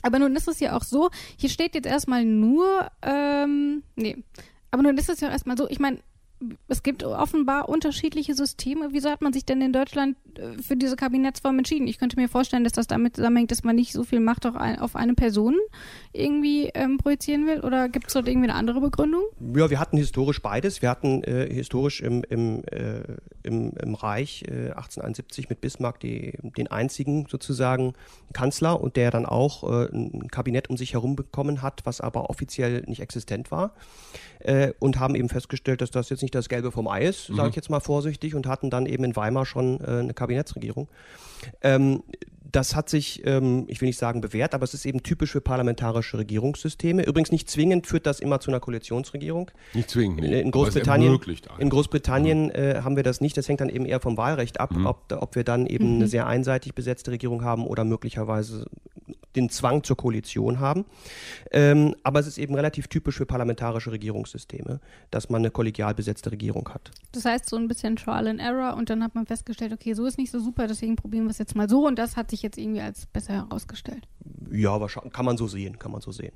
aber 0.03 0.19
nun 0.19 0.37
ist 0.37 0.49
es 0.49 0.61
ja 0.61 0.77
auch 0.77 0.85
so, 0.85 1.11
hier 1.37 1.49
steht 1.49 1.75
jetzt 1.75 1.87
erstmal 1.87 2.25
nur, 2.25 2.89
ähm, 3.03 3.83
nee, 3.97 4.17
aber 4.71 4.83
nun 4.83 4.97
ist 4.97 5.09
es 5.09 5.21
ja 5.21 5.29
erstmal 5.31 5.57
so, 5.57 5.69
ich 5.69 5.81
meine, 5.81 5.99
es 6.69 6.83
gibt 6.83 7.03
offenbar 7.03 7.69
unterschiedliche 7.69 8.35
Systeme. 8.35 8.89
Wieso 8.93 9.11
hat 9.11 9.23
man 9.23 9.33
sich 9.33 9.45
denn 9.45 9.61
in 9.61 9.73
Deutschland 9.73 10.17
äh, 10.37 10.63
für 10.63 10.77
diese 10.77 10.95
Kabinettsform 10.95 11.59
entschieden? 11.59 11.89
Ich 11.89 11.99
könnte 11.99 12.17
mir 12.17 12.29
vorstellen, 12.29 12.65
dass 12.65 12.73
das 12.73 12.87
damit 12.87 13.17
zusammenhängt, 13.17 13.51
dass 13.51 13.65
man 13.65 13.75
nicht 13.75 13.93
so 13.93 14.05
viel 14.05 14.21
Macht 14.21 14.47
auf, 14.47 14.55
ein, 14.55 14.79
auf 14.79 14.95
eine 14.95 15.15
Person 15.15 15.57
irgendwie 16.13 16.71
ähm, 16.75 16.99
projizieren 16.99 17.47
will. 17.47 17.61
Oder 17.61 17.89
gibt 17.89 18.07
es 18.09 18.13
dort 18.13 18.29
irgendwie 18.29 18.49
eine 18.49 18.59
andere 18.59 18.81
Begründung? 18.81 19.23
Ja, 19.55 19.69
wir 19.69 19.81
hatten 19.81 19.97
historisch 19.97 20.41
beides. 20.41 20.81
Wir 20.81 20.91
hatten 20.91 21.25
äh, 21.25 21.53
historisch 21.53 22.01
im, 22.01 22.23
im, 22.29 22.63
äh, 22.67 23.03
im, 23.43 23.73
im 23.73 23.95
Reich 23.95 24.45
äh, 24.47 24.71
1871 24.71 25.49
mit 25.49 25.61
Bismarck 25.61 25.99
die, 26.01 26.39
den 26.57 26.69
einzigen 26.69 27.27
sozusagen 27.29 27.95
Kanzler 28.33 28.81
und 28.81 28.97
der 28.97 29.11
dann 29.11 29.27
auch 29.27 29.65
äh, 29.65 29.89
ein 29.93 30.29
Kabinett 30.29 30.71
um 30.71 30.77
sich 30.77 30.93
herum 30.93 31.17
bekommen 31.17 31.63
hat, 31.63 31.81
was 31.85 32.01
aber 32.01 32.31
offiziell 32.31 32.83
nicht 32.87 33.01
existent 33.01 33.51
war. 33.51 33.73
Äh, 34.49 34.73
und 34.79 34.99
haben 34.99 35.15
eben 35.15 35.29
festgestellt, 35.29 35.83
dass 35.83 35.91
das 35.91 36.09
jetzt 36.09 36.23
nicht 36.23 36.35
das 36.35 36.49
Gelbe 36.49 36.73
vom 36.73 36.89
Ei 36.89 37.05
ist, 37.05 37.27
sage 37.27 37.51
ich 37.51 37.57
jetzt 37.57 37.69
mal 37.69 37.81
vorsichtig, 37.81 38.35
und 38.35 38.47
hatten 38.47 38.71
dann 38.71 38.87
eben 38.87 39.05
in 39.05 39.15
Weimar 39.15 39.45
schon 39.45 39.79
äh, 39.81 39.99
eine 39.99 40.15
Kabinettsregierung. 40.15 40.89
Ähm, 41.61 42.03
das 42.51 42.75
hat 42.75 42.89
sich, 42.89 43.23
ähm, 43.27 43.65
ich 43.69 43.81
will 43.81 43.89
nicht 43.89 43.99
sagen 43.99 44.21
bewährt, 44.21 44.55
aber 44.55 44.65
es 44.65 44.73
ist 44.73 44.87
eben 44.87 45.03
typisch 45.03 45.33
für 45.33 45.41
parlamentarische 45.41 46.19
Regierungssysteme. 46.19 47.05
Übrigens 47.05 47.31
nicht 47.31 47.51
zwingend 47.51 47.87
führt 47.87 48.07
das 48.07 48.21
immer 48.21 48.41
zu 48.41 48.51
einer 48.51 48.61
Koalitionsregierung. 48.61 49.51
Nicht 49.75 49.91
zwingend, 49.91 50.21
nee. 50.21 50.41
In 50.41 50.49
Aber 50.49 50.69
es 50.69 50.75
Großbritannien, 50.75 51.21
in 51.59 51.69
Großbritannien 51.69 52.51
äh, 52.51 52.81
haben 52.83 52.97
wir 52.97 53.03
das 53.03 53.21
nicht. 53.21 53.37
Das 53.37 53.49
hängt 53.49 53.61
dann 53.61 53.69
eben 53.69 53.85
eher 53.85 54.01
vom 54.01 54.17
Wahlrecht 54.17 54.61
ab, 54.61 54.75
ob, 54.85 55.13
ob 55.13 55.35
wir 55.37 55.45
dann 55.45 55.67
eben 55.67 55.97
eine 55.97 56.09
sehr 56.09 56.27
einseitig 56.27 56.75
besetzte 56.75 57.11
Regierung 57.11 57.45
haben 57.45 57.67
oder 57.67 57.85
möglicherweise 57.85 58.67
den 59.37 59.51
Zwang 59.51 59.85
zur 59.85 59.97
Koalition 59.97 60.61
haben. 60.61 60.85
Ähm, 61.51 61.95
aber 62.03 62.21
es 62.21 62.27
ist 62.27 62.39
eben 62.39 62.55
relativ 62.55 62.89
typisch 62.89 63.17
für 63.17 63.27
parlamentarische 63.27 63.93
Regierungssysteme, 63.93 64.81
dass 65.11 65.29
man 65.31 65.43
eine 65.43 65.51
kollegial 65.51 65.95
besetzte 65.95 66.33
Regierung 66.33 66.69
hat. 66.71 66.91
Das 67.13 67.25
heißt, 67.25 67.49
so 67.49 67.57
ein 67.57 67.69
bisschen 67.69 67.97
Trial 67.97 68.27
and 68.29 68.41
Error 68.41 68.77
und 68.77 68.91
dann 68.91 69.03
hat 69.03 69.15
man 69.15 69.27
festgestellt, 69.27 69.73
okay, 69.73 69.95
so 69.95 70.07
ist 70.07 70.19
nicht 70.19 70.31
so 70.31 70.41
super, 70.41 70.67
deswegen 70.67 70.97
probieren 70.97 71.25
wir 71.25 71.31
es 71.31 71.39
jetzt 71.39 71.55
mal 71.55 71.69
so 71.69 71.87
und 71.87 71.99
das 71.99 72.17
hat 72.17 72.31
sich 72.31 72.38
jetzt 72.43 72.59
irgendwie 72.59 72.81
als 72.81 73.07
besser 73.07 73.35
herausgestellt. 73.35 74.07
Ja, 74.51 74.81
wahrscheinlich, 74.81 75.13
kann 75.13 75.25
man 75.25 75.37
so 75.37 75.47
sehen, 75.47 75.79
kann 75.79 75.93
man 75.93 76.01
so 76.01 76.13
sehen. 76.13 76.33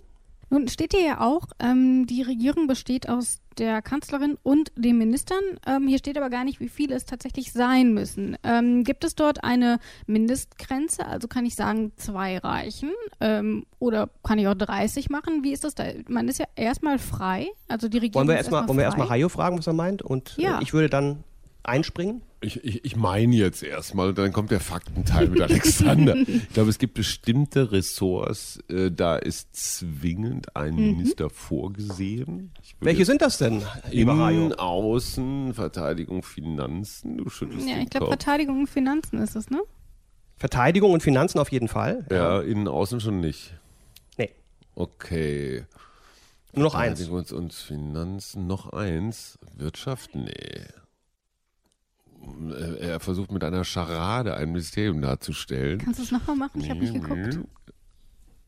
Nun 0.51 0.69
steht 0.69 0.93
hier 0.93 1.03
ja 1.07 1.21
auch, 1.23 1.47
ähm, 1.61 2.07
die 2.07 2.21
Regierung 2.21 2.67
besteht 2.67 3.09
aus 3.09 3.41
der 3.57 3.81
Kanzlerin 3.81 4.37
und 4.43 4.71
den 4.77 4.99
Ministern. 4.99 5.41
Ähm, 5.67 5.89
hier 5.89 5.97
steht 5.97 6.19
aber 6.19 6.29
gar 6.29 6.45
nicht, 6.45 6.61
wie 6.61 6.69
viele 6.69 6.95
es 6.95 7.07
tatsächlich 7.07 7.53
sein 7.53 7.95
müssen. 7.95 8.37
Ähm, 8.43 8.85
gibt 8.85 9.03
es 9.05 9.15
dort 9.15 9.45
eine 9.45 9.79
Mindestgrenze? 10.07 11.07
Also 11.07 11.27
kann 11.29 11.45
ich 11.47 11.55
sagen, 11.55 11.93
zwei 11.97 12.39
reichen? 12.39 12.91
Ähm, 13.21 13.65
oder 13.79 14.11
kann 14.23 14.39
ich 14.39 14.47
auch 14.47 14.55
30 14.55 15.11
machen? 15.11 15.43
Wie 15.43 15.53
ist 15.53 15.65
das 15.65 15.75
da? 15.75 15.85
Man 16.09 16.29
ist 16.29 16.39
ja 16.39 16.47
erstmal 16.55 16.99
frei. 16.99 17.49
Also 17.69 17.89
die 17.89 17.99
Regierung 17.99 18.27
Wollen 18.27 18.29
wir 18.29 18.37
erstmal 18.37 18.69
wollen 18.69 18.79
wir 18.79 18.85
erstmal. 18.85 19.09
Hajo 19.09 19.29
fragen, 19.31 19.59
was 19.59 19.67
er 19.67 19.73
meint? 19.73 20.03
Und 20.03 20.37
Ja. 20.39 20.59
äh, 20.59 20.63
ich 20.63 20.73
würde 20.73 20.89
dann 20.91 21.25
einspringen. 21.65 22.23
Ich, 22.41 22.65
ich, 22.65 22.85
ich 22.85 22.97
meine 22.97 23.37
jetzt 23.37 23.63
erstmal, 23.63 24.13
dann 24.15 24.33
kommt 24.33 24.51
der 24.51 24.59
Faktenteil 24.59 25.29
mit 25.29 25.41
Alexander. 25.41 26.17
ich 26.27 26.49
glaube, 26.51 26.71
es 26.71 26.79
gibt 26.79 26.95
bestimmte 26.95 27.71
Ressorts, 27.71 28.59
äh, 28.69 28.91
da 28.91 29.17
ist 29.17 29.55
zwingend 29.55 30.57
ein 30.57 30.75
Minister 30.75 31.31
vorgesehen. 31.31 32.51
Welche 32.81 33.05
sind 33.05 33.23
das 33.23 33.39
denn? 33.39 33.63
Innen, 33.93 34.53
Außen, 34.55 35.55
Verteidigung, 35.55 36.23
Finanzen. 36.25 37.19
Du 37.19 37.29
schüttelst 37.31 37.69
Ja, 37.69 37.79
ich 37.79 37.91
glaube. 37.91 38.07
Verteidigung 38.09 38.61
und 38.61 38.67
Finanzen 38.69 39.19
ist 39.23 39.37
es, 39.37 39.49
ne? 39.51 39.63
Verteidigung 40.37 40.91
und 40.93 41.03
Finanzen 41.05 41.39
auf 41.39 41.53
jeden 41.53 41.69
Fall. 41.69 42.05
Ja, 42.11 42.41
innen, 42.41 42.67
außen 42.67 42.99
schon 43.01 43.21
nicht. 43.21 43.55
Nee, 44.19 44.31
Okay. 44.75 45.65
nur 46.53 46.65
noch 46.65 46.75
eins. 46.75 46.99
Verteidigung 46.99 47.39
und 47.45 47.53
Finanzen, 47.53 48.49
noch 48.49 48.73
eins. 48.73 49.39
Wirtschaft, 49.57 50.17
nee. 50.17 50.33
Er 52.51 52.81
er 52.81 53.01
versucht 53.01 53.33
mit 53.33 53.43
einer 53.45 53.65
Scharade 53.65 54.37
ein 54.37 54.51
Ministerium 54.51 55.01
darzustellen. 55.01 55.79
Kannst 55.79 55.99
du 55.99 56.05
es 56.05 56.13
nochmal 56.13 56.37
machen? 56.37 56.61
Ich 56.61 56.71
habe 56.71 56.81
nicht 56.81 56.95
geguckt. 56.95 57.41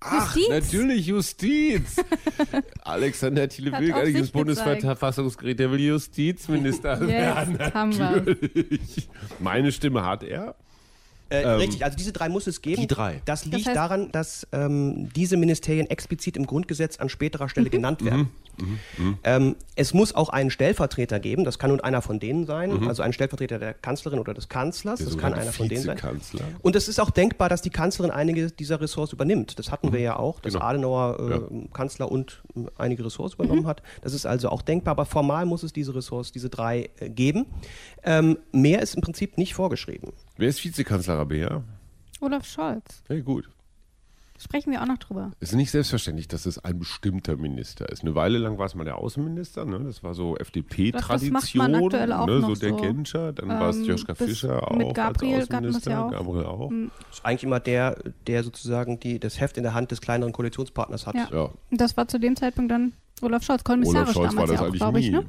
Ach, 0.07 0.37
Justiz? 0.37 0.49
natürlich 0.51 1.07
Justiz. 1.07 1.97
Alexander 2.83 3.49
Thiele 3.49 3.73
auf 3.73 3.79
eigentlich 3.79 4.13
sich 4.13 4.21
das 4.21 4.31
Bundesverfassungsgericht, 4.31 5.59
der 5.59 5.71
will 5.71 5.81
Justizminister 5.81 7.01
werden. 7.07 7.57
Jetzt 7.59 7.75
haben 7.75 7.97
wir. 7.97 8.37
Meine 9.41 9.73
Stimme 9.73 10.05
hat 10.05 10.23
er. 10.23 10.57
Äh, 11.35 11.43
Ähm, 11.55 11.59
richtig, 11.59 11.85
also 11.85 11.97
diese 11.97 12.13
drei 12.13 12.29
muss 12.29 12.47
es 12.47 12.63
geben. 12.63 12.81
die 12.81 12.87
drei. 12.87 13.21
Das 13.25 13.45
liegt 13.45 13.69
heißt- 13.69 13.75
daran, 13.75 14.13
dass 14.13 14.47
ähm, 14.53 15.09
diese 15.15 15.37
Ministerien 15.37 15.89
explizit 15.91 16.37
im 16.37 16.47
Grundgesetz 16.47 16.99
an 16.99 17.09
späterer 17.09 17.45
Mhm. 17.45 17.49
Stelle 17.49 17.71
genannt 17.71 18.05
werden. 18.05 18.29
Ähm, 19.25 19.57
es 19.75 19.95
muss 19.95 20.15
auch 20.15 20.29
einen 20.29 20.49
Stellvertreter 20.51 21.19
geben, 21.19 21.45
das 21.45 21.59
kann 21.59 21.71
nun 21.71 21.81
einer 21.81 22.03
von 22.03 22.21
denen 22.21 22.47
sein, 22.47 22.87
also 22.87 23.03
ein 23.03 23.13
Stellvertreter 23.13 23.59
der 23.59 23.75
Kanzlerin 23.75 24.21
oder 24.21 24.33
des 24.33 24.49
Kanzlers, 24.49 24.99
Der 25.01 25.09
das 25.09 25.19
kann 25.19 25.35
einer 25.35 25.51
von 25.51 25.69
denen 25.69 25.83
sein. 25.83 25.99
Und 26.63 26.77
es 26.77 26.87
ist 26.87 27.01
auch 27.01 27.11
denkbar, 27.11 27.49
dass 27.49 27.63
die 27.63 27.71
Kanzlerin 27.71 28.13
einige 28.13 28.53
dieser 28.53 28.81
Ressorts 28.81 29.13
übernimmt. 29.13 29.59
Das 29.59 29.73
hatten 29.73 29.93
wir 29.93 29.99
ja 30.01 30.17
auch, 30.21 30.39
dass 30.41 30.53
Genau. 30.55 30.65
Adenauer 30.65 31.19
äh, 31.19 31.31
Ja. 31.31 31.41
Kanzler 31.73 32.13
und 32.13 32.43
äh, 32.55 32.61
einige 32.79 33.05
Ressorts 33.05 33.35
übernommen 33.35 33.67
hat. 33.67 33.83
Das 34.03 34.15
ist 34.15 34.25
also 34.25 34.51
auch 34.51 34.63
denkbar, 34.63 34.93
aber 34.93 35.05
formal 35.07 35.47
muss 35.47 35.65
es 35.65 35.73
diese 35.73 35.93
Ressorts, 35.95 36.31
diese 36.31 36.49
drei 36.49 36.91
äh, 37.01 37.09
geben. 37.11 37.47
Ähm, 38.05 38.39
mehr 38.53 38.83
ist 38.83 38.95
im 38.95 39.03
Prinzip 39.03 39.39
nicht 39.39 39.55
vorgeschrieben. 39.55 40.13
Wer 40.37 40.49
ist 40.49 40.63
Vizekanzler 40.65 41.19
Rabea? 41.19 41.63
Olaf 42.21 42.47
Scholz. 42.47 43.03
Hey, 43.09 43.23
gut. 43.23 43.49
Sprechen 44.37 44.73
wir 44.73 44.83
auch 44.83 44.87
noch 44.87 44.99
drüber. 44.99 45.31
Es 45.39 45.51
ist 45.51 45.55
nicht 45.55 45.71
selbstverständlich, 45.71 46.27
dass 46.27 46.45
es 46.45 46.59
ein 46.59 46.79
bestimmter 46.79 47.37
Minister 47.37 47.89
ist. 47.89 48.03
Eine 48.03 48.17
Weile 48.17 48.39
lang 48.39 48.59
war 48.59 48.67
es 48.67 48.75
mal 48.75 48.85
der 48.85 48.99
Außenminister, 48.99 49.65
ne? 49.65 49.79
das 49.85 50.03
war 50.03 50.15
so 50.15 50.37
FDP-Tradition, 50.37 51.71
ne? 51.71 52.41
so 52.41 52.55
so. 52.55 52.55
der 52.55 52.73
Genscher, 52.73 53.33
dann 53.33 53.49
ähm, 53.49 53.61
war 53.61 53.69
es 53.71 53.87
Joschka 53.87 54.15
Fischer 54.17 54.71
auch 54.71 54.77
mit 54.77 54.93
Gabriel 54.93 55.37
als 55.37 55.51
Außenminister, 55.51 55.91
ja 55.91 56.05
auch. 56.05 56.11
Gabriel 56.11 56.45
auch. 56.47 56.71
Mhm. 56.71 56.91
Ist 57.13 57.25
eigentlich 57.25 57.45
immer 57.45 57.61
der, 57.61 57.97
der 58.27 58.43
sozusagen 58.43 58.99
die, 58.99 59.21
das 59.21 59.41
Heft 59.41 59.57
in 59.57 59.63
der 59.63 59.73
Hand 59.73 59.93
des 59.93 60.01
kleineren 60.01 60.33
Koalitionspartners 60.33 61.07
hat. 61.07 61.15
Ja. 61.15 61.29
ja. 61.33 61.51
Das 61.71 61.97
war 61.97 62.09
zu 62.09 62.19
dem 62.19 62.35
Zeitpunkt 62.35 62.73
dann 62.73 62.93
Olaf 63.23 63.45
Scholz, 63.45 63.63
kommissarisch 63.63 64.15
Olaf 64.15 64.15
Scholz 64.15 64.31
damals 64.31 64.51
war 64.51 64.57
das 64.57 64.61
ja 64.61 64.69
auch, 64.69 64.73
glaube 64.73 65.01
ich, 65.01 65.11
ne? 65.11 65.25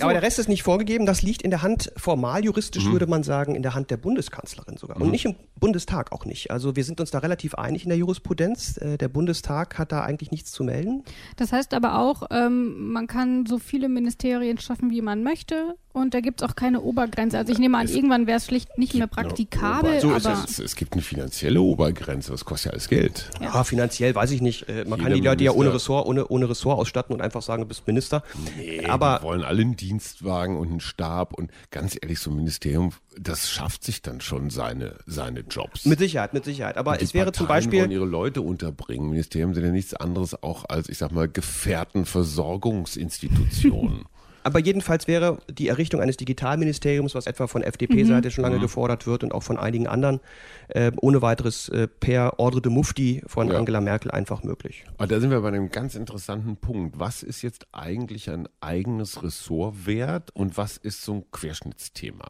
So. 0.00 0.04
Aber 0.04 0.14
der 0.14 0.22
Rest 0.22 0.38
ist 0.38 0.48
nicht 0.48 0.62
vorgegeben. 0.62 1.06
Das 1.06 1.22
liegt 1.22 1.42
in 1.42 1.50
der 1.50 1.62
Hand, 1.62 1.92
formal 1.96 2.44
juristisch 2.44 2.86
mhm. 2.86 2.92
würde 2.92 3.06
man 3.06 3.22
sagen, 3.22 3.54
in 3.54 3.62
der 3.62 3.74
Hand 3.74 3.90
der 3.90 3.98
Bundeskanzlerin 3.98 4.76
sogar. 4.76 4.96
Mhm. 4.96 5.04
Und 5.04 5.10
nicht 5.10 5.24
im 5.26 5.36
Bundestag 5.58 6.12
auch 6.12 6.24
nicht. 6.24 6.50
Also 6.50 6.74
wir 6.74 6.84
sind 6.84 7.00
uns 7.00 7.10
da 7.10 7.18
relativ 7.18 7.54
einig 7.54 7.84
in 7.84 7.90
der 7.90 7.98
Jurisprudenz. 7.98 8.78
Äh, 8.78 8.96
der 8.96 9.08
Bundestag 9.08 9.78
hat 9.78 9.92
da 9.92 10.02
eigentlich 10.02 10.30
nichts 10.30 10.52
zu 10.52 10.64
melden. 10.64 11.04
Das 11.36 11.52
heißt 11.52 11.74
aber 11.74 11.98
auch, 11.98 12.22
ähm, 12.30 12.92
man 12.92 13.06
kann 13.06 13.44
so 13.46 13.58
viele 13.58 13.88
Ministerien 13.88 14.58
schaffen, 14.58 14.90
wie 14.90 15.02
man 15.02 15.22
möchte. 15.22 15.74
Und 15.92 16.14
da 16.14 16.20
gibt 16.20 16.40
es 16.40 16.48
auch 16.48 16.54
keine 16.54 16.82
Obergrenze. 16.82 17.36
Also 17.36 17.52
ich 17.52 17.58
nehme 17.58 17.76
an, 17.76 17.86
es 17.86 17.94
irgendwann 17.94 18.28
wäre 18.28 18.36
es 18.36 18.46
schlicht 18.46 18.78
nicht 18.78 18.94
mehr 18.94 19.08
praktikabel. 19.08 20.00
So 20.00 20.12
aber 20.12 20.44
es, 20.44 20.60
es, 20.60 20.76
gibt 20.76 20.92
eine 20.92 21.02
finanzielle 21.02 21.60
Obergrenze, 21.60 22.30
das 22.30 22.44
kostet 22.44 22.66
ja 22.66 22.72
alles 22.72 22.88
Geld. 22.88 23.28
Ja, 23.40 23.54
ja 23.54 23.64
finanziell 23.64 24.14
weiß 24.14 24.30
ich 24.30 24.40
nicht. 24.40 24.68
Äh, 24.68 24.84
man 24.84 25.00
Jeder 25.00 25.10
kann 25.10 25.14
die 25.14 25.20
Leute 25.20 25.42
ja 25.44 25.50
ohne 25.50 25.74
Ressort, 25.74 26.06
ohne, 26.06 26.28
ohne 26.28 26.48
Ressort 26.48 26.78
ausstatten 26.78 27.12
und 27.12 27.20
einfach 27.20 27.42
sagen, 27.42 27.62
du 27.62 27.68
bist 27.68 27.88
Minister. 27.88 28.22
Nee, 28.56 28.86
aber 28.86 29.18
wir 29.20 29.24
wollen 29.24 29.42
alle 29.42 29.62
einen 29.62 29.74
Dienstwagen 29.74 30.56
und 30.56 30.70
einen 30.70 30.78
Stab 30.78 31.34
und 31.34 31.50
ganz 31.72 31.98
ehrlich, 32.00 32.20
so 32.20 32.30
ein 32.30 32.36
Ministerium, 32.36 32.92
das 33.18 33.50
schafft 33.50 33.82
sich 33.82 34.00
dann 34.00 34.20
schon 34.20 34.50
seine, 34.50 34.94
seine 35.06 35.40
Jobs. 35.40 35.86
Mit 35.86 35.98
Sicherheit, 35.98 36.34
mit 36.34 36.44
Sicherheit. 36.44 36.76
Aber 36.76 37.02
es 37.02 37.14
wäre 37.14 37.32
Parteien 37.32 37.38
zum 37.38 37.48
Beispiel. 37.48 37.80
wollen 37.80 37.90
ihre 37.90 38.06
Leute 38.06 38.42
unterbringen. 38.42 39.10
Ministerien 39.10 39.54
sind 39.54 39.64
ja 39.64 39.72
nichts 39.72 39.94
anderes 39.94 40.40
auch 40.40 40.66
als, 40.68 40.88
ich 40.88 40.98
sag 40.98 41.10
mal, 41.10 41.28
Gefährtenversorgungsinstitutionen. 41.28 44.04
Aber 44.42 44.58
jedenfalls 44.58 45.06
wäre 45.06 45.38
die 45.50 45.68
Errichtung 45.68 46.00
eines 46.00 46.16
Digitalministeriums, 46.16 47.14
was 47.14 47.26
etwa 47.26 47.46
von 47.46 47.62
FDP-Seite 47.62 48.28
mhm. 48.28 48.30
schon 48.30 48.42
lange 48.42 48.56
mhm. 48.56 48.62
gefordert 48.62 49.06
wird 49.06 49.24
und 49.24 49.32
auch 49.32 49.42
von 49.42 49.58
einigen 49.58 49.86
anderen, 49.86 50.20
äh, 50.68 50.92
ohne 51.00 51.22
weiteres 51.22 51.68
äh, 51.68 51.88
per 51.88 52.38
Ordre 52.38 52.60
de 52.62 52.72
Mufti 52.72 53.22
von 53.26 53.48
ja. 53.48 53.58
Angela 53.58 53.80
Merkel 53.80 54.10
einfach 54.10 54.42
möglich. 54.42 54.84
Aber 54.96 55.06
da 55.06 55.20
sind 55.20 55.30
wir 55.30 55.40
bei 55.40 55.48
einem 55.48 55.70
ganz 55.70 55.94
interessanten 55.94 56.56
Punkt. 56.56 56.98
Was 56.98 57.22
ist 57.22 57.42
jetzt 57.42 57.66
eigentlich 57.72 58.30
ein 58.30 58.48
eigenes 58.60 59.22
Ressort 59.22 59.86
wert 59.86 60.30
und 60.34 60.56
was 60.56 60.76
ist 60.76 61.02
so 61.02 61.14
ein 61.14 61.24
Querschnittsthema? 61.30 62.26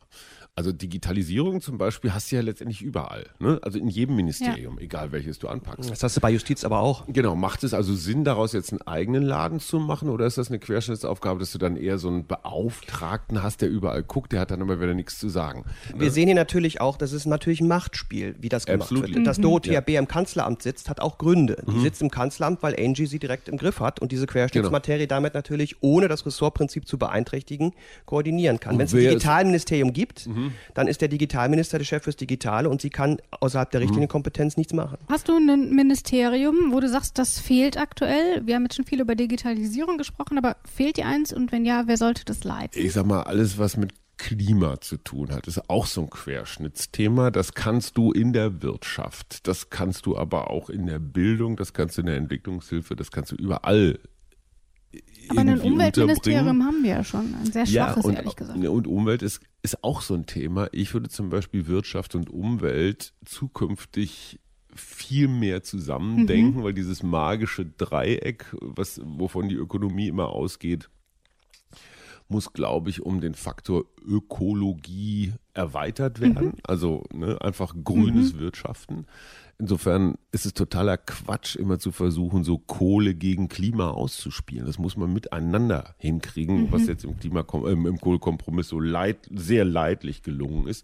Also 0.56 0.72
Digitalisierung 0.72 1.60
zum 1.60 1.78
Beispiel 1.78 2.12
hast 2.12 2.30
du 2.30 2.36
ja 2.36 2.42
letztendlich 2.42 2.82
überall. 2.82 3.26
Ne? 3.38 3.58
Also 3.62 3.78
in 3.78 3.88
jedem 3.88 4.16
Ministerium, 4.16 4.76
ja. 4.76 4.84
egal 4.84 5.12
welches 5.12 5.38
du 5.38 5.48
anpackst. 5.48 5.90
Das 5.90 6.02
hast 6.02 6.16
du 6.16 6.20
bei 6.20 6.30
Justiz 6.30 6.64
aber 6.64 6.80
auch. 6.80 7.06
Genau. 7.08 7.34
Macht 7.34 7.64
es 7.64 7.72
also 7.72 7.94
Sinn, 7.94 8.24
daraus 8.24 8.52
jetzt 8.52 8.72
einen 8.72 8.82
eigenen 8.82 9.22
Laden 9.22 9.60
zu 9.60 9.78
machen 9.78 10.08
oder 10.08 10.26
ist 10.26 10.38
das 10.38 10.48
eine 10.48 10.58
Querschnittsaufgabe, 10.58 11.40
dass 11.40 11.52
du 11.52 11.58
dann 11.58 11.76
eher 11.76 11.98
so 11.98 12.08
einen 12.08 12.26
Beauftragten 12.26 13.42
hast, 13.42 13.62
der 13.62 13.70
überall 13.70 14.02
guckt, 14.02 14.32
der 14.32 14.40
hat 14.40 14.50
dann 14.50 14.60
immer 14.60 14.80
wieder 14.80 14.92
nichts 14.92 15.18
zu 15.18 15.28
sagen? 15.28 15.64
Ne? 15.94 16.00
Wir 16.00 16.10
sehen 16.10 16.26
hier 16.26 16.34
natürlich 16.34 16.80
auch, 16.80 16.96
das 16.98 17.12
ist 17.12 17.26
natürlich 17.26 17.60
ein 17.60 17.68
Machtspiel, 17.68 18.34
wie 18.40 18.48
das 18.48 18.66
gemacht 18.66 18.82
Absolutely. 18.82 19.14
wird. 19.14 19.26
Dass 19.26 19.38
mhm. 19.38 19.42
Dorothea 19.42 19.74
ja. 19.74 19.80
B. 19.80 19.96
im 19.96 20.08
Kanzleramt 20.08 20.62
sitzt, 20.62 20.90
hat 20.90 21.00
auch 21.00 21.16
Gründe. 21.16 21.62
Die 21.66 21.70
mhm. 21.70 21.82
sitzt 21.82 22.02
im 22.02 22.10
Kanzleramt, 22.10 22.62
weil 22.62 22.74
Angie 22.78 23.06
sie 23.06 23.18
direkt 23.18 23.48
im 23.48 23.56
Griff 23.56 23.80
hat 23.80 24.00
und 24.00 24.12
diese 24.12 24.26
Querschnittsmaterie 24.26 25.06
genau. 25.06 25.16
damit 25.16 25.34
natürlich, 25.34 25.76
ohne 25.80 26.08
das 26.08 26.26
Ressortprinzip 26.26 26.86
zu 26.86 26.98
beeinträchtigen, 26.98 27.72
koordinieren 28.04 28.60
kann. 28.60 28.78
Wenn 28.78 28.86
es 28.86 28.92
ein 28.92 29.00
Digitalministerium 29.00 29.92
gibt, 29.92 30.26
mhm 30.26 30.39
mhm. 30.40 30.52
dann 30.74 30.88
ist 30.88 31.00
der 31.00 31.08
Digitalminister 31.08 31.78
der 31.78 31.84
Chef 31.84 32.02
fürs 32.02 32.16
Digitale 32.16 32.68
und 32.68 32.80
sie 32.80 32.90
kann 32.90 33.18
außerhalb 33.40 33.70
der 33.70 33.80
richtigen 33.80 34.02
mhm. 34.02 34.08
Kompetenz 34.08 34.56
nichts 34.56 34.72
machen. 34.72 34.98
Hast 35.08 35.28
du 35.28 35.36
ein 35.36 35.74
Ministerium, 35.74 36.72
wo 36.72 36.80
du 36.80 36.88
sagst, 36.88 37.18
das 37.18 37.38
fehlt 37.38 37.76
aktuell? 37.76 38.46
Wir 38.46 38.54
haben 38.54 38.64
jetzt 38.64 38.76
schon 38.76 38.84
viel 38.84 39.00
über 39.00 39.14
Digitalisierung 39.14 39.98
gesprochen, 39.98 40.38
aber 40.38 40.56
fehlt 40.64 40.96
dir 40.96 41.06
eins 41.06 41.32
und 41.32 41.52
wenn 41.52 41.64
ja, 41.64 41.84
wer 41.86 41.96
sollte 41.96 42.24
das 42.24 42.44
leiten? 42.44 42.80
Ich 42.80 42.92
sag 42.92 43.06
mal, 43.06 43.22
alles, 43.22 43.58
was 43.58 43.76
mit 43.76 43.92
Klima 44.20 44.80
zu 44.82 44.98
tun 44.98 45.32
hat, 45.32 45.46
ist 45.46 45.70
auch 45.70 45.86
so 45.86 46.02
ein 46.02 46.10
Querschnittsthema. 46.10 47.30
Das 47.30 47.54
kannst 47.54 47.96
du 47.96 48.12
in 48.12 48.34
der 48.34 48.62
Wirtschaft, 48.62 49.48
das 49.48 49.70
kannst 49.70 50.04
du 50.04 50.16
aber 50.16 50.50
auch 50.50 50.68
in 50.68 50.86
der 50.86 50.98
Bildung, 50.98 51.56
das 51.56 51.72
kannst 51.72 51.96
du 51.96 52.02
in 52.02 52.06
der 52.06 52.16
Entwicklungshilfe, 52.16 52.96
das 52.96 53.10
kannst 53.10 53.32
du 53.32 53.36
überall 53.36 53.98
aber 55.28 55.40
ein 55.40 55.60
Umweltministerium 55.60 56.64
haben 56.64 56.82
wir 56.82 56.90
ja 56.90 57.04
schon, 57.04 57.34
ein 57.34 57.52
sehr 57.52 57.66
schwaches, 57.66 58.04
ja, 58.04 58.08
und, 58.08 58.14
ehrlich 58.16 58.36
gesagt. 58.36 58.58
Und 58.58 58.86
Umwelt 58.86 59.22
ist, 59.22 59.40
ist 59.62 59.84
auch 59.84 60.00
so 60.00 60.14
ein 60.14 60.26
Thema. 60.26 60.68
Ich 60.72 60.92
würde 60.92 61.08
zum 61.08 61.30
Beispiel 61.30 61.66
Wirtschaft 61.68 62.14
und 62.14 62.30
Umwelt 62.30 63.14
zukünftig 63.24 64.40
viel 64.74 65.28
mehr 65.28 65.62
zusammendenken, 65.62 66.60
mhm. 66.60 66.64
weil 66.64 66.74
dieses 66.74 67.02
magische 67.02 67.66
Dreieck, 67.66 68.46
was, 68.60 69.00
wovon 69.04 69.48
die 69.48 69.56
Ökonomie 69.56 70.08
immer 70.08 70.28
ausgeht, 70.28 70.90
muss, 72.28 72.52
glaube 72.52 72.90
ich, 72.90 73.02
um 73.02 73.20
den 73.20 73.34
Faktor 73.34 73.84
Ökologie 74.06 75.32
erweitert 75.52 76.20
werden. 76.20 76.46
Mhm. 76.46 76.60
Also 76.62 77.04
ne, 77.12 77.40
einfach 77.40 77.74
grünes 77.84 78.34
mhm. 78.34 78.38
Wirtschaften. 78.38 79.06
Insofern 79.60 80.14
ist 80.32 80.46
es 80.46 80.54
totaler 80.54 80.96
Quatsch, 80.96 81.54
immer 81.54 81.78
zu 81.78 81.92
versuchen, 81.92 82.44
so 82.44 82.56
Kohle 82.56 83.14
gegen 83.14 83.48
Klima 83.48 83.90
auszuspielen. 83.90 84.64
Das 84.64 84.78
muss 84.78 84.96
man 84.96 85.12
miteinander 85.12 85.94
hinkriegen, 85.98 86.62
mhm. 86.62 86.72
was 86.72 86.86
jetzt 86.86 87.04
im, 87.04 87.18
Klimakom 87.18 87.66
äh, 87.66 87.72
im 87.72 88.00
Kohlekompromiss 88.00 88.68
so 88.68 88.80
leid, 88.80 89.28
sehr 89.30 89.66
leidlich 89.66 90.22
gelungen 90.22 90.66
ist. 90.66 90.82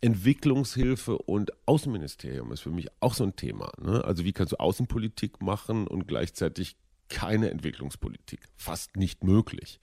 Entwicklungshilfe 0.00 1.18
und 1.18 1.50
Außenministerium 1.66 2.52
ist 2.52 2.60
für 2.60 2.70
mich 2.70 2.86
auch 3.00 3.14
so 3.14 3.24
ein 3.24 3.34
Thema. 3.34 3.72
Ne? 3.82 4.04
Also 4.04 4.24
wie 4.24 4.32
kannst 4.32 4.52
du 4.52 4.60
Außenpolitik 4.60 5.42
machen 5.42 5.88
und 5.88 6.06
gleichzeitig 6.06 6.76
keine 7.08 7.50
Entwicklungspolitik? 7.50 8.48
Fast 8.56 8.96
nicht 8.96 9.24
möglich. 9.24 9.80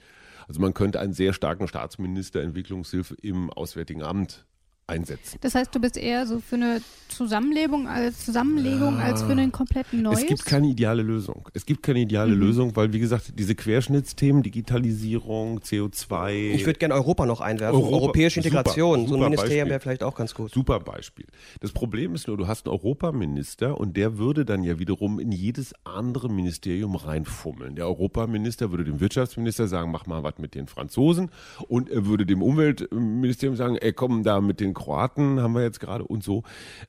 Also 0.48 0.62
man 0.62 0.74
könnte 0.74 1.02
einen 1.02 1.14
sehr 1.14 1.34
starken 1.34 1.68
Staatsminister 1.68 2.42
Entwicklungshilfe 2.42 3.16
im 3.22 3.50
Auswärtigen 3.50 4.02
Amt 4.02 4.46
einsetzen. 4.90 5.38
Das 5.42 5.56
heißt, 5.56 5.74
du 5.74 5.80
bist 5.80 5.98
eher 5.98 6.26
so 6.28 6.40
für 6.40 6.56
eine 6.56 6.82
Zusammenlegung 7.10 7.88
als 7.88 8.26
Zusammenlegung 8.26 8.98
ja. 8.98 9.06
als 9.06 9.24
für 9.24 9.32
einen 9.32 9.52
kompletten 9.52 10.02
Neues? 10.02 10.22
Es 10.22 10.28
gibt 10.28 10.46
keine 10.46 10.68
ideale 10.68 11.02
Lösung. 11.02 11.50
Es 11.54 11.66
gibt 11.66 11.84
keine 11.84 12.00
ideale 12.00 12.36
mhm. 12.36 12.42
Lösung, 12.42 12.76
weil 12.76 12.94
wie 12.94 13.00
gesagt, 13.00 13.34
diese 13.38 13.56
Querschnittsthemen, 13.56 14.44
Digitalisierung, 14.44 15.60
CO2. 15.60 16.54
Ich 16.54 16.66
würde 16.66 16.80
gerne 16.80 16.94
Europa 16.94 17.26
noch 17.26 17.42
einwerfen. 17.42 17.76
Europa, 17.76 17.96
Europäische 17.96 18.40
Integration. 18.40 19.00
Super, 19.00 19.10
so 19.10 19.16
ein 19.16 19.32
Ministerium 19.32 19.70
wäre 19.70 19.80
vielleicht 19.80 20.04
auch 20.04 20.16
ganz 20.16 20.34
gut. 20.34 20.52
Super 20.52 20.80
Beispiel. 20.80 21.26
Das 21.60 21.72
Problem 21.72 22.16
ist 22.16 22.28
nur, 22.28 22.38
du 22.38 22.48
hast 22.48 22.66
einen 22.66 22.74
Europaminister 22.74 23.78
und 23.78 23.98
der 23.98 24.18
würde 24.18 24.46
dann 24.46 24.64
ja 24.64 24.80
wiederum 24.80 25.20
in 25.20 25.32
jedes 25.32 25.74
andere 25.84 26.30
Ministerium 26.30 26.96
reinfummeln. 26.96 27.76
Der 27.76 27.88
Europaminister 27.88 28.72
würde 28.72 28.84
dem 28.84 29.00
Wirtschaftsminister 29.00 29.68
sagen, 29.68 29.92
mach 29.92 30.06
mal 30.06 30.24
was 30.24 30.38
mit 30.38 30.56
den 30.56 30.68
Franzosen 30.68 31.32
und 31.68 31.90
er 31.90 32.06
würde 32.06 32.26
dem 32.26 32.42
Umweltministerium 32.42 33.56
sagen, 33.56 33.78
ey 33.78 33.94
komm 33.94 34.24
da 34.24 34.42
mit 34.42 34.60
den 34.60 34.74
Kroaten 34.80 35.42
haben 35.42 35.54
wir 35.54 35.62
jetzt 35.62 35.80
gerade 35.80 36.06
und 36.06 36.24
so. 36.24 36.44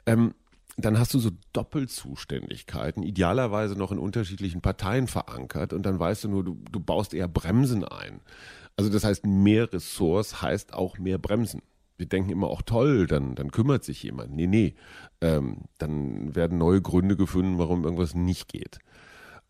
Ähm, 0.07 0.35
dann 0.77 0.99
hast 0.99 1.13
du 1.13 1.19
so 1.19 1.31
Doppelzuständigkeiten, 1.53 3.03
idealerweise 3.03 3.77
noch 3.77 3.93
in 3.93 3.99
unterschiedlichen 3.99 4.61
Parteien 4.61 5.09
verankert 5.09 5.73
und 5.73 5.85
dann 5.85 5.99
weißt 5.99 6.25
du 6.25 6.29
nur, 6.29 6.45
du, 6.45 6.59
du 6.71 6.81
baust 6.81 7.13
eher 7.13 7.29
Bremsen 7.29 7.85
ein. 7.85 8.21
Also 8.77 8.91
das 8.91 9.05
heißt, 9.05 9.27
mehr 9.27 9.71
Ressorts 9.73 10.41
heißt 10.41 10.73
auch 10.73 10.99
mehr 10.99 11.19
Bremsen. 11.19 11.63
Wir 11.99 12.07
denken 12.07 12.31
immer 12.31 12.47
auch 12.47 12.63
toll, 12.63 13.07
dann, 13.07 13.35
dann 13.35 13.51
kümmert 13.51 13.85
sich 13.85 14.03
jemand. 14.03 14.35
Nee, 14.35 14.47
nee. 14.47 14.75
Ähm, 15.21 15.65
dann 15.77 16.35
werden 16.35 16.57
neue 16.57 16.81
Gründe 16.81 17.17
gefunden, 17.17 17.59
warum 17.59 17.85
irgendwas 17.85 18.15
nicht 18.15 18.49
geht. 18.49 18.79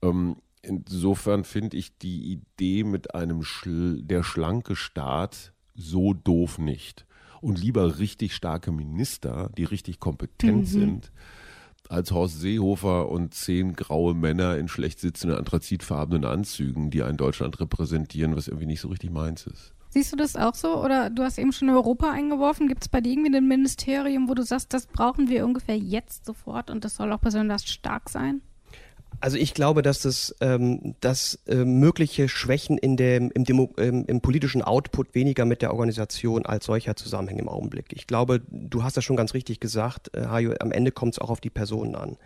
Ähm, 0.02 0.36
insofern 0.62 1.44
finde 1.44 1.76
ich 1.76 1.96
die 1.98 2.32
Idee 2.32 2.82
mit 2.82 3.14
einem 3.14 3.44
Schl 3.44 4.02
der 4.02 4.24
schlanke 4.24 4.74
Staat 4.74 5.52
so 5.76 6.12
doof 6.12 6.58
nicht 6.58 7.06
und 7.40 7.58
lieber 7.60 7.98
richtig 7.98 8.34
starke 8.34 8.72
Minister, 8.72 9.50
die 9.56 9.64
richtig 9.64 10.00
kompetent 10.00 10.62
mhm. 10.62 10.66
sind, 10.66 11.12
als 11.88 12.12
Horst 12.12 12.40
Seehofer 12.40 13.08
und 13.08 13.34
zehn 13.34 13.74
graue 13.74 14.14
Männer 14.14 14.56
in 14.56 14.68
schlecht 14.68 15.00
sitzenden 15.00 15.38
anthrazitfarbenen 15.38 16.24
Anzügen, 16.24 16.90
die 16.90 17.02
ein 17.02 17.16
Deutschland 17.16 17.58
repräsentieren, 17.58 18.36
was 18.36 18.48
irgendwie 18.48 18.66
nicht 18.66 18.80
so 18.80 18.88
richtig 18.88 19.10
meins 19.10 19.46
ist. 19.46 19.74
Siehst 19.92 20.12
du 20.12 20.16
das 20.16 20.36
auch 20.36 20.54
so? 20.54 20.82
Oder 20.84 21.10
du 21.10 21.24
hast 21.24 21.36
eben 21.38 21.52
schon 21.52 21.68
Europa 21.68 22.12
eingeworfen. 22.12 22.68
Gibt 22.68 22.84
es 22.84 22.88
bei 22.88 23.00
dir 23.00 23.12
irgendwie 23.12 23.36
ein 23.36 23.48
Ministerium, 23.48 24.28
wo 24.28 24.34
du 24.34 24.44
sagst, 24.44 24.72
das 24.72 24.86
brauchen 24.86 25.28
wir 25.28 25.44
ungefähr 25.44 25.76
jetzt 25.76 26.24
sofort 26.24 26.70
und 26.70 26.84
das 26.84 26.94
soll 26.94 27.12
auch 27.12 27.18
besonders 27.18 27.66
stark 27.66 28.08
sein? 28.08 28.40
Also 29.20 29.36
ich 29.36 29.54
glaube, 29.54 29.82
dass 29.82 30.00
das 30.00 30.34
ähm, 30.40 30.94
dass 31.00 31.38
äh, 31.46 31.56
mögliche 31.56 32.28
Schwächen 32.28 32.78
in 32.78 32.96
dem, 32.96 33.30
im, 33.30 33.44
Demo, 33.44 33.70
im, 33.76 34.06
im 34.06 34.20
politischen 34.20 34.62
Output 34.62 35.14
weniger 35.14 35.44
mit 35.44 35.62
der 35.62 35.72
Organisation 35.72 36.46
als 36.46 36.64
solcher 36.64 36.96
zusammenhängen 36.96 37.40
im 37.40 37.48
Augenblick. 37.48 37.86
Ich 37.90 38.06
glaube, 38.06 38.40
du 38.50 38.82
hast 38.82 38.96
das 38.96 39.04
schon 39.04 39.16
ganz 39.16 39.34
richtig 39.34 39.60
gesagt, 39.60 40.10
äh, 40.14 40.26
Hajo, 40.26 40.54
am 40.60 40.72
Ende 40.72 40.90
kommt 40.90 41.14
es 41.14 41.18
auch 41.18 41.30
auf 41.30 41.40
die 41.40 41.50
Personen 41.50 41.94
an. 41.94 42.16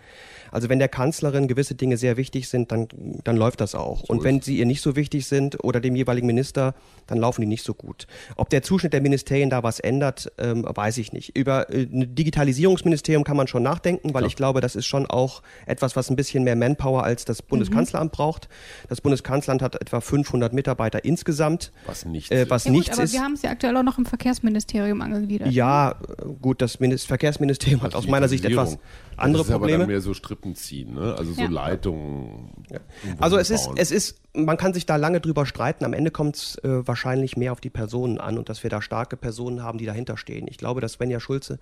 Also 0.53 0.69
wenn 0.69 0.79
der 0.79 0.89
Kanzlerin 0.89 1.49
gewisse 1.49 1.75
Dinge 1.75 1.97
sehr 1.97 2.17
wichtig 2.17 2.49
sind, 2.49 2.71
dann, 2.71 2.87
dann 3.25 3.37
läuft 3.37 3.61
das 3.61 3.75
auch. 3.75 4.07
So 4.07 4.13
und 4.13 4.23
wenn 4.23 4.41
sie 4.41 4.59
ihr 4.59 4.67
nicht 4.67 4.81
so 4.81 4.95
wichtig 4.95 5.27
sind 5.27 5.63
oder 5.65 5.81
dem 5.81 5.97
jeweiligen 5.97 6.29
Minister, 6.29 6.75
dann 7.09 7.19
laufen 7.19 7.41
die 7.41 7.49
nicht 7.49 7.65
so 7.65 7.75
gut. 7.75 8.07
Ob 8.37 8.51
der 8.51 8.63
Zuschnitt 8.63 8.93
der 8.93 9.01
Ministerien 9.01 9.51
da 9.51 9.65
was 9.65 9.81
ändert, 9.81 10.31
ähm, 10.39 10.65
weiß 10.65 10.99
ich 10.99 11.13
nicht. 11.13 11.37
Über 11.37 11.71
äh, 11.71 11.89
ein 11.93 12.15
Digitalisierungsministerium 12.15 13.25
kann 13.25 13.37
man 13.37 13.49
schon 13.49 13.65
nachdenken, 13.65 14.15
weil 14.15 14.21
Klar. 14.21 14.29
ich 14.29 14.37
glaube, 14.37 14.61
das 14.61 14.77
ist 14.77 14.87
schon 14.87 15.07
auch 15.07 15.43
etwas, 15.67 15.97
was 15.97 16.09
ein 16.09 16.17
bisschen 16.17 16.45
mehr 16.45 16.55
Manpower 16.55 16.84
als 16.93 17.25
das 17.25 17.43
Bundeskanzleramt 17.43 18.13
mhm. 18.13 18.17
braucht. 18.17 18.49
Das 18.89 19.01
Bundeskanzleramt 19.01 19.63
hat 19.63 19.81
etwa 19.81 20.01
500 20.01 20.53
Mitarbeiter 20.53 21.05
insgesamt. 21.05 21.73
Was 21.87 22.05
nichts, 22.05 22.31
äh, 22.31 22.47
was 22.49 22.65
ja, 22.65 22.71
nichts 22.71 22.91
gut, 22.91 22.95
aber 22.95 23.05
ist. 23.05 23.13
Wir 23.13 23.23
haben 23.23 23.35
es 23.35 23.43
ja 23.43 23.51
aktuell 23.51 23.77
auch 23.77 23.83
noch 23.83 23.99
im 23.99 24.07
Verkehrsministerium 24.07 25.01
angegliedert. 25.01 25.51
Ja, 25.51 25.97
gut, 26.41 26.61
das 26.63 26.81
Minister 26.81 27.09
Verkehrsministerium 27.09 27.83
hat 27.83 27.95
aus 27.95 28.07
meiner 28.07 28.29
Sicht 28.29 28.45
etwas 28.45 28.79
andere 29.17 29.43
das 29.43 29.49
ist 29.49 29.53
Probleme. 29.53 29.85
Aber 29.85 29.87
mehr 29.87 30.01
so 30.01 30.15
Strippen 30.15 30.55
ziehen, 30.55 30.95
ne? 30.95 31.15
also 31.17 31.33
so 31.33 31.43
ja. 31.43 31.49
Leitungen. 31.49 32.51
Ja. 32.71 32.81
Also 33.19 33.39
es 33.39 33.51
ist, 33.51 33.71
es 33.77 33.91
ist, 33.91 34.17
man 34.35 34.57
kann 34.57 34.75
sich 34.75 34.85
da 34.85 34.97
lange 34.97 35.21
drüber 35.21 35.47
streiten. 35.47 35.85
Am 35.85 35.93
Ende 35.93 36.11
kommt 36.11 36.37
es 36.37 36.57
äh, 36.59 36.87
wahrscheinlich 36.87 37.37
mehr 37.37 37.53
auf 37.53 37.61
die 37.61 37.71
Personen 37.71 38.19
an 38.19 38.37
und 38.37 38.49
dass 38.49 38.63
wir 38.63 38.71
da 38.71 38.83
starke 38.83 39.17
Personen 39.17 39.63
haben, 39.63 39.79
die 39.79 39.87
dahinter 39.87 40.17
stehen. 40.17 40.49
Ich 40.49 40.59
glaube, 40.59 40.81
dass 40.81 40.95
Svenja 40.95 41.21
Schulze 41.21 41.59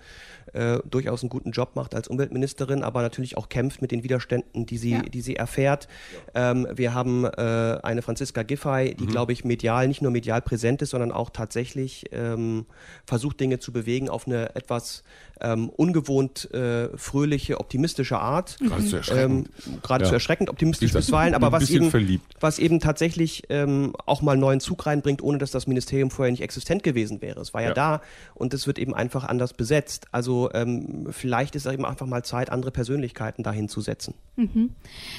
äh, 0.55 0.79
durchaus 0.89 1.23
einen 1.23 1.29
guten 1.29 1.51
Job 1.51 1.77
macht 1.77 1.95
als 1.95 2.09
Umweltministerin, 2.09 2.83
aber 2.83 3.03
natürlich 3.03 3.37
auch 3.37 3.51
kämpft 3.51 3.83
mit 3.83 3.91
den 3.91 4.03
Widerständen, 4.03 4.65
die 4.65 4.79
sie, 4.79 4.93
ja. 4.93 5.03
die 5.03 5.21
sie 5.21 5.37
erfährt. 5.37 5.87
Ähm, 6.35 6.67
wir 6.73 6.95
haben 6.95 7.25
äh, 7.25 7.79
eine 7.83 8.01
Franziska 8.01 8.43
Giffey, 8.43 8.95
die, 8.95 9.05
mhm. 9.05 9.11
glaube 9.11 9.33
ich, 9.33 9.45
medial, 9.45 9.87
nicht 9.87 10.01
nur 10.01 10.11
medial 10.11 10.41
präsent 10.41 10.81
ist, 10.81 10.91
sondern 10.91 11.13
auch 11.13 11.29
tatsächlich 11.29 12.07
ähm, 12.13 12.65
versucht, 13.05 13.39
Dinge 13.41 13.59
zu 13.59 13.73
bewegen 13.73 14.09
auf 14.09 14.27
eine 14.27 14.55
etwas 14.57 15.03
ähm, 15.43 15.69
ungewohnt 15.69 16.53
äh, 16.55 16.97
fröhliche, 16.97 17.61
optimistische 17.61 18.19
Art. 18.19 18.57
Gerade 18.61 18.87
zu 18.87 18.97
erschreckend. 18.97 19.51
Ähm, 19.67 19.81
gerade 19.83 20.05
ja. 20.05 20.09
zu 20.09 20.15
erschreckend 20.15 20.49
optimistisch 20.49 20.93
bisweilen, 20.93 21.35
aber 21.35 21.53
was 21.53 21.69
eben, 21.69 21.91
verliebt. 21.91 22.25
was 22.41 22.59
eben 22.63 22.81
tatsächlich 22.81 23.43
ähm, 23.49 23.93
auch 24.07 24.23
mal 24.23 24.37
neuen 24.37 24.61
Zug 24.61 24.87
reinbringt, 24.87 25.23
ohne 25.23 25.39
dass 25.39 25.51
das 25.51 25.67
Ministerium 25.67 26.11
vorher 26.11 26.31
nicht 26.31 26.43
existent 26.43 26.83
gewesen 26.83 27.21
wäre. 27.21 27.41
Es 27.41 27.53
war 27.53 27.61
ja, 27.61 27.69
ja. 27.69 27.75
da 27.75 28.03
und 28.35 28.55
es 28.55 28.67
wird 28.67 28.79
eben 28.79 28.95
einfach 28.95 29.25
anders 29.25 29.53
besetzt. 29.53 30.07
Also 30.13 30.51
ähm, 30.55 31.09
vielleicht 31.11 31.57
ist 31.57 31.67
es 31.67 31.73
eben 31.73 31.85
einfach 31.85 32.07
mal 32.07 32.25
Zeit, 32.25 32.51
andere 32.51 32.71
Persönlichkeiten 32.71 33.43
dahin 33.43 33.69
zu 33.69 33.81
setzen. 33.81 34.15
Mhm. 34.37 34.71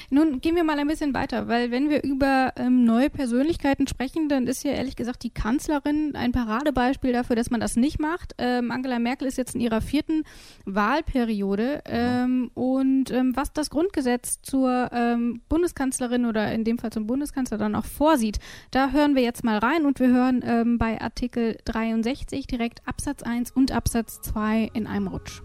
Nun 0.09 0.41
gehen 0.41 0.55
wir 0.55 0.63
mal 0.63 0.79
ein 0.79 0.87
bisschen 0.87 1.13
weiter, 1.13 1.47
weil 1.47 1.69
wenn 1.69 1.89
wir 1.89 2.03
über 2.03 2.53
ähm, 2.55 2.85
neue 2.85 3.09
Persönlichkeiten 3.09 3.87
sprechen, 3.87 4.29
dann 4.29 4.47
ist 4.47 4.63
ja 4.63 4.71
ehrlich 4.71 4.95
gesagt 4.95 5.23
die 5.23 5.29
Kanzlerin 5.29 6.15
ein 6.15 6.31
Paradebeispiel 6.31 7.11
dafür, 7.11 7.35
dass 7.35 7.49
man 7.49 7.59
das 7.59 7.75
nicht 7.75 7.99
macht. 7.99 8.33
Ähm, 8.37 8.71
Angela 8.71 8.99
Merkel 8.99 9.27
ist 9.27 9.37
jetzt 9.37 9.53
in 9.53 9.61
ihrer 9.61 9.81
vierten 9.81 10.23
Wahlperiode 10.65 11.81
ähm, 11.85 12.49
und 12.53 13.11
ähm, 13.11 13.35
was 13.35 13.51
das 13.51 13.69
Grundgesetz 13.69 14.41
zur 14.41 14.89
ähm, 14.93 15.41
Bundeskanzlerin 15.49 16.25
oder 16.25 16.51
in 16.53 16.63
dem 16.63 16.77
Fall 16.77 16.91
zum 16.91 17.05
Bundeskanzler 17.05 17.32
dann 17.33 17.75
auch 17.75 17.85
vorsieht, 17.85 18.39
da 18.71 18.91
hören 18.91 19.15
wir 19.15 19.23
jetzt 19.23 19.43
mal 19.43 19.57
rein 19.57 19.85
und 19.85 19.99
wir 19.99 20.07
hören 20.07 20.43
ähm, 20.45 20.77
bei 20.77 20.99
Artikel 21.01 21.57
63 21.65 22.47
direkt 22.47 22.87
Absatz 22.87 23.23
1 23.23 23.51
und 23.51 23.71
Absatz 23.71 24.21
2 24.21 24.71
in 24.73 24.87
einem 24.87 25.07
Rutsch. 25.07 25.41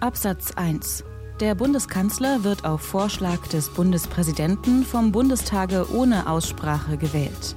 Absatz 0.00 0.52
1 0.52 1.04
der 1.40 1.54
Bundeskanzler 1.54 2.42
wird 2.42 2.64
auf 2.64 2.80
Vorschlag 2.80 3.46
des 3.46 3.68
Bundespräsidenten 3.68 4.82
vom 4.82 5.12
Bundestage 5.12 5.86
ohne 5.94 6.28
Aussprache 6.28 6.96
gewählt. 6.96 7.54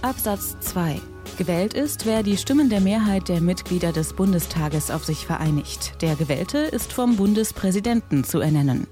Absatz 0.00 0.58
2. 0.60 0.98
Gewählt 1.36 1.74
ist, 1.74 2.06
wer 2.06 2.22
die 2.22 2.38
Stimmen 2.38 2.70
der 2.70 2.80
Mehrheit 2.80 3.28
der 3.28 3.42
Mitglieder 3.42 3.92
des 3.92 4.14
Bundestages 4.14 4.90
auf 4.90 5.04
sich 5.04 5.26
vereinigt. 5.26 6.00
Der 6.00 6.16
Gewählte 6.16 6.58
ist 6.58 6.94
vom 6.94 7.16
Bundespräsidenten 7.16 8.24
zu 8.24 8.40
ernennen. 8.40 8.86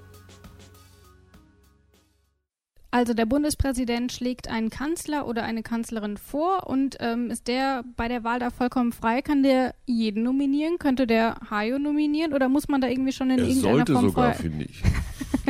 Also 2.91 3.13
der 3.13 3.27
Bundespräsident 3.27 4.13
schlägt 4.13 4.49
einen 4.49 4.71
Kanzler 4.71 5.27
oder 5.27 5.43
eine 5.43 5.63
Kanzlerin 5.63 6.17
vor 6.17 6.67
und 6.67 6.97
ähm, 7.01 7.31
ist 7.31 7.47
der 7.47 7.85
bei 7.97 8.09
der 8.09 8.25
Wahl 8.25 8.39
da 8.39 8.49
vollkommen 8.51 8.93
frei? 8.93 9.21
Kann 9.21 9.43
der 9.43 9.75
jeden 9.85 10.23
nominieren? 10.23 10.79
Könnte 10.79 11.07
der 11.07 11.37
Hayo 11.51 11.79
nominieren 11.79 12.33
oder 12.33 12.49
muss 12.49 12.69
man 12.69 12.81
da 12.81 12.89
irgendwie 12.89 13.13
schon 13.13 13.31
in 13.31 13.39
er 13.41 13.45
irgendeiner 13.45 13.77
sollte 13.77 13.93
Form 13.93 14.09
sogar, 14.09 14.35
finde 14.35 14.65
ich. 14.65 14.83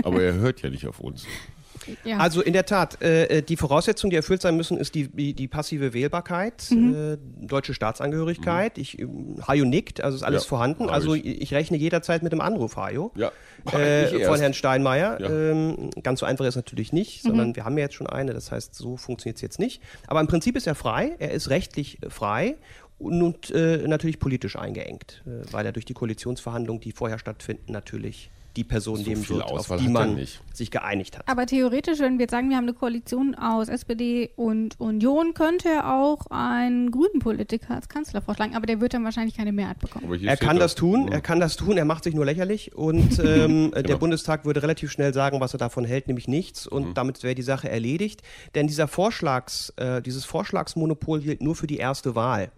Aber 0.03 0.21
er 0.21 0.35
hört 0.35 0.63
ja 0.63 0.71
nicht 0.71 0.87
auf 0.87 0.99
uns. 0.99 1.27
Ja. 2.05 2.19
Also 2.19 2.43
in 2.43 2.53
der 2.53 2.67
Tat, 2.67 3.03
äh, 3.03 3.39
äh, 3.39 3.43
die 3.43 3.57
Voraussetzungen, 3.57 4.11
die 4.11 4.17
erfüllt 4.17 4.43
sein 4.43 4.57
müssen, 4.57 4.77
ist 4.77 4.95
die, 4.95 5.09
die, 5.09 5.35
die 5.35 5.49
passive 5.49 5.93
Wählbarkeit, 5.93 6.69
mhm. 6.71 6.95
äh, 6.95 7.47
deutsche 7.47 7.75
Staatsangehörigkeit. 7.75 8.77
Mhm. 8.77 8.83
Ich, 8.83 9.07
Hajo 9.47 9.65
nickt, 9.65 10.03
also 10.03 10.17
ist 10.17 10.23
alles 10.23 10.45
ja, 10.45 10.49
vorhanden. 10.49 10.89
Also 10.89 11.15
ich. 11.15 11.27
ich. 11.27 11.55
rechne 11.55 11.77
jederzeit 11.77 12.23
mit 12.23 12.33
dem 12.33 12.41
Anruf, 12.41 12.77
Hajo, 12.77 13.13
ja. 13.15 13.33
äh, 13.73 14.25
von 14.25 14.39
Herrn 14.39 14.55
Steinmeier. 14.55 15.19
Ähm, 15.21 15.91
ganz 16.03 16.21
so 16.21 16.27
einfach 16.27 16.45
ist 16.45 16.51
es 16.51 16.57
natürlich 16.57 16.93
nicht, 16.93 17.25
mhm. 17.25 17.29
sondern 17.29 17.57
wir 17.57 17.65
haben 17.65 17.77
ja 17.79 17.85
jetzt 17.85 17.95
schon 17.95 18.07
eine, 18.07 18.33
das 18.33 18.53
heißt, 18.53 18.75
so 18.75 18.97
funktioniert 18.97 19.37
es 19.37 19.43
jetzt 19.43 19.59
nicht. 19.59 19.83
Aber 20.07 20.21
im 20.21 20.27
Prinzip 20.27 20.57
ist 20.57 20.67
er 20.67 20.75
frei, 20.75 21.17
er 21.19 21.33
ist 21.33 21.51
rechtlich 21.51 21.99
frei 22.09 22.57
und, 22.99 23.23
und 23.23 23.51
äh, 23.51 23.87
natürlich 23.87 24.19
politisch 24.19 24.57
eingeengt, 24.57 25.23
äh, 25.27 25.53
weil 25.53 25.67
er 25.67 25.73
durch 25.73 25.85
die 25.85 25.95
Koalitionsverhandlungen, 25.95 26.81
die 26.81 26.93
vorher 26.93 27.19
stattfinden, 27.19 27.73
natürlich 27.73 28.31
die 28.59 28.65
Person 28.65 28.97
so 28.97 29.09
nehmen 29.09 29.29
wird, 29.29 29.45
auf 29.45 29.77
die 29.77 29.89
man 29.89 30.19
sich 30.53 30.73
geeinigt 30.73 31.17
hat. 31.17 31.29
Aber 31.29 31.47
theoretisch, 31.47 32.01
wenn 32.01 32.15
wir 32.19 32.25
jetzt 32.25 32.33
sagen, 32.33 32.51
wir 32.51 32.57
haben 32.57 32.65
eine 32.65 32.75
Koalition 32.75 33.37
aus 33.37 33.69
SPD 33.69 34.31
und 34.35 34.75
Union, 34.81 35.33
könnte 35.33 35.69
er 35.69 35.95
auch 35.95 36.27
einen 36.31 36.91
grünen 36.91 37.21
Politiker 37.21 37.75
als 37.75 37.89
Kanzler 37.89 38.21
vorschlagen, 38.21 38.57
aber 38.57 38.67
der 38.67 38.81
wird 38.81 38.95
dann 38.95 39.05
wahrscheinlich 39.05 39.37
keine 39.37 39.53
Mehrheit 39.53 39.79
bekommen. 39.79 40.13
Er 40.25 40.37
kann 40.37 40.59
das 40.59 40.75
tun, 40.75 41.07
er 41.07 41.21
kann 41.21 41.39
das 41.39 41.55
tun, 41.55 41.77
er 41.77 41.85
macht 41.85 42.03
sich 42.03 42.15
nur 42.15 42.25
lächerlich 42.25 42.75
und 42.75 43.19
ähm, 43.25 43.71
genau. 43.71 43.83
der 43.83 43.97
Bundestag 43.97 44.45
würde 44.45 44.61
relativ 44.61 44.91
schnell 44.91 45.15
sagen, 45.15 45.41
was 45.41 45.55
er 45.55 45.59
davon 45.59 45.85
hält, 45.85 46.09
nämlich 46.09 46.27
nichts 46.27 46.67
und 46.67 46.89
mhm. 46.89 46.95
damit 46.95 47.23
wäre 47.23 47.37
die 47.37 47.43
Sache 47.43 47.69
erledigt. 47.71 48.23
Denn 48.57 48.67
dieser 48.67 48.89
Vorschlags, 48.89 49.73
äh, 49.77 50.03
dieses 50.03 50.25
Vorschlagsmonopol 50.25 51.21
gilt 51.21 51.43
nur 51.43 51.55
für 51.55 51.69
die 51.69 51.77
erste 51.77 52.17
Wahl. 52.17 52.51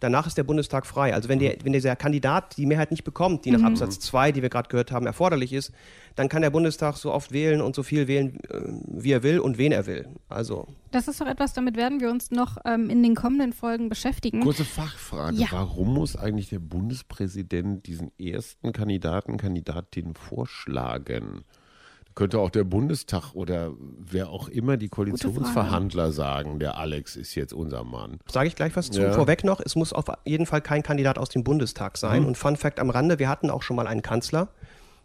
Danach 0.00 0.26
ist 0.26 0.38
der 0.38 0.44
Bundestag 0.44 0.86
frei. 0.86 1.14
Also 1.14 1.28
wenn, 1.28 1.38
der, 1.38 1.56
wenn 1.62 1.74
dieser 1.74 1.94
Kandidat 1.94 2.56
die 2.56 2.66
Mehrheit 2.66 2.90
nicht 2.90 3.04
bekommt, 3.04 3.44
die 3.44 3.50
nach 3.50 3.60
mhm. 3.60 3.66
Absatz 3.66 4.00
2, 4.00 4.32
die 4.32 4.42
wir 4.42 4.48
gerade 4.48 4.68
gehört 4.68 4.90
haben, 4.92 5.06
erforderlich 5.06 5.52
ist, 5.52 5.72
dann 6.16 6.28
kann 6.28 6.42
der 6.42 6.50
Bundestag 6.50 6.96
so 6.96 7.12
oft 7.12 7.32
wählen 7.32 7.60
und 7.60 7.76
so 7.76 7.82
viel 7.82 8.08
wählen, 8.08 8.38
äh, 8.48 8.60
wie 8.86 9.12
er 9.12 9.22
will 9.22 9.38
und 9.38 9.58
wen 9.58 9.72
er 9.72 9.86
will. 9.86 10.08
Also. 10.28 10.66
Das 10.90 11.06
ist 11.06 11.20
doch 11.20 11.26
etwas, 11.26 11.52
damit 11.52 11.76
werden 11.76 12.00
wir 12.00 12.10
uns 12.10 12.30
noch 12.30 12.56
ähm, 12.64 12.90
in 12.90 13.02
den 13.02 13.14
kommenden 13.14 13.52
Folgen 13.52 13.88
beschäftigen. 13.88 14.40
Kurze 14.40 14.64
Fachfrage. 14.64 15.36
Ja. 15.36 15.48
Warum 15.50 15.94
muss 15.94 16.16
eigentlich 16.16 16.48
der 16.48 16.58
Bundespräsident 16.58 17.86
diesen 17.86 18.10
ersten 18.18 18.72
Kandidaten, 18.72 19.36
Kandidatinnen 19.36 20.14
vorschlagen? 20.14 21.44
Könnte 22.20 22.38
auch 22.38 22.50
der 22.50 22.64
Bundestag 22.64 23.34
oder 23.34 23.72
wer 23.98 24.28
auch 24.28 24.50
immer 24.50 24.76
die 24.76 24.90
Koalitionsverhandler 24.90 26.12
sagen, 26.12 26.58
der 26.58 26.76
Alex 26.76 27.16
ist 27.16 27.34
jetzt 27.34 27.54
unser 27.54 27.82
Mann. 27.82 28.18
Sage 28.30 28.46
ich 28.46 28.56
gleich 28.56 28.76
was 28.76 28.90
zu. 28.90 29.00
Ja. 29.00 29.12
Vorweg 29.12 29.42
noch, 29.42 29.58
es 29.58 29.74
muss 29.74 29.94
auf 29.94 30.04
jeden 30.26 30.44
Fall 30.44 30.60
kein 30.60 30.82
Kandidat 30.82 31.16
aus 31.16 31.30
dem 31.30 31.44
Bundestag 31.44 31.96
sein. 31.96 32.20
Mhm. 32.20 32.28
Und 32.28 32.36
Fun 32.36 32.58
Fact 32.58 32.78
am 32.78 32.90
Rande, 32.90 33.18
wir 33.18 33.30
hatten 33.30 33.48
auch 33.48 33.62
schon 33.62 33.74
mal 33.74 33.86
einen 33.86 34.02
Kanzler, 34.02 34.48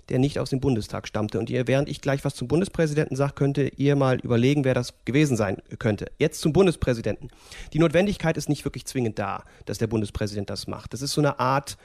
der 0.10 0.20
nicht 0.20 0.40
aus 0.40 0.50
dem 0.50 0.60
Bundestag 0.60 1.08
stammte. 1.08 1.40
Und 1.40 1.50
ihr, 1.50 1.70
während 1.70 1.88
ich 1.88 2.02
gleich 2.02 2.26
was 2.26 2.36
zum 2.36 2.50
Bundespräsidenten 2.50 3.16
sage, 3.16 3.32
könnt 3.32 3.58
ihr 3.58 3.96
mal 3.96 4.20
überlegen, 4.20 4.66
wer 4.66 4.74
das 4.74 4.94
gewesen 5.06 5.38
sein 5.38 5.60
könnte. 5.80 6.08
Jetzt 6.20 6.42
zum 6.42 6.52
Bundespräsidenten. 6.52 7.30
Die 7.72 7.80
Notwendigkeit 7.80 8.36
ist 8.36 8.50
nicht 8.50 8.66
wirklich 8.66 8.84
zwingend 8.88 9.20
da, 9.20 9.46
dass 9.64 9.78
der 9.78 9.88
Bundespräsident 9.88 10.50
das 10.50 10.68
macht. 10.68 10.92
Das 10.92 11.02
ist 11.02 11.14
so 11.14 11.22
eine 11.22 11.40
Art 11.40 11.78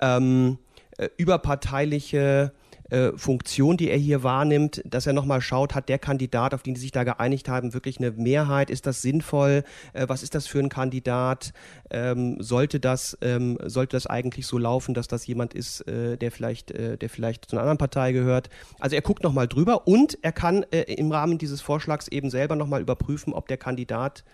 ähm, 0.00 0.58
äh, 0.96 1.08
überparteiliche 1.16 2.52
äh, 2.90 3.12
Funktion, 3.16 3.76
die 3.76 3.90
er 3.90 3.98
hier 3.98 4.22
wahrnimmt, 4.22 4.82
dass 4.84 5.06
er 5.06 5.12
nochmal 5.12 5.40
schaut, 5.40 5.74
hat 5.74 5.88
der 5.88 5.98
Kandidat, 5.98 6.54
auf 6.54 6.62
den 6.62 6.74
die 6.74 6.80
sich 6.80 6.92
da 6.92 7.04
geeinigt 7.04 7.48
haben, 7.48 7.74
wirklich 7.74 7.98
eine 7.98 8.12
Mehrheit? 8.12 8.70
Ist 8.70 8.86
das 8.86 9.02
sinnvoll? 9.02 9.64
Äh, 9.92 10.08
was 10.08 10.22
ist 10.22 10.34
das 10.34 10.46
für 10.46 10.58
ein 10.58 10.68
Kandidat? 10.68 11.52
Ähm, 11.90 12.36
sollte, 12.40 12.80
das, 12.80 13.16
ähm, 13.22 13.58
sollte 13.64 13.96
das 13.96 14.06
eigentlich 14.06 14.46
so 14.46 14.58
laufen, 14.58 14.94
dass 14.94 15.08
das 15.08 15.26
jemand 15.26 15.54
ist, 15.54 15.80
äh, 15.82 16.16
der, 16.16 16.30
vielleicht, 16.30 16.70
äh, 16.70 16.96
der 16.96 17.08
vielleicht 17.08 17.46
zu 17.46 17.56
einer 17.56 17.62
anderen 17.62 17.78
Partei 17.78 18.12
gehört? 18.12 18.50
Also 18.78 18.96
er 18.96 19.02
guckt 19.02 19.22
nochmal 19.22 19.48
drüber 19.48 19.86
und 19.86 20.18
er 20.22 20.32
kann 20.32 20.64
äh, 20.70 20.82
im 20.82 21.10
Rahmen 21.10 21.38
dieses 21.38 21.60
Vorschlags 21.60 22.08
eben 22.08 22.30
selber 22.30 22.56
nochmal 22.56 22.80
überprüfen, 22.80 23.32
ob 23.32 23.48
der 23.48 23.56
Kandidat 23.56 24.24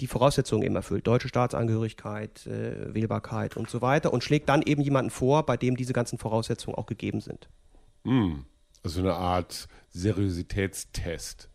die 0.00 0.06
Voraussetzungen 0.06 0.62
eben 0.62 0.76
erfüllt, 0.76 1.06
deutsche 1.06 1.28
Staatsangehörigkeit, 1.28 2.46
äh, 2.46 2.94
Wählbarkeit 2.94 3.56
und 3.56 3.70
so 3.70 3.80
weiter 3.80 4.12
und 4.12 4.22
schlägt 4.22 4.48
dann 4.48 4.62
eben 4.62 4.82
jemanden 4.82 5.10
vor, 5.10 5.46
bei 5.46 5.56
dem 5.56 5.76
diese 5.76 5.92
ganzen 5.92 6.18
Voraussetzungen 6.18 6.76
auch 6.76 6.86
gegeben 6.86 7.20
sind. 7.20 7.48
Mm, 8.06 8.44
also 8.82 9.00
eine 9.00 9.14
Art 9.14 9.66
Seriositätstest. 9.90 11.48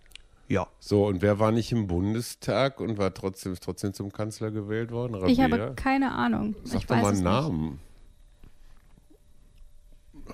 Ja. 0.47 0.67
So, 0.79 1.05
und 1.07 1.21
wer 1.21 1.39
war 1.39 1.51
nicht 1.51 1.71
im 1.71 1.87
Bundestag 1.87 2.79
und 2.81 2.97
war 2.97 3.13
trotzdem, 3.13 3.53
ist 3.53 3.63
trotzdem 3.63 3.93
zum 3.93 4.11
Kanzler 4.11 4.51
gewählt 4.51 4.91
worden? 4.91 5.15
Rabea? 5.15 5.29
Ich 5.29 5.39
habe 5.39 5.73
keine 5.75 6.11
Ahnung. 6.11 6.55
Sag 6.65 6.85
doch 6.87 6.97
mal 6.97 7.13
einen 7.13 7.23
Namen. 7.23 7.79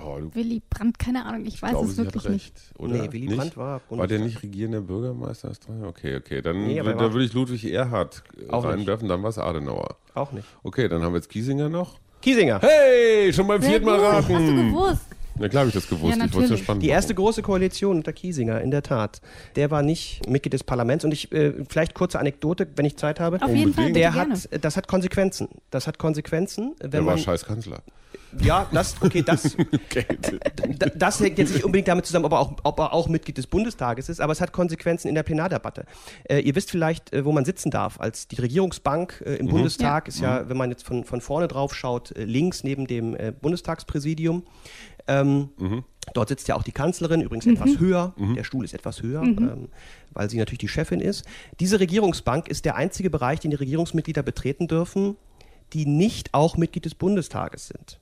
Oh, 0.03 0.19
Willy 0.33 0.61
Brandt, 0.69 0.99
keine 0.99 1.25
Ahnung, 1.25 1.45
ich 1.45 1.55
ich 1.55 1.61
weiß 1.61 1.71
glaube, 1.71 1.87
es 1.87 1.95
sie 1.95 2.03
wirklich 2.05 2.23
hat 2.25 2.31
nicht. 2.31 2.53
Oder? 2.77 2.93
Nee, 2.93 3.11
Willy 3.13 3.27
nicht? 3.27 3.37
Brandt 3.37 3.57
war 3.57 3.81
War 3.89 4.07
der 4.07 4.17
Bundestag- 4.19 4.23
nicht 4.25 4.43
regierender 4.43 4.81
Bürgermeister? 4.81 5.51
Okay, 5.83 6.15
okay. 6.17 6.41
Dann 6.41 6.65
Nee, 6.67 6.79
aber 6.79 6.91
er 6.91 6.95
da 6.97 7.05
war- 7.05 7.13
würde 7.13 7.25
ich 7.25 7.33
Ludwig 7.33 7.63
Erhard 7.65 8.23
äh, 8.37 8.53
reinwerfen, 8.55 9.07
dann 9.07 9.23
war 9.23 9.29
es 9.29 9.37
Adenauer. 9.37 9.97
Auch 10.13 10.31
nicht. 10.33 10.47
Okay, 10.63 10.87
dann 10.87 11.01
haben 11.03 11.13
wir 11.13 11.17
jetzt 11.17 11.29
Kiesinger 11.29 11.69
noch. 11.69 11.99
Kiesinger. 12.21 12.59
Hey, 12.59 13.31
schon 13.33 13.47
beim 13.47 13.61
Sehr 13.61 13.69
vierten 13.71 13.85
Mal 13.85 13.97
gut, 13.97 14.05
Hast 14.07 14.29
du 14.29 14.33
raten. 14.33 14.67
gewusst? 14.69 15.05
Na 15.39 15.47
klar 15.49 15.61
habe 15.61 15.69
ich 15.69 15.73
das 15.75 15.87
gewusst. 15.87 16.17
Ja, 16.17 16.25
ich 16.25 16.33
wollte 16.33 16.45
es 16.53 16.59
ja 16.59 16.63
spannend 16.63 16.83
Die 16.83 16.89
erste 16.89 17.13
große 17.15 17.41
Koalition 17.41 17.97
unter 17.97 18.13
Kiesinger, 18.13 18.61
in 18.61 18.71
der 18.71 18.83
Tat. 18.83 19.21
Der 19.55 19.71
war 19.71 19.81
nicht 19.83 20.27
Mitglied 20.29 20.53
des 20.53 20.63
Parlaments 20.63 21.05
und 21.05 21.11
ich, 21.13 21.31
äh, 21.31 21.53
vielleicht 21.69 21.93
kurze 21.93 22.19
Anekdote, 22.19 22.67
wenn 22.75 22.85
ich 22.85 22.97
Zeit 22.97 23.19
habe. 23.19 23.41
Auf 23.41 23.53
jeden 23.55 23.73
Fall, 23.73 23.91
Der 23.93 24.11
gerne. 24.11 24.33
hat, 24.35 24.49
das 24.63 24.77
hat 24.77 24.87
Konsequenzen. 24.87 25.47
Das 25.71 25.87
hat 25.87 25.97
Konsequenzen, 25.99 26.75
wenn 26.79 26.91
Der 26.91 27.05
war 27.05 27.13
man, 27.15 27.19
scheiß 27.23 27.45
Kanzler. 27.45 27.81
ja, 28.41 28.67
das, 28.71 28.95
okay, 29.01 29.21
das, 29.21 29.55
Okay. 29.87 30.05
D- 30.67 30.91
Das 30.95 31.19
hängt 31.19 31.37
jetzt 31.37 31.53
nicht 31.53 31.63
unbedingt 31.63 31.87
damit 31.87 32.05
zusammen, 32.05 32.25
ob 32.25 32.31
er, 32.33 32.39
auch, 32.39 32.53
ob 32.63 32.79
er 32.79 32.93
auch 32.93 33.07
Mitglied 33.07 33.37
des 33.37 33.47
Bundestages 33.47 34.09
ist, 34.09 34.19
aber 34.19 34.33
es 34.33 34.41
hat 34.41 34.51
Konsequenzen 34.51 35.07
in 35.07 35.15
der 35.15 35.23
Plenardebatte. 35.23 35.85
Äh, 36.29 36.39
ihr 36.39 36.55
wisst 36.55 36.71
vielleicht, 36.71 37.13
äh, 37.13 37.25
wo 37.25 37.31
man 37.31 37.45
sitzen 37.45 37.69
darf. 37.71 37.99
Als 37.99 38.27
die 38.27 38.39
Regierungsbank 38.41 39.23
äh, 39.25 39.35
im 39.35 39.47
Bundestag 39.47 40.07
ist 40.07 40.19
ja, 40.19 40.49
wenn 40.49 40.57
man 40.57 40.69
jetzt 40.71 40.83
von, 40.85 41.03
von 41.03 41.21
vorne 41.21 41.47
drauf 41.47 41.73
schaut, 41.75 42.11
äh, 42.15 42.23
links 42.25 42.63
neben 42.63 42.87
dem 42.87 43.15
äh, 43.15 43.31
Bundestagspräsidium. 43.39 44.43
Ähm, 45.07 45.49
Dort 46.13 46.29
sitzt 46.29 46.47
ja 46.47 46.55
auch 46.55 46.63
die 46.63 46.71
Kanzlerin, 46.71 47.21
übrigens 47.21 47.45
etwas 47.45 47.79
höher. 47.79 48.13
Der 48.35 48.43
Stuhl 48.43 48.63
ist 48.63 48.73
etwas 48.73 49.01
höher, 49.01 49.23
ähm, 49.23 49.67
weil 50.13 50.29
sie 50.29 50.37
natürlich 50.37 50.59
die 50.59 50.67
Chefin 50.67 50.99
ist. 51.01 51.25
Diese 51.59 51.79
Regierungsbank 51.79 52.47
ist 52.47 52.65
der 52.65 52.75
einzige 52.75 53.09
Bereich, 53.09 53.39
den 53.39 53.51
die 53.51 53.57
Regierungsmitglieder 53.57 54.23
betreten 54.23 54.67
dürfen, 54.67 55.17
die 55.73 55.85
nicht 55.85 56.33
auch 56.33 56.55
Mitglied 56.57 56.85
des 56.85 56.95
Bundestages 56.95 57.67
sind. 57.67 57.99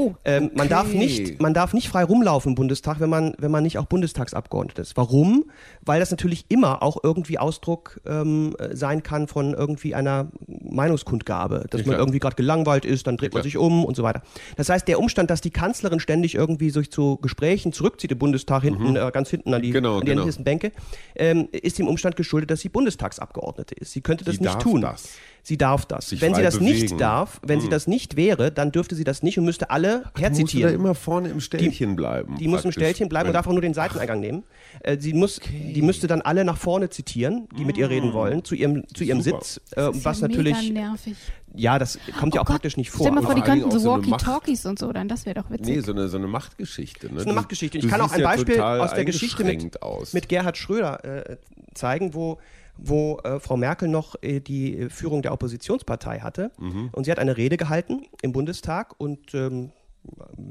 Oh, 0.00 0.14
Ähm, 0.24 0.50
man, 0.54 0.68
darf 0.68 0.92
nicht, 0.92 1.40
man 1.42 1.52
darf 1.52 1.74
nicht 1.74 1.88
frei 1.88 2.04
rumlaufen 2.04 2.50
im 2.52 2.54
Bundestag, 2.54 3.00
wenn 3.00 3.10
man, 3.10 3.34
wenn 3.38 3.50
man 3.50 3.62
nicht 3.62 3.76
auch 3.78 3.84
Bundestagsabgeordneter 3.86 4.80
ist. 4.82 4.96
Warum? 4.96 5.44
Weil 5.84 6.00
das 6.00 6.10
natürlich 6.10 6.46
immer 6.48 6.82
auch 6.82 6.98
irgendwie 7.02 7.38
Ausdruck 7.38 8.00
ähm, 8.06 8.54
äh, 8.58 8.74
sein 8.74 9.02
kann 9.02 9.28
von 9.28 9.52
irgendwie 9.54 9.94
einer 9.94 10.30
Meinungskundgabe. 10.46 11.66
Dass 11.70 11.82
Ja, 11.82 11.86
man 11.88 11.96
irgendwie 11.98 12.18
gerade 12.18 12.36
gelangweilt 12.36 12.84
ist, 12.84 13.06
dann 13.06 13.16
dreht 13.16 13.32
man 13.32 13.42
klar. 13.42 13.44
sich 13.44 13.56
um 13.56 13.84
und 13.84 13.96
so 13.96 14.02
weiter. 14.02 14.22
Das 14.56 14.68
heißt, 14.68 14.88
der 14.88 14.98
Umstand, 14.98 15.30
dass 15.30 15.40
die 15.40 15.50
Kanzlerin 15.50 16.00
ständig 16.00 16.34
irgendwie 16.34 16.70
sich 16.70 16.90
zu 16.90 17.18
Gesprächen 17.18 17.72
zurückzieht 17.72 18.12
im 18.12 18.18
Bundestag, 18.18 18.62
hinten, 18.62 18.96
äh, 18.96 19.10
ganz 19.12 19.30
hinten 19.30 19.52
an 19.54 19.62
die, 19.62 19.70
Genau, 19.70 19.98
an 19.98 20.06
die 20.06 20.12
genau. 20.12 20.26
Bänke, 20.40 20.72
ähm, 21.16 21.48
ist 21.52 21.78
dem 21.78 21.88
Umstand 21.88 22.16
geschuldet, 22.16 22.50
dass 22.50 22.60
sie 22.60 22.68
Bundestagsabgeordnete 22.68 23.74
ist. 23.74 23.92
Sie 23.92 24.00
könnte 24.00 24.24
das 24.24 24.36
Sie 24.36 24.42
nicht 24.42 24.60
tun. 24.60 24.80
das. 24.80 25.10
Sie 25.42 25.56
darf 25.58 25.86
das. 25.86 26.10
Sich 26.10 26.20
wenn 26.20 26.34
sie 26.34 26.42
das 26.42 26.58
bewegen. 26.58 26.72
nicht 26.80 27.00
darf, 27.00 27.40
wenn 27.44 27.60
sie 27.60 27.68
das 27.68 27.86
nicht 27.86 28.16
wäre, 28.16 28.50
dann 28.52 28.72
dürfte 28.72 28.94
sie 28.94 29.04
das 29.04 29.22
nicht 29.22 29.38
und 29.38 29.44
müsste 29.44 29.70
alle 29.70 29.88
Du 29.90 29.96
musst 29.96 30.14
da 30.16 30.20
herzitieren. 30.22 30.74
immer 30.74 30.94
vorne 30.94 31.28
im 31.30 31.40
Ställchen 31.40 31.96
bleiben. 31.96 32.36
Die 32.38 32.46
muss 32.48 32.64
im. 32.64 32.72
Ställchen 32.72 33.08
bleiben 33.08 33.28
und 33.28 33.34
darf 33.34 33.46
auch 33.46 33.52
nur 33.52 33.62
den 33.62 33.74
Seiteneingang 33.74 34.20
nehmen. 34.20 34.44
Äh, 34.80 34.98
sie 34.98 35.12
muss, 35.14 35.40
die 35.50 35.82
müsste 35.82 36.06
dann 36.06 36.22
alle 36.22 36.44
nach 36.44 36.56
vorne 36.58 36.88
zitieren, 36.90 37.48
die 37.58 37.64
mit 37.64 37.76
ihr 37.78 37.88
reden 37.90 38.12
wollen, 38.12 38.44
zu 38.44 38.54
ihrem, 38.54 38.84
zu 38.94 39.04
ihrem 39.04 39.22
Super. 39.22 39.38
Sitz, 39.42 39.60
äh, 39.72 39.76
das 39.76 39.96
ist 39.96 40.04
was 40.04 40.20
ja 40.20 40.28
natürlich, 40.28 40.56
Mega 40.68 40.80
nervig. 40.88 41.16
ja, 41.54 41.78
das 41.78 41.98
kommt 42.18 42.34
ja 42.34 42.40
Oh 42.40 42.42
auch 42.42 42.46
Gott, 42.46 42.54
praktisch 42.56 42.76
nicht 42.76 42.90
vor. 42.90 43.00
Stell 43.06 43.12
mal 43.12 43.18
Aber 43.18 43.26
vor, 43.28 43.34
die 43.34 43.42
könnten 43.42 43.70
so 43.78 43.90
Walkie-Talkies 43.90 44.66
und 44.66 44.78
so, 44.78 44.92
dann 44.92 45.08
das 45.08 45.26
wäre 45.26 45.40
doch 45.42 45.50
witzig. 45.50 45.66
Nee, 45.76 45.80
so 45.80 45.92
eine, 45.92 46.08
so 46.08 46.16
eine 46.18 46.26
Machtgeschichte. 46.28 47.06
Ne? 47.06 47.14
Das 47.14 47.22
ist 47.22 47.26
eine 47.28 47.34
Machtgeschichte. 47.34 47.78
Ich 47.78 47.84
du 47.84 47.90
kann 47.90 48.00
auch 48.00 48.12
ein 48.12 48.20
ja 48.20 48.26
Beispiel 48.28 48.54
total 48.56 48.80
aus 48.80 48.94
der 48.94 49.04
Geschichte 49.04 49.44
mit, 49.44 49.82
aus. 49.82 50.12
mit 50.12 50.28
Gerhard 50.28 50.56
Schröder 50.56 51.04
äh, 51.30 51.36
zeigen, 51.74 52.14
wo, 52.14 52.38
wo 52.82 53.18
äh, 53.18 53.40
Frau 53.40 53.56
Merkel 53.56 53.88
noch 53.88 54.16
äh, 54.22 54.40
die 54.40 54.88
Führung 54.90 55.22
der 55.22 55.32
Oppositionspartei 55.32 56.20
hatte. 56.20 56.50
Mhm. 56.58 56.90
Und 56.92 57.04
sie 57.04 57.10
hat 57.10 57.18
eine 57.18 57.36
Rede 57.36 57.56
gehalten 57.56 58.06
im 58.22 58.32
Bundestag 58.32 58.94
und 58.98 59.34
ähm, 59.34 59.70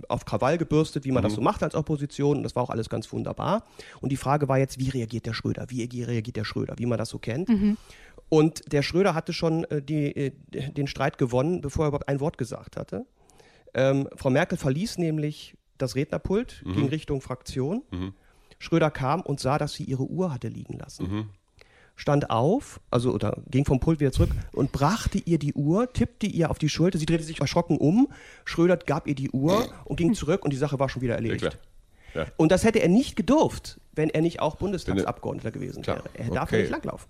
auf 0.09 0.25
Krawall 0.25 0.57
gebürstet, 0.59 1.05
wie 1.05 1.11
man 1.11 1.23
Mhm. 1.23 1.27
das 1.27 1.33
so 1.33 1.41
macht 1.41 1.63
als 1.63 1.73
Opposition. 1.73 2.37
Und 2.37 2.43
das 2.43 2.55
war 2.55 2.63
auch 2.63 2.69
alles 2.69 2.87
ganz 2.89 3.11
wunderbar. 3.11 3.63
Und 3.99 4.11
die 4.11 4.17
Frage 4.17 4.47
war 4.47 4.59
jetzt, 4.59 4.79
wie 4.79 4.89
reagiert 4.89 5.25
der 5.25 5.33
Schröder? 5.33 5.65
Wie 5.69 5.81
reagiert 6.03 6.35
der 6.35 6.43
Schröder? 6.45 6.75
Wie 6.77 6.85
man 6.85 6.97
das 6.99 7.09
so 7.09 7.17
kennt. 7.17 7.49
Und 8.29 8.71
der 8.71 8.83
Schröder 8.83 9.15
hatte 9.15 9.33
schon 9.33 9.63
äh, 9.65 9.81
die, 9.81 10.15
äh, 10.15 10.31
den 10.51 10.85
Streit 10.85 11.17
gewonnen, 11.17 11.61
bevor 11.61 11.85
er 11.85 11.87
überhaupt 11.87 12.07
ein 12.09 12.19
Wort 12.19 12.37
gesagt 12.37 12.77
hatte. 12.77 13.05
Ähm, 13.73 14.07
Frau 14.15 14.29
Merkel 14.29 14.57
verließ 14.57 14.99
nämlich 14.99 15.55
das 15.79 15.95
Rednerpult, 15.95 16.63
ging 16.65 16.87
Richtung 16.89 17.21
Fraktion. 17.21 17.81
Schröder 18.59 18.91
kam 18.91 19.21
und 19.21 19.39
sah, 19.39 19.57
dass 19.57 19.73
sie 19.73 19.83
ihre 19.85 20.03
Uhr 20.03 20.33
hatte 20.33 20.49
liegen 20.49 20.77
lassen. 20.77 21.29
Stand 21.99 22.29
auf, 22.29 22.79
also 22.91 23.11
oder 23.11 23.37
ging 23.51 23.65
vom 23.65 23.81
Pult 23.81 23.99
wieder 23.99 24.13
zurück 24.13 24.29
und 24.53 24.71
brachte 24.71 25.17
ihr 25.17 25.37
die 25.37 25.53
Uhr, 25.53 25.91
tippte 25.91 26.27
ihr 26.27 26.49
auf 26.49 26.57
die 26.57 26.69
Schulter. 26.69 26.97
Sie 26.97 27.05
drehte 27.05 27.23
sich 27.23 27.41
erschrocken 27.41 27.77
um. 27.77 28.07
Schröder 28.45 28.77
gab 28.77 29.05
ihr 29.05 29.15
die 29.15 29.29
Uhr 29.31 29.67
und 29.83 29.97
ging 29.97 30.13
zurück 30.13 30.45
und 30.45 30.53
die 30.53 30.57
Sache 30.57 30.79
war 30.79 30.87
schon 30.87 31.01
wieder 31.01 31.15
erledigt. 31.15 31.59
Ja. 32.15 32.25
Und 32.37 32.53
das 32.53 32.63
hätte 32.63 32.81
er 32.81 32.87
nicht 32.87 33.17
gedurft, 33.17 33.81
wenn 33.91 34.09
er 34.09 34.21
nicht 34.21 34.39
auch 34.39 34.55
Bundestagsabgeordneter 34.55 35.51
gewesen 35.51 35.85
wäre. 35.85 36.03
Er 36.13 36.29
darf 36.29 36.43
okay. 36.43 36.55
ja 36.55 36.61
nicht 36.61 36.71
langlaufen. 36.71 37.09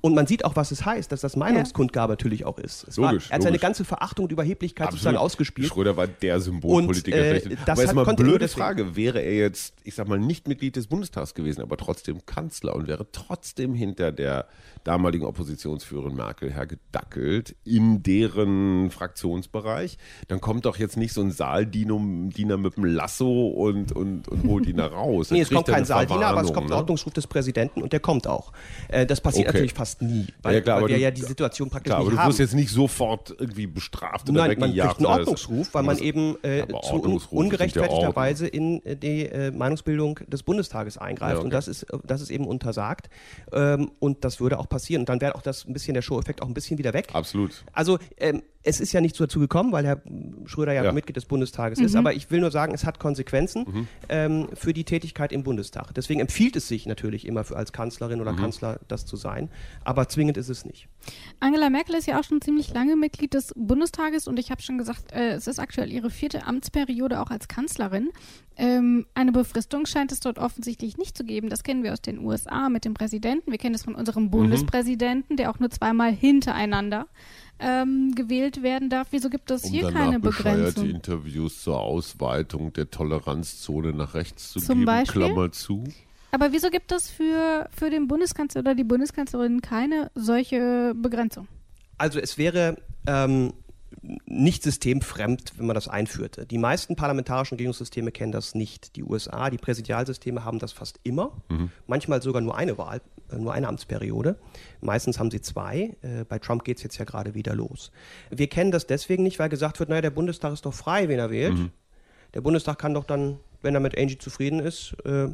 Und 0.00 0.14
man 0.14 0.26
sieht 0.26 0.44
auch, 0.44 0.54
was 0.56 0.70
es 0.70 0.84
heißt, 0.84 1.10
dass 1.12 1.20
das 1.22 1.34
Meinungskundgabe 1.36 2.12
natürlich 2.12 2.44
auch 2.44 2.58
ist. 2.58 2.86
Es 2.88 2.96
Logisch, 2.96 3.24
war, 3.24 3.30
er 3.30 3.34
hat 3.36 3.42
seine 3.42 3.50
logisch. 3.52 3.60
ganze 3.60 3.84
Verachtung 3.84 4.24
und 4.26 4.32
Überheblichkeit 4.32 4.90
sozusagen 4.90 5.16
ausgespielt. 5.16 5.68
Schröder 5.68 5.96
war 5.96 6.06
der 6.06 6.40
Symbolpolitiker. 6.40 7.16
Und, 7.16 7.22
äh, 7.52 7.56
das 7.64 7.78
aber 7.80 7.88
hat- 7.88 7.94
mal 7.94 8.04
nur 8.04 8.14
blöde. 8.16 8.48
Frage. 8.48 8.96
Wäre 8.96 9.20
er 9.20 9.34
jetzt, 9.34 9.74
ich 9.84 9.94
sag 9.94 10.08
mal, 10.08 10.18
nicht 10.18 10.46
Mitglied 10.48 10.76
des 10.76 10.86
Bundestags 10.88 11.34
gewesen, 11.34 11.62
aber 11.62 11.76
trotzdem 11.76 12.26
Kanzler 12.26 12.74
und 12.76 12.86
wäre 12.86 13.06
trotzdem 13.12 13.74
hinter 13.74 14.12
der 14.12 14.46
damaligen 14.84 15.24
Oppositionsführerin 15.24 16.14
Merkel 16.14 16.52
hergedackelt 16.52 17.54
in 17.64 18.02
deren 18.02 18.90
Fraktionsbereich, 18.90 19.98
dann 20.28 20.40
kommt 20.40 20.64
doch 20.64 20.76
jetzt 20.76 20.96
nicht 20.96 21.12
so 21.12 21.20
ein 21.20 21.30
Saaldiener 21.30 21.98
mit 22.58 22.76
einem 22.76 22.84
Lasso 22.86 23.48
und, 23.48 23.92
und, 23.92 24.28
und 24.28 24.42
holt 24.48 24.66
ihn 24.66 24.76
da 24.76 24.86
raus. 24.86 25.30
Nee, 25.30 25.40
es 25.42 25.50
kommt 25.50 25.66
kein 25.68 25.84
Saaldiener, 25.84 26.26
aber 26.26 26.42
es 26.42 26.52
kommt 26.52 26.66
ein 26.66 26.70
ne? 26.70 26.76
Ordnungsruf 26.76 27.12
des 27.12 27.26
Präsidenten 27.26 27.82
und 27.82 27.92
der 27.92 28.00
kommt 28.00 28.26
auch. 28.26 28.52
Äh, 28.88 29.06
das 29.06 29.20
passiert 29.20 29.42
Okay. 29.48 29.56
natürlich 29.58 29.74
fast 29.74 30.02
nie, 30.02 30.26
weil, 30.42 30.54
Ja, 30.56 30.60
klar, 30.60 30.76
weil 30.76 30.82
aber 30.84 30.88
wir 30.90 30.96
du- 30.96 31.02
ja 31.02 31.10
die 31.10 31.22
Situation 31.22 31.68
praktisch 31.70 31.90
Klar, 31.90 32.00
aber 32.00 32.06
nicht 32.10 32.16
du 32.16 32.22
haben. 32.22 32.28
wirst 32.30 32.38
jetzt 32.38 32.54
nicht 32.54 32.70
sofort 32.70 33.34
irgendwie 33.38 33.66
bestraft 33.66 34.28
oder 34.30 34.46
Nein, 34.46 34.58
man 34.58 34.72
kriegt 34.72 34.98
einen 34.98 35.06
Ordnungsruf, 35.06 35.74
weil 35.74 35.82
man 35.82 35.98
eben 35.98 36.36
äh, 36.42 36.62
aber 36.62 36.80
zu 36.82 36.96
ja 36.96 37.20
ungerechtfertigterweise 37.30 38.46
in 38.46 38.84
äh, 38.84 38.96
die 38.96 39.26
äh, 39.26 39.50
Meinungsbildung 39.50 40.20
des 40.28 40.42
Bundestages 40.42 40.98
eingreift. 40.98 41.32
Ja, 41.32 41.36
okay. 41.38 41.44
Und 41.44 41.52
das 41.54 41.68
ist, 41.68 41.82
äh, 41.84 41.98
das 42.04 42.20
ist 42.20 42.30
eben 42.30 42.46
untersagt. 42.46 43.08
Ähm, 43.52 43.90
und 43.98 44.24
das 44.24 44.40
würde 44.40 44.58
auch 44.58 44.66
passieren. 44.72 45.02
Und 45.02 45.08
dann 45.08 45.20
wäre 45.20 45.34
auch 45.34 45.42
das 45.42 45.64
ein 45.66 45.72
bisschen 45.72 45.94
der 45.94 46.02
Show-Effekt 46.02 46.42
auch 46.42 46.48
ein 46.48 46.54
bisschen 46.54 46.78
wieder 46.78 46.92
weg. 46.92 47.08
Absolut. 47.12 47.64
Also 47.72 47.98
ähm, 48.16 48.42
es 48.64 48.80
ist 48.80 48.92
ja 48.92 49.00
nicht 49.00 49.16
so 49.16 49.24
dazu 49.24 49.40
gekommen, 49.40 49.72
weil 49.72 49.84
Herr 49.86 50.00
Schröder 50.46 50.72
ja, 50.72 50.84
Ja. 50.84 50.92
Mitglied 50.92 51.16
des 51.16 51.24
Bundestages 51.24 51.78
ist, 51.80 51.96
aber 51.96 52.12
ich 52.14 52.30
will 52.30 52.40
nur 52.40 52.50
sagen, 52.50 52.72
es 52.74 52.84
hat 52.84 52.98
Konsequenzen 53.00 53.64
Mhm. 53.68 53.88
ähm, 54.08 54.48
für 54.54 54.72
die 54.72 54.84
Tätigkeit 54.84 55.32
im 55.32 55.42
Bundestag. 55.42 55.92
Deswegen 55.94 56.20
empfiehlt 56.20 56.54
es 56.56 56.68
sich 56.68 56.86
natürlich 56.86 57.26
immer 57.26 57.44
für 57.44 57.56
als 57.56 57.72
Kanzlerin 57.72 58.18
Mhm. 58.18 58.22
oder 58.26 58.34
Kanzler 58.36 58.80
das 58.88 59.04
zu 59.06 59.16
sein, 59.16 59.48
aber 59.84 60.08
zwingend 60.08 60.36
ist 60.36 60.48
es 60.48 60.64
nicht. 60.64 60.88
Angela 61.40 61.70
Merkel 61.70 61.96
ist 61.96 62.06
ja 62.06 62.20
auch 62.20 62.24
schon 62.24 62.40
ziemlich 62.40 62.72
lange 62.72 62.94
Mitglied 62.96 63.34
des 63.34 63.52
Bundestages 63.56 64.28
und 64.28 64.38
ich 64.38 64.50
habe 64.50 64.62
schon 64.62 64.78
gesagt, 64.78 65.12
äh, 65.12 65.32
es 65.32 65.46
ist 65.46 65.58
aktuell 65.58 65.90
ihre 65.90 66.10
vierte 66.10 66.46
Amtsperiode 66.46 67.20
auch 67.20 67.30
als 67.30 67.48
Kanzlerin. 67.48 68.10
Ähm, 68.56 69.06
eine 69.14 69.32
Befristung 69.32 69.86
scheint 69.86 70.12
es 70.12 70.20
dort 70.20 70.38
offensichtlich 70.38 70.98
nicht 70.98 71.16
zu 71.16 71.24
geben. 71.24 71.48
Das 71.48 71.62
kennen 71.64 71.82
wir 71.82 71.92
aus 71.94 72.02
den 72.02 72.18
USA 72.24 72.68
mit 72.68 72.84
dem 72.84 72.92
Präsidenten. 72.94 73.50
Wir 73.50 73.58
kennen 73.58 73.74
es 73.74 73.82
von 73.84 73.94
unserem 73.94 74.30
Bundespräsidenten, 74.30 75.36
der 75.36 75.50
auch 75.50 75.58
nur 75.58 75.70
zweimal 75.70 76.12
hintereinander 76.12 77.06
ähm, 77.62 78.14
gewählt 78.14 78.62
werden 78.62 78.90
darf. 78.90 79.08
Wieso 79.10 79.30
gibt 79.30 79.50
es 79.50 79.64
um 79.64 79.70
hier 79.70 79.90
keine 79.90 80.20
Begrenzung? 80.20 80.88
Interviews 80.88 81.62
zur 81.62 81.80
Ausweitung 81.80 82.72
der 82.72 82.90
Toleranzzone 82.90 83.92
nach 83.92 84.14
rechts 84.14 84.52
zu 84.52 84.60
Zum 84.60 84.80
geben, 84.80 84.86
Beispiel? 84.86 85.22
Klammer 85.22 85.52
zu. 85.52 85.84
Aber 86.32 86.52
wieso 86.52 86.70
gibt 86.70 86.90
es 86.92 87.10
für, 87.10 87.68
für 87.76 87.90
den 87.90 88.08
Bundeskanzler 88.08 88.62
oder 88.62 88.74
die 88.74 88.84
Bundeskanzlerin 88.84 89.60
keine 89.60 90.10
solche 90.14 90.94
Begrenzung? 90.96 91.46
Also 91.98 92.18
es 92.18 92.38
wäre 92.38 92.76
ähm, 93.06 93.52
nicht 94.26 94.62
systemfremd, 94.62 95.54
wenn 95.56 95.66
man 95.66 95.74
das 95.74 95.88
einführte. 95.88 96.46
Die 96.46 96.58
meisten 96.58 96.96
parlamentarischen 96.96 97.56
Regierungssysteme 97.56 98.12
kennen 98.12 98.32
das 98.32 98.54
nicht. 98.54 98.96
Die 98.96 99.04
USA, 99.04 99.50
die 99.50 99.58
Präsidialsysteme 99.58 100.44
haben 100.44 100.58
das 100.58 100.72
fast 100.72 101.00
immer, 101.02 101.32
manchmal 101.86 102.22
sogar 102.22 102.42
nur 102.42 102.56
eine 102.56 102.78
Wahl, 102.78 103.00
äh, 103.30 103.36
nur 103.36 103.52
eine 103.52 103.68
Amtsperiode. 103.68 104.38
Meistens 104.80 105.18
haben 105.18 105.30
sie 105.30 105.40
zwei. 105.40 105.96
Äh, 106.02 106.24
bei 106.28 106.38
Trump 106.38 106.64
geht 106.64 106.78
es 106.78 106.82
jetzt 106.82 106.98
ja 106.98 107.04
gerade 107.04 107.34
wieder 107.34 107.54
los. 107.54 107.92
Wir 108.30 108.48
kennen 108.48 108.70
das 108.70 108.86
deswegen 108.86 109.22
nicht, 109.22 109.38
weil 109.38 109.48
gesagt 109.48 109.78
wird, 109.78 109.88
naja, 109.88 110.02
der 110.02 110.10
Bundestag 110.10 110.52
ist 110.52 110.66
doch 110.66 110.74
frei, 110.74 111.08
wen 111.08 111.18
er 111.18 111.30
wählt. 111.30 111.56
Der 112.34 112.40
Bundestag 112.40 112.78
kann 112.78 112.94
doch 112.94 113.04
dann, 113.04 113.38
wenn 113.60 113.74
er 113.74 113.80
mit 113.80 113.98
Angie 113.98 114.18
zufrieden 114.18 114.60
ist, 114.60 114.96
äh, 115.04 115.28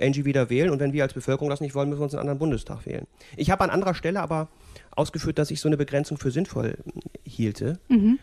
Angie 0.00 0.24
wieder 0.24 0.50
wählen. 0.50 0.70
Und 0.70 0.80
wenn 0.80 0.92
wir 0.92 1.04
als 1.04 1.14
Bevölkerung 1.14 1.48
das 1.48 1.60
nicht 1.60 1.74
wollen, 1.74 1.88
müssen 1.88 2.00
wir 2.00 2.04
uns 2.04 2.14
einen 2.14 2.22
anderen 2.22 2.38
Bundestag 2.38 2.86
wählen. 2.86 3.06
Ich 3.36 3.50
habe 3.50 3.62
an 3.62 3.70
anderer 3.70 3.94
Stelle 3.94 4.20
aber 4.20 4.48
ausgeführt, 4.96 5.38
dass 5.38 5.50
ich 5.50 5.60
so 5.60 5.68
eine 5.68 5.76
Begrenzung 5.76 6.18
für 6.18 6.30
sinnvoll 6.30 6.76
äh, 6.86 7.28
hielte. 7.28 7.78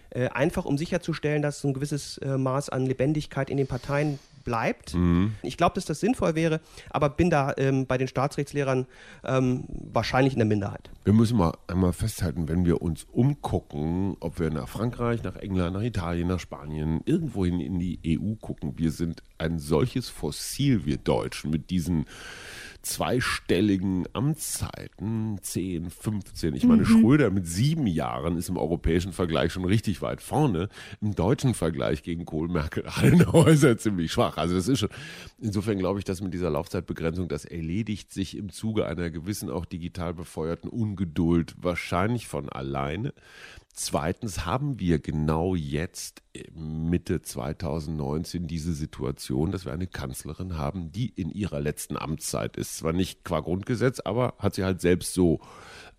Äh, 0.09 0.29
einfach 0.29 0.65
um 0.65 0.77
sicherzustellen, 0.77 1.41
dass 1.41 1.61
so 1.61 1.67
ein 1.67 1.73
gewisses 1.73 2.17
äh, 2.19 2.37
Maß 2.37 2.69
an 2.69 2.85
Lebendigkeit 2.85 3.49
in 3.49 3.57
den 3.57 3.67
Parteien 3.67 4.19
bleibt. 4.43 4.93
Mhm. 4.95 5.33
Ich 5.43 5.57
glaube, 5.57 5.75
dass 5.75 5.85
das 5.85 5.99
sinnvoll 5.99 6.35
wäre, 6.35 6.61
aber 6.89 7.09
bin 7.09 7.29
da 7.29 7.53
ähm, 7.57 7.85
bei 7.85 7.97
den 7.97 8.07
Staatsrechtslehrern 8.07 8.87
ähm, 9.23 9.65
wahrscheinlich 9.69 10.33
in 10.33 10.39
der 10.39 10.47
Minderheit. 10.47 10.89
Wir 11.03 11.13
müssen 11.13 11.37
mal 11.37 11.53
einmal 11.67 11.93
festhalten, 11.93 12.47
wenn 12.47 12.65
wir 12.65 12.81
uns 12.81 13.05
umgucken, 13.11 14.17
ob 14.19 14.39
wir 14.39 14.49
nach 14.49 14.67
Frankreich, 14.67 15.23
nach 15.23 15.35
England, 15.35 15.75
nach 15.75 15.83
Italien, 15.83 16.27
nach 16.27 16.39
Spanien, 16.39 17.01
irgendwohin 17.05 17.59
in 17.59 17.79
die 17.79 17.99
EU 18.05 18.35
gucken, 18.35 18.77
wir 18.77 18.91
sind 18.91 19.23
ein 19.37 19.59
solches 19.59 20.09
Fossil, 20.09 20.85
wir 20.85 20.97
Deutschen, 20.97 21.51
mit 21.51 21.69
diesen 21.69 22.05
zweistelligen 22.81 24.07
Amtszeiten, 24.13 25.39
10, 25.41 25.89
15. 25.89 26.55
Ich 26.55 26.63
meine, 26.63 26.81
mhm. 26.81 26.85
Schröder 26.85 27.29
mit 27.29 27.47
sieben 27.47 27.87
Jahren 27.87 28.37
ist 28.37 28.49
im 28.49 28.57
europäischen 28.57 29.13
Vergleich 29.13 29.53
schon 29.53 29.65
richtig 29.65 30.01
weit 30.01 30.21
vorne. 30.21 30.69
Im 30.99 31.13
deutschen 31.13 31.53
Vergleich 31.53 32.03
gegen 32.03 32.25
Kohl, 32.25 32.47
Merkel, 32.47 32.83
Adenauer 32.87 33.49
er 33.49 33.77
ziemlich 33.77 34.11
schwach. 34.11 34.37
Also 34.37 34.55
das 34.55 34.67
ist 34.67 34.79
schon, 34.79 34.89
insofern 35.39 35.77
glaube 35.77 35.99
ich, 35.99 36.05
dass 36.05 36.21
mit 36.21 36.33
dieser 36.33 36.49
Laufzeitbegrenzung, 36.49 37.27
das 37.27 37.45
erledigt 37.45 38.11
sich 38.11 38.35
im 38.35 38.49
Zuge 38.49 38.85
einer 38.85 39.09
gewissen 39.09 39.49
auch 39.49 39.65
digital 39.65 40.13
befeuerten 40.13 40.69
Ungeduld 40.69 41.55
wahrscheinlich 41.57 42.27
von 42.27 42.49
alleine. 42.49 43.13
Zweitens 43.73 44.45
haben 44.45 44.79
wir 44.79 44.99
genau 44.99 45.55
jetzt 45.55 46.21
Mitte 46.53 47.21
2019 47.21 48.47
diese 48.47 48.73
Situation, 48.73 49.51
dass 49.51 49.65
wir 49.65 49.71
eine 49.71 49.87
Kanzlerin 49.87 50.57
haben, 50.57 50.91
die 50.91 51.09
in 51.09 51.29
ihrer 51.29 51.59
letzten 51.59 51.97
Amtszeit 51.97 52.57
ist. 52.57 52.77
Zwar 52.77 52.93
nicht 52.93 53.23
qua 53.23 53.39
Grundgesetz, 53.39 53.99
aber 53.99 54.35
hat 54.39 54.55
sie 54.55 54.63
halt 54.63 54.81
selbst 54.81 55.13
so 55.13 55.39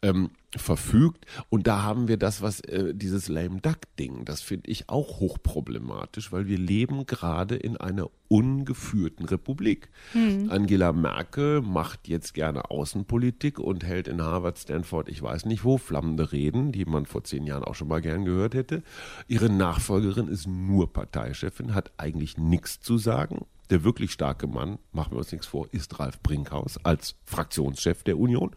ähm, 0.03 0.30
verfügt. 0.55 1.24
Und 1.48 1.66
da 1.66 1.82
haben 1.82 2.09
wir 2.09 2.18
das, 2.18 2.42
was 2.42 2.61
äh, 2.61 2.94
dieses 2.94 3.28
Lame 3.28 3.61
Duck-Ding, 3.61 4.24
das 4.24 4.42
finde 4.42 4.70
ich 4.70 4.88
auch 4.88 5.20
hochproblematisch, 5.20 6.32
weil 6.32 6.46
wir 6.46 6.59
leben 6.59 7.07
gerade 7.07 7.57
in 7.57 7.76
einer 7.76 8.11
ungeführten 8.28 9.24
Republik. 9.26 9.88
Mhm. 10.12 10.50
Angela 10.50 10.92
Merkel 10.92 11.62
macht 11.62 12.09
jetzt 12.09 12.34
gerne 12.34 12.70
Außenpolitik 12.70 13.59
und 13.59 13.84
hält 13.84 14.09
in 14.09 14.20
Harvard, 14.20 14.59
Stanford, 14.59 15.09
ich 15.09 15.22
weiß 15.22 15.46
nicht 15.46 15.64
wo, 15.64 15.78
flammende 15.78 16.32
Reden, 16.32 16.72
die 16.72 16.84
man 16.84 17.07
vor 17.07 17.24
zehn 17.24 17.46
Jahren 17.46 17.64
auch 17.64 17.74
schon 17.74 17.88
mal 17.88 18.03
gern 18.03 18.24
gehört 18.24 18.55
hätte. 18.55 18.82
Ihre 19.28 19.48
Nachfolgerin 19.48 20.28
ist 20.28 20.46
nur 20.46 20.92
Parteichefin, 20.92 21.74
hat 21.74 21.92
eigentlich 21.96 22.36
nichts 22.36 22.80
zu 22.80 22.98
sagen. 22.98 23.46
Der 23.70 23.84
wirklich 23.84 24.12
starke 24.12 24.46
Mann, 24.46 24.78
machen 24.92 25.12
wir 25.12 25.18
uns 25.18 25.32
nichts 25.32 25.46
vor, 25.46 25.66
ist 25.72 25.98
Ralf 25.98 26.20
Brinkhaus 26.20 26.78
als 26.84 27.14
Fraktionschef 27.24 28.03
der 28.03 28.18
Union. 28.18 28.55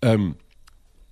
Ähm, 0.00 0.36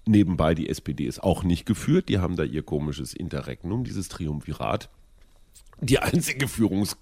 Nebenbei, 0.07 0.55
die 0.55 0.69
SPD 0.69 1.07
ist 1.07 1.23
auch 1.23 1.45
nicht 1.45 1.65
geführt. 1.67 2.09
Die 2.09 2.19
haben 2.19 2.37
da 2.37 2.45
ihr 2.45 2.63
komisches 2.63 3.15
Interregnum, 3.15 3.85
dieses 3.85 4.09
Triumvirat. 4.09 4.91
Die 5.81 5.99
einzige 5.99 6.47
Führungs 6.47 6.97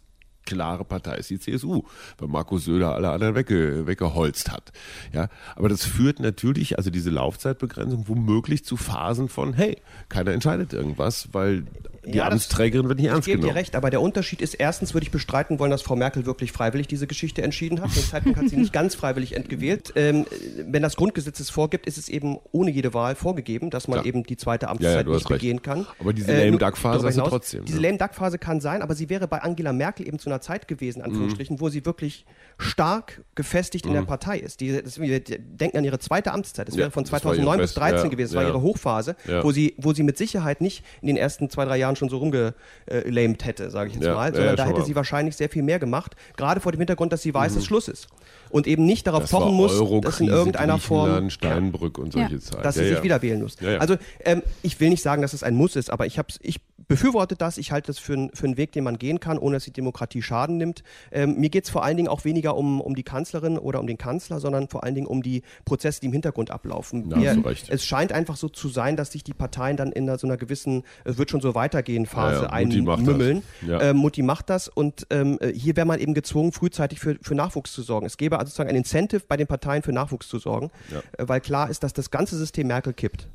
klare 0.45 0.85
Partei 0.85 1.17
ist 1.17 1.31
die 1.31 1.39
CSU, 1.39 1.83
weil 2.19 2.29
Markus 2.29 2.65
Söder 2.65 2.95
alle 2.95 3.11
anderen 3.11 3.35
wegge, 3.35 3.87
weggeholzt 3.87 4.51
hat. 4.51 4.73
Ja, 5.13 5.29
aber 5.57 5.69
das 5.69 5.85
führt 5.85 6.21
natürlich, 6.21 6.79
also 6.79 6.91
diese 6.91 7.11
Laufzeitbegrenzung, 7.11 8.09
womöglich 8.09 8.65
zu 8.65 8.77
Phasen 8.77 9.29
von, 9.29 9.55
hey, 9.55 9.79
keiner 10.09 10.33
entscheidet 10.33 10.73
irgendwas, 10.73 11.29
weil 11.33 11.65
die 12.05 12.19
ja, 12.19 12.29
Amtsträgerin 12.29 12.89
wird 12.89 12.99
nicht 12.99 13.09
ernst 13.09 13.27
genommen. 13.27 13.43
Ich 13.43 13.47
gebe 13.47 13.55
dir 13.55 13.61
recht, 13.61 13.77
aber 13.77 13.89
der 13.91 14.01
Unterschied 14.01 14.43
ist, 14.43 14.55
erstens 14.55 14.93
würde 14.93 15.05
ich 15.05 15.13
bestreiten 15.13 15.61
wollen, 15.61 15.71
dass 15.71 15.83
Frau 15.83 15.95
Merkel 15.95 16.27
wirklich 16.27 16.51
freiwillig 16.51 16.89
diese 16.89 17.07
Geschichte 17.07 17.43
entschieden 17.43 17.81
hat. 17.81 17.95
Den 17.95 18.03
Zeitpunkt 18.03 18.39
hat 18.39 18.49
sie 18.49 18.57
nicht 18.57 18.73
ganz 18.73 18.97
freiwillig 18.97 19.37
entgewählt. 19.37 19.93
Ähm, 19.95 20.27
wenn 20.67 20.83
das 20.83 20.97
Grundgesetz 20.97 21.39
es 21.39 21.51
vorgibt, 21.51 21.87
ist 21.87 21.99
es 21.99 22.09
eben 22.09 22.39
ohne 22.51 22.73
jede 22.73 22.93
Wahl 22.93 23.15
vorgegeben, 23.15 23.71
dass 23.71 23.87
man 23.87 24.01
ja. 24.01 24.05
eben 24.05 24.25
die 24.25 24.37
zweite 24.37 24.69
Amtszeit 24.69 25.07
ja, 25.07 25.13
nicht 25.13 25.29
begehen 25.29 25.63
kann. 25.63 25.87
Aber 26.01 26.13
diese 26.13 26.33
äh, 26.33 26.47
Lame 26.47 26.59
Duck 26.59 26.77
Phase 26.77 27.07
ist 27.07 27.19
trotzdem. 27.19 27.65
Diese 27.67 27.79
Lame 27.79 27.99
Duck 27.99 28.15
Phase 28.15 28.39
kann 28.39 28.61
sein, 28.61 28.83
aber 28.83 28.97
sie 28.97 29.09
wäre 29.09 29.29
bei 29.29 29.41
Angela 29.41 29.73
Merkel 29.73 30.09
eben 30.09 30.19
zu 30.19 30.29
einer 30.33 30.41
Zeit 30.41 30.69
gewesen, 30.69 31.03
Anführungsstrichen, 31.03 31.57
mhm. 31.57 31.61
wo 31.61 31.69
sie 31.69 31.85
wirklich 31.85 32.25
stark 32.59 33.23
gefestigt 33.35 33.87
in 33.87 33.93
der 33.93 34.03
mhm. 34.03 34.07
Partei 34.07 34.39
ist. 34.39 34.61
Die, 34.61 34.83
das, 34.83 35.01
wir 35.01 35.21
denken 35.21 35.79
an 35.79 35.85
ihre 35.85 35.99
zweite 35.99 36.33
Amtszeit. 36.33 36.69
Das 36.69 36.77
wäre 36.77 36.91
von 36.91 37.05
2009 37.05 37.59
bis 37.59 37.75
2013 37.75 38.11
gewesen. 38.11 38.35
Das 38.35 38.43
war 38.43 38.49
ihre 38.49 38.63
Hochphase, 38.63 39.17
wo, 39.43 39.53
sie, 39.53 39.75
wo 39.79 39.93
sie 39.93 40.03
mit 40.03 40.19
Sicherheit 40.19 40.61
nicht 40.61 40.85
in 41.01 41.09
den 41.09 41.17
ersten 41.17 41.51
zwei, 41.51 41.65
drei 41.65 41.77
Jahren 41.77 41.97
schon 41.97 42.09
so 42.09 42.19
rumge 42.19 42.55
äh, 42.87 43.09
lamed 43.09 43.45
hätte, 43.45 43.71
sage 43.71 43.91
ich 43.91 43.95
jetzt 43.97 44.05
ja, 44.05 44.15
mal, 44.15 44.33
sondern 44.33 44.51
ja, 44.51 44.57
da 44.57 44.65
hätte 44.65 44.81
mal. 44.81 44.87
sie 44.87 44.95
wahrscheinlich 44.95 45.37
sehr 45.37 45.49
viel 45.49 45.63
mehr 45.63 45.79
gemacht, 45.79 46.17
gerade 46.37 46.61
vor 46.61 46.73
dem 46.73 46.79
Hintergrund, 46.79 47.13
dass 47.13 47.23
sie 47.23 47.35
weiß, 47.35 47.53
mhm. 47.53 47.57
dass 47.57 47.65
Schluss 47.65 47.89
ist 47.89 48.09
und 48.53 48.67
eben 48.67 48.85
nicht 48.85 49.07
darauf 49.07 49.23
das 49.23 49.31
pochen 49.31 49.55
muss, 49.55 49.73
dass 50.03 50.21
in 50.21 50.29
irgendeiner 50.29 50.79
Form 50.79 51.31
Steinbrück 51.31 51.99
und 51.99 52.13
solche 52.13 52.35
ja. 52.35 52.41
Zeit. 52.41 52.65
dass 52.65 52.75
sie 52.77 52.87
sich 52.87 53.03
wieder 53.03 53.23
wählen 53.23 53.43
muss. 53.43 53.57
Also 53.79 53.97
ähm, 54.25 54.43
ich 54.63 54.79
will 54.79 54.91
nicht 54.91 55.03
sagen, 55.03 55.23
dass 55.23 55.33
es 55.33 55.43
ein 55.43 55.55
Muss 55.55 55.75
ist, 55.75 55.91
aber 55.91 56.07
ich, 56.07 56.19
hab's, 56.19 56.39
ich 56.43 56.61
befürworte 56.89 57.37
das. 57.37 57.59
Ich 57.59 57.73
halte 57.73 57.89
das 57.89 57.99
für, 57.99 58.31
für 58.35 58.47
einen 58.47 58.57
Weg, 58.57 58.73
den 58.73 58.85
man 58.85 58.99
gehen 58.99 59.21
kann, 59.21 59.39
ohne 59.39 59.57
dass 59.57 59.65
die 59.65 59.73
Demokratie 59.73 60.23
Schaden 60.23 60.57
nimmt. 60.57 60.83
Ähm, 61.11 61.39
mir 61.39 61.51
geht 61.51 61.65
es 61.65 61.71
vor 61.71 61.85
allen 61.85 61.97
Dingen 61.97 62.09
auch 62.09 62.25
weniger 62.25 62.57
um, 62.57 62.81
um 62.81 62.95
die 62.95 63.03
Kanzlerin 63.03 63.59
oder 63.59 63.81
um 63.81 63.87
den 63.87 63.99
Kanzler, 63.99 64.41
sondern 64.41 64.69
vor 64.69 64.85
allen 64.85 64.95
Dingen 64.95 65.07
um 65.07 65.23
die 65.23 65.43
Prozesse, 65.65 66.01
die 66.01 66.07
im 66.07 66.13
Hintergrund 66.13 66.51
ablaufen. 66.51 67.11
Ja, 67.21 67.37
Wir, 67.37 67.55
es 67.69 67.85
scheint 67.85 68.13
einfach 68.13 68.37
so 68.37 68.49
zu 68.49 68.69
sein, 68.69 68.97
dass 68.97 69.13
sich 69.13 69.25
die 69.25 69.35
Parteien 69.35 69.77
dann 69.77 69.93
in 69.93 70.07
so 70.19 70.27
einer 70.27 70.37
gewissen, 70.37 70.83
es 71.05 71.19
wird 71.19 71.31
schon 71.31 71.41
so 71.41 71.55
weitergehen, 71.55 72.07
Phase 72.07 72.37
ja, 72.37 72.43
ja. 72.43 72.51
einmümmeln. 72.51 73.43
Ja. 73.67 73.81
Ähm, 73.81 73.97
Mutti 73.97 74.23
macht 74.23 74.51
das 74.51 74.69
und 74.69 75.07
ähm, 75.11 75.39
hier 75.55 75.77
wäre 75.77 75.87
man 75.87 76.01
eben 76.01 76.15
gezwungen, 76.15 76.53
frühzeitig 76.53 77.01
für, 77.01 77.17
für 77.21 77.35
Nachwuchs 77.35 77.73
zu 77.73 77.83
sorgen. 77.83 78.07
Es 78.07 78.17
gäbe 78.17 78.39
also 78.39 78.49
sozusagen 78.49 78.71
ein 78.71 78.77
Incentive 78.77 79.23
bei 79.27 79.37
den 79.37 79.47
Parteien 79.47 79.83
für 79.83 79.93
Nachwuchs 79.93 80.29
zu 80.29 80.39
sorgen, 80.39 80.71
äh, 80.91 81.29
weil 81.29 81.41
klar 81.41 81.71
ist, 81.71 81.83
dass 81.83 81.93
das 81.93 82.11
ganze 82.11 82.37
System 82.37 82.67
Merkel 82.67 82.93
kippt. 82.93 83.29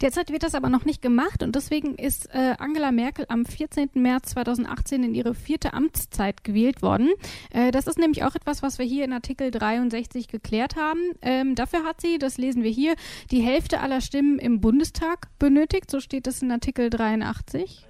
Derzeit 0.00 0.30
wird 0.32 0.42
das 0.42 0.54
aber 0.54 0.68
noch 0.68 0.84
nicht 0.84 1.00
gemacht 1.02 1.42
und 1.42 1.54
deswegen 1.54 1.94
ist 1.94 2.28
äh, 2.34 2.54
Angela 2.58 2.90
Merkel 2.90 3.26
am 3.28 3.44
14. 3.46 3.90
März 3.94 4.30
2018 4.30 5.04
in 5.04 5.14
ihre 5.14 5.34
vierte 5.34 5.74
Amtszeit 5.74 6.42
gewählt 6.44 6.82
worden. 6.82 7.10
Äh, 7.52 7.70
das 7.70 7.86
ist 7.86 7.98
nämlich 7.98 8.24
auch 8.24 8.34
etwas, 8.34 8.62
was 8.62 8.78
wir 8.78 8.86
hier 8.86 9.04
in 9.04 9.12
Artikel 9.12 9.50
63 9.50 10.28
geklärt 10.28 10.76
haben. 10.76 11.00
Ähm, 11.22 11.54
dafür 11.54 11.84
hat 11.84 12.00
sie, 12.00 12.18
das 12.18 12.36
lesen 12.36 12.62
wir 12.62 12.70
hier, 12.70 12.94
die 13.30 13.42
Hälfte 13.42 13.80
aller 13.80 14.00
Stimmen 14.00 14.38
im 14.38 14.60
Bundestag 14.60 15.28
benötigt. 15.38 15.90
So 15.90 16.00
steht 16.00 16.26
es 16.26 16.42
in 16.42 16.50
Artikel 16.50 16.90
83 16.90 17.86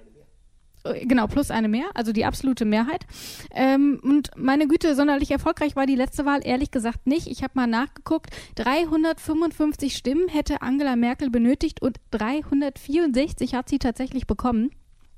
genau, 0.83 1.27
plus 1.27 1.51
eine 1.51 1.67
mehr, 1.67 1.85
also 1.93 2.11
die 2.11 2.25
absolute 2.25 2.65
Mehrheit. 2.65 3.05
Ähm, 3.51 3.99
und 4.03 4.31
meine 4.35 4.67
Güte, 4.67 4.95
sonderlich 4.95 5.31
erfolgreich 5.31 5.75
war 5.75 5.85
die 5.85 5.95
letzte 5.95 6.25
Wahl 6.25 6.41
ehrlich 6.43 6.71
gesagt 6.71 7.07
nicht. 7.07 7.27
Ich 7.27 7.43
habe 7.43 7.53
mal 7.55 7.67
nachgeguckt. 7.67 8.29
355 8.55 9.95
Stimmen 9.95 10.27
hätte 10.27 10.61
Angela 10.61 10.95
Merkel 10.95 11.29
benötigt 11.29 11.81
und 11.81 11.97
364 12.11 13.55
hat 13.55 13.69
sie 13.69 13.79
tatsächlich 13.79 14.27
bekommen. 14.27 14.71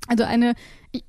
Also 0.08 0.24
eine 0.24 0.54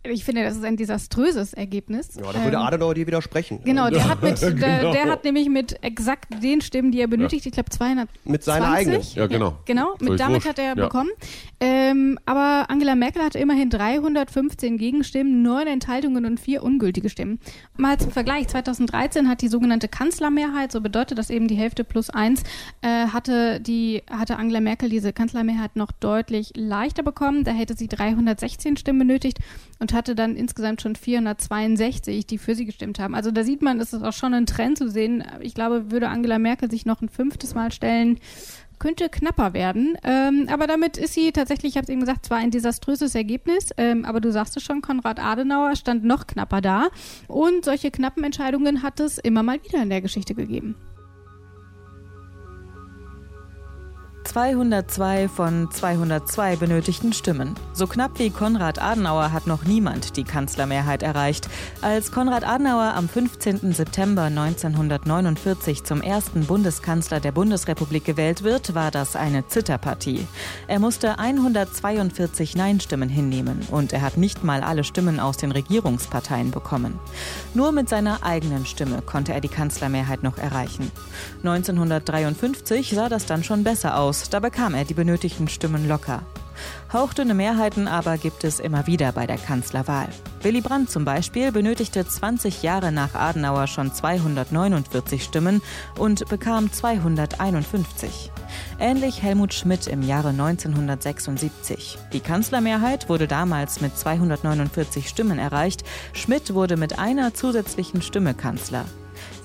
ich, 0.03 0.23
finde, 0.23 0.43
das 0.43 0.55
ist 0.55 0.63
ein 0.63 0.77
desaströses 0.77 1.53
Ergebnis. 1.53 2.15
Ja, 2.15 2.31
da 2.31 2.43
würde 2.43 2.57
ähm, 2.57 2.63
Adenauer 2.63 2.93
dir 2.93 3.07
widersprechen. 3.07 3.59
Genau, 3.63 3.89
der 3.89 4.07
hat, 4.07 4.21
mit, 4.21 4.39
genau. 4.39 4.57
Der, 4.57 4.91
der, 4.91 5.05
hat 5.05 5.23
nämlich 5.23 5.49
mit 5.49 5.83
exakt 5.83 6.43
den 6.43 6.61
Stimmen, 6.61 6.91
die 6.91 6.99
er 6.99 7.07
benötigt, 7.07 7.45
ja. 7.45 7.49
ich 7.49 7.53
glaube 7.53 7.69
200. 7.69 8.09
Mit 8.25 8.43
seiner 8.43 8.71
eigenen. 8.71 9.01
Ja, 9.15 9.27
genau. 9.27 9.57
Genau, 9.65 9.95
mit, 9.99 10.19
damit 10.19 10.35
wurscht. 10.35 10.47
hat 10.47 10.59
er 10.59 10.65
ja. 10.65 10.75
bekommen. 10.75 11.09
Ähm, 11.59 12.19
aber 12.25 12.69
Angela 12.69 12.95
Merkel 12.95 13.23
hatte 13.23 13.39
immerhin 13.39 13.69
315 13.69 14.77
Gegenstimmen, 14.77 15.41
9 15.41 15.67
Enthaltungen 15.67 16.25
und 16.25 16.39
4 16.39 16.63
ungültige 16.63 17.09
Stimmen. 17.09 17.39
Mal 17.77 17.97
zum 17.97 18.11
Vergleich, 18.11 18.47
2013 18.47 19.27
hat 19.27 19.41
die 19.41 19.47
sogenannte 19.47 19.87
Kanzlermehrheit, 19.87 20.71
so 20.71 20.81
bedeutet 20.81 21.17
das 21.17 21.29
eben 21.29 21.47
die 21.47 21.55
Hälfte 21.55 21.83
plus 21.83 22.09
1, 22.09 22.43
äh, 22.81 23.07
hatte, 23.07 23.59
die, 23.59 24.03
hatte 24.09 24.37
Angela 24.37 24.61
Merkel 24.61 24.89
diese 24.89 25.13
Kanzlermehrheit 25.13 25.75
noch 25.75 25.91
deutlich 25.91 26.51
leichter 26.55 27.03
bekommen. 27.03 27.43
Da 27.43 27.51
hätte 27.51 27.75
sie 27.75 27.87
316 27.87 28.77
Stimmen 28.77 28.99
benötigt 28.99 29.39
und 29.79 29.93
hatte 29.93 30.15
dann 30.15 30.35
insgesamt 30.35 30.81
schon 30.81 30.95
462, 30.95 32.25
die 32.25 32.37
für 32.37 32.55
sie 32.55 32.65
gestimmt 32.65 32.99
haben. 32.99 33.15
Also 33.15 33.31
da 33.31 33.43
sieht 33.43 33.61
man, 33.61 33.79
es 33.79 33.93
ist 33.93 34.03
auch 34.03 34.13
schon 34.13 34.33
ein 34.33 34.45
Trend 34.45 34.77
zu 34.77 34.89
sehen. 34.89 35.23
Ich 35.41 35.53
glaube, 35.53 35.91
würde 35.91 36.09
Angela 36.09 36.39
Merkel 36.39 36.69
sich 36.69 36.85
noch 36.85 37.01
ein 37.01 37.09
fünftes 37.09 37.53
Mal 37.53 37.71
stellen, 37.71 38.19
könnte 38.79 39.09
knapper 39.09 39.53
werden. 39.53 39.97
Ähm, 40.03 40.47
aber 40.51 40.67
damit 40.67 40.97
ist 40.97 41.13
sie 41.13 41.31
tatsächlich, 41.31 41.73
ich 41.73 41.77
habe 41.77 41.85
es 41.85 41.89
eben 41.89 41.99
gesagt, 41.99 42.25
zwar 42.25 42.37
ein 42.37 42.51
desaströses 42.51 43.15
Ergebnis, 43.15 43.71
ähm, 43.77 44.05
aber 44.05 44.21
du 44.21 44.31
sagst 44.31 44.55
es 44.57 44.63
schon, 44.63 44.81
Konrad 44.81 45.19
Adenauer 45.19 45.75
stand 45.75 46.03
noch 46.03 46.27
knapper 46.27 46.61
da. 46.61 46.87
Und 47.27 47.65
solche 47.65 47.91
knappen 47.91 48.23
Entscheidungen 48.23 48.83
hat 48.83 48.99
es 48.99 49.17
immer 49.17 49.43
mal 49.43 49.63
wieder 49.63 49.81
in 49.81 49.89
der 49.89 50.01
Geschichte 50.01 50.35
gegeben. 50.35 50.75
202 54.37 55.29
von 55.29 55.71
202 55.71 56.57
benötigten 56.57 57.11
Stimmen. 57.11 57.55
So 57.73 57.87
knapp 57.87 58.19
wie 58.19 58.29
Konrad 58.29 58.79
Adenauer 58.79 59.31
hat 59.33 59.47
noch 59.47 59.65
niemand 59.65 60.15
die 60.15 60.25
Kanzlermehrheit 60.25 61.01
erreicht. 61.01 61.49
Als 61.81 62.11
Konrad 62.11 62.47
Adenauer 62.47 62.93
am 62.93 63.09
15. 63.09 63.73
September 63.73 64.25
1949 64.25 65.83
zum 65.85 66.03
ersten 66.03 66.45
Bundeskanzler 66.45 67.19
der 67.19 67.31
Bundesrepublik 67.31 68.05
gewählt 68.05 68.43
wird, 68.43 68.75
war 68.75 68.91
das 68.91 69.15
eine 69.15 69.47
Zitterpartie. 69.47 70.27
Er 70.67 70.77
musste 70.77 71.17
142 71.17 72.55
Nein-Stimmen 72.55 73.09
hinnehmen 73.09 73.65
und 73.71 73.91
er 73.91 74.03
hat 74.03 74.17
nicht 74.17 74.43
mal 74.43 74.61
alle 74.61 74.83
Stimmen 74.83 75.19
aus 75.19 75.37
den 75.37 75.51
Regierungsparteien 75.51 76.51
bekommen. 76.51 76.99
Nur 77.55 77.71
mit 77.71 77.89
seiner 77.89 78.21
eigenen 78.21 78.67
Stimme 78.67 79.01
konnte 79.01 79.33
er 79.33 79.41
die 79.41 79.47
Kanzlermehrheit 79.47 80.21
noch 80.21 80.37
erreichen. 80.37 80.91
1953 81.39 82.91
sah 82.91 83.09
das 83.09 83.25
dann 83.25 83.43
schon 83.43 83.63
besser 83.63 83.97
aus. 83.97 84.26
Da 84.29 84.39
bekam 84.39 84.73
er 84.73 84.85
die 84.85 84.93
benötigten 84.93 85.47
Stimmen 85.47 85.87
locker. 85.87 86.21
Hauchdünne 86.91 87.33
Mehrheiten 87.33 87.87
aber 87.87 88.17
gibt 88.17 88.43
es 88.43 88.59
immer 88.59 88.87
wieder 88.87 89.11
bei 89.11 89.27
der 89.27 89.37
Kanzlerwahl. 89.37 90.07
Willy 90.41 90.61
Brandt 90.61 90.89
zum 90.89 91.05
Beispiel 91.05 91.51
benötigte 91.51 92.05
20 92.05 92.63
Jahre 92.63 92.91
nach 92.91 93.15
Adenauer 93.15 93.67
schon 93.67 93.93
249 93.93 95.23
Stimmen 95.23 95.61
und 95.97 96.27
bekam 96.29 96.71
251. 96.71 98.31
Ähnlich 98.79 99.21
Helmut 99.21 99.53
Schmidt 99.53 99.87
im 99.87 100.01
Jahre 100.01 100.29
1976. 100.29 101.97
Die 102.13 102.19
Kanzlermehrheit 102.19 103.09
wurde 103.09 103.27
damals 103.27 103.81
mit 103.81 103.97
249 103.97 105.09
Stimmen 105.09 105.39
erreicht. 105.39 105.83
Schmidt 106.13 106.53
wurde 106.53 106.77
mit 106.77 106.99
einer 106.99 107.33
zusätzlichen 107.33 108.01
Stimme 108.01 108.33
Kanzler. 108.33 108.85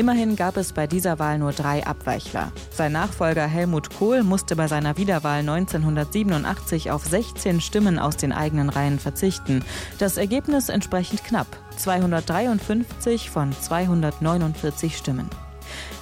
Immerhin 0.02 0.34
gab 0.34 0.56
es 0.56 0.72
bei 0.72 0.88
dieser 0.88 1.20
Wahl 1.20 1.38
nur 1.38 1.52
drei 1.52 1.86
Abweichler. 1.86 2.50
Sein 2.72 2.90
Nachfolger 2.90 3.46
Helmut 3.46 3.96
Kohl 3.96 4.24
musste 4.24 4.56
bei 4.56 4.66
seiner 4.66 4.96
Wiederwahl 4.96 5.38
1987 5.38 6.90
auf 6.90 7.04
16 7.04 7.60
Stimmen 7.60 8.00
aus 8.00 8.16
den 8.16 8.32
eigenen 8.32 8.68
Reihen 8.68 8.98
verzichten. 8.98 9.64
Das 10.00 10.16
Ergebnis 10.16 10.70
entsprechend 10.70 11.22
knapp. 11.22 11.46
253 11.76 13.30
von 13.30 13.52
249 13.52 14.96
Stimmen. 14.96 15.30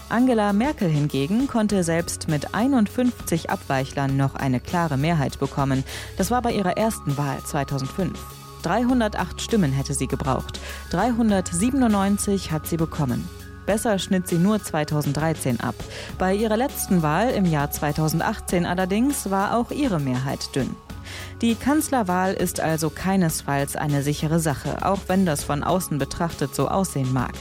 Angela 0.09 0.55
Merkel 0.55 0.89
hingegen 0.89 1.47
konnte 1.47 1.85
selbst 1.85 2.27
mit 2.27 2.55
51 2.55 3.51
Abweichlern 3.51 4.17
noch 4.17 4.35
eine 4.35 4.61
klare 4.61 4.97
Mehrheit 4.97 5.39
bekommen. 5.39 5.85
Das 6.17 6.31
war 6.31 6.41
bei 6.41 6.53
ihrer 6.53 6.79
ersten 6.79 7.19
Wahl 7.19 7.37
2005. 7.45 8.19
308 8.63 9.43
Stimmen 9.43 9.73
hätte 9.73 9.93
sie 9.93 10.07
gebraucht. 10.07 10.59
397 10.89 12.51
hat 12.51 12.67
sie 12.67 12.79
bekommen. 12.79 13.29
Besser 13.67 13.99
schnitt 13.99 14.29
sie 14.29 14.39
nur 14.39 14.63
2013 14.63 15.61
ab. 15.61 15.75
Bei 16.19 16.35
ihrer 16.35 16.57
letzten 16.57 17.03
Wahl 17.03 17.31
im 17.31 17.45
Jahr 17.45 17.71
2018 17.71 18.67
allerdings 18.67 19.31
war 19.31 19.57
auch 19.57 19.71
ihre 19.71 20.01
Mehrheit 20.01 20.55
dünn. 20.55 20.75
Die 21.41 21.55
Kanzlerwahl 21.55 22.35
ist 22.35 22.61
also 22.61 22.91
keinesfalls 22.91 23.77
eine 23.77 24.03
sichere 24.03 24.41
Sache, 24.41 24.85
auch 24.85 25.01
wenn 25.09 25.27
das 25.27 25.43
von 25.43 25.65
außen 25.65 25.99
betrachtet 25.99 26.55
so 26.55 26.69
aussehen 26.69 27.13
mag. 27.13 27.33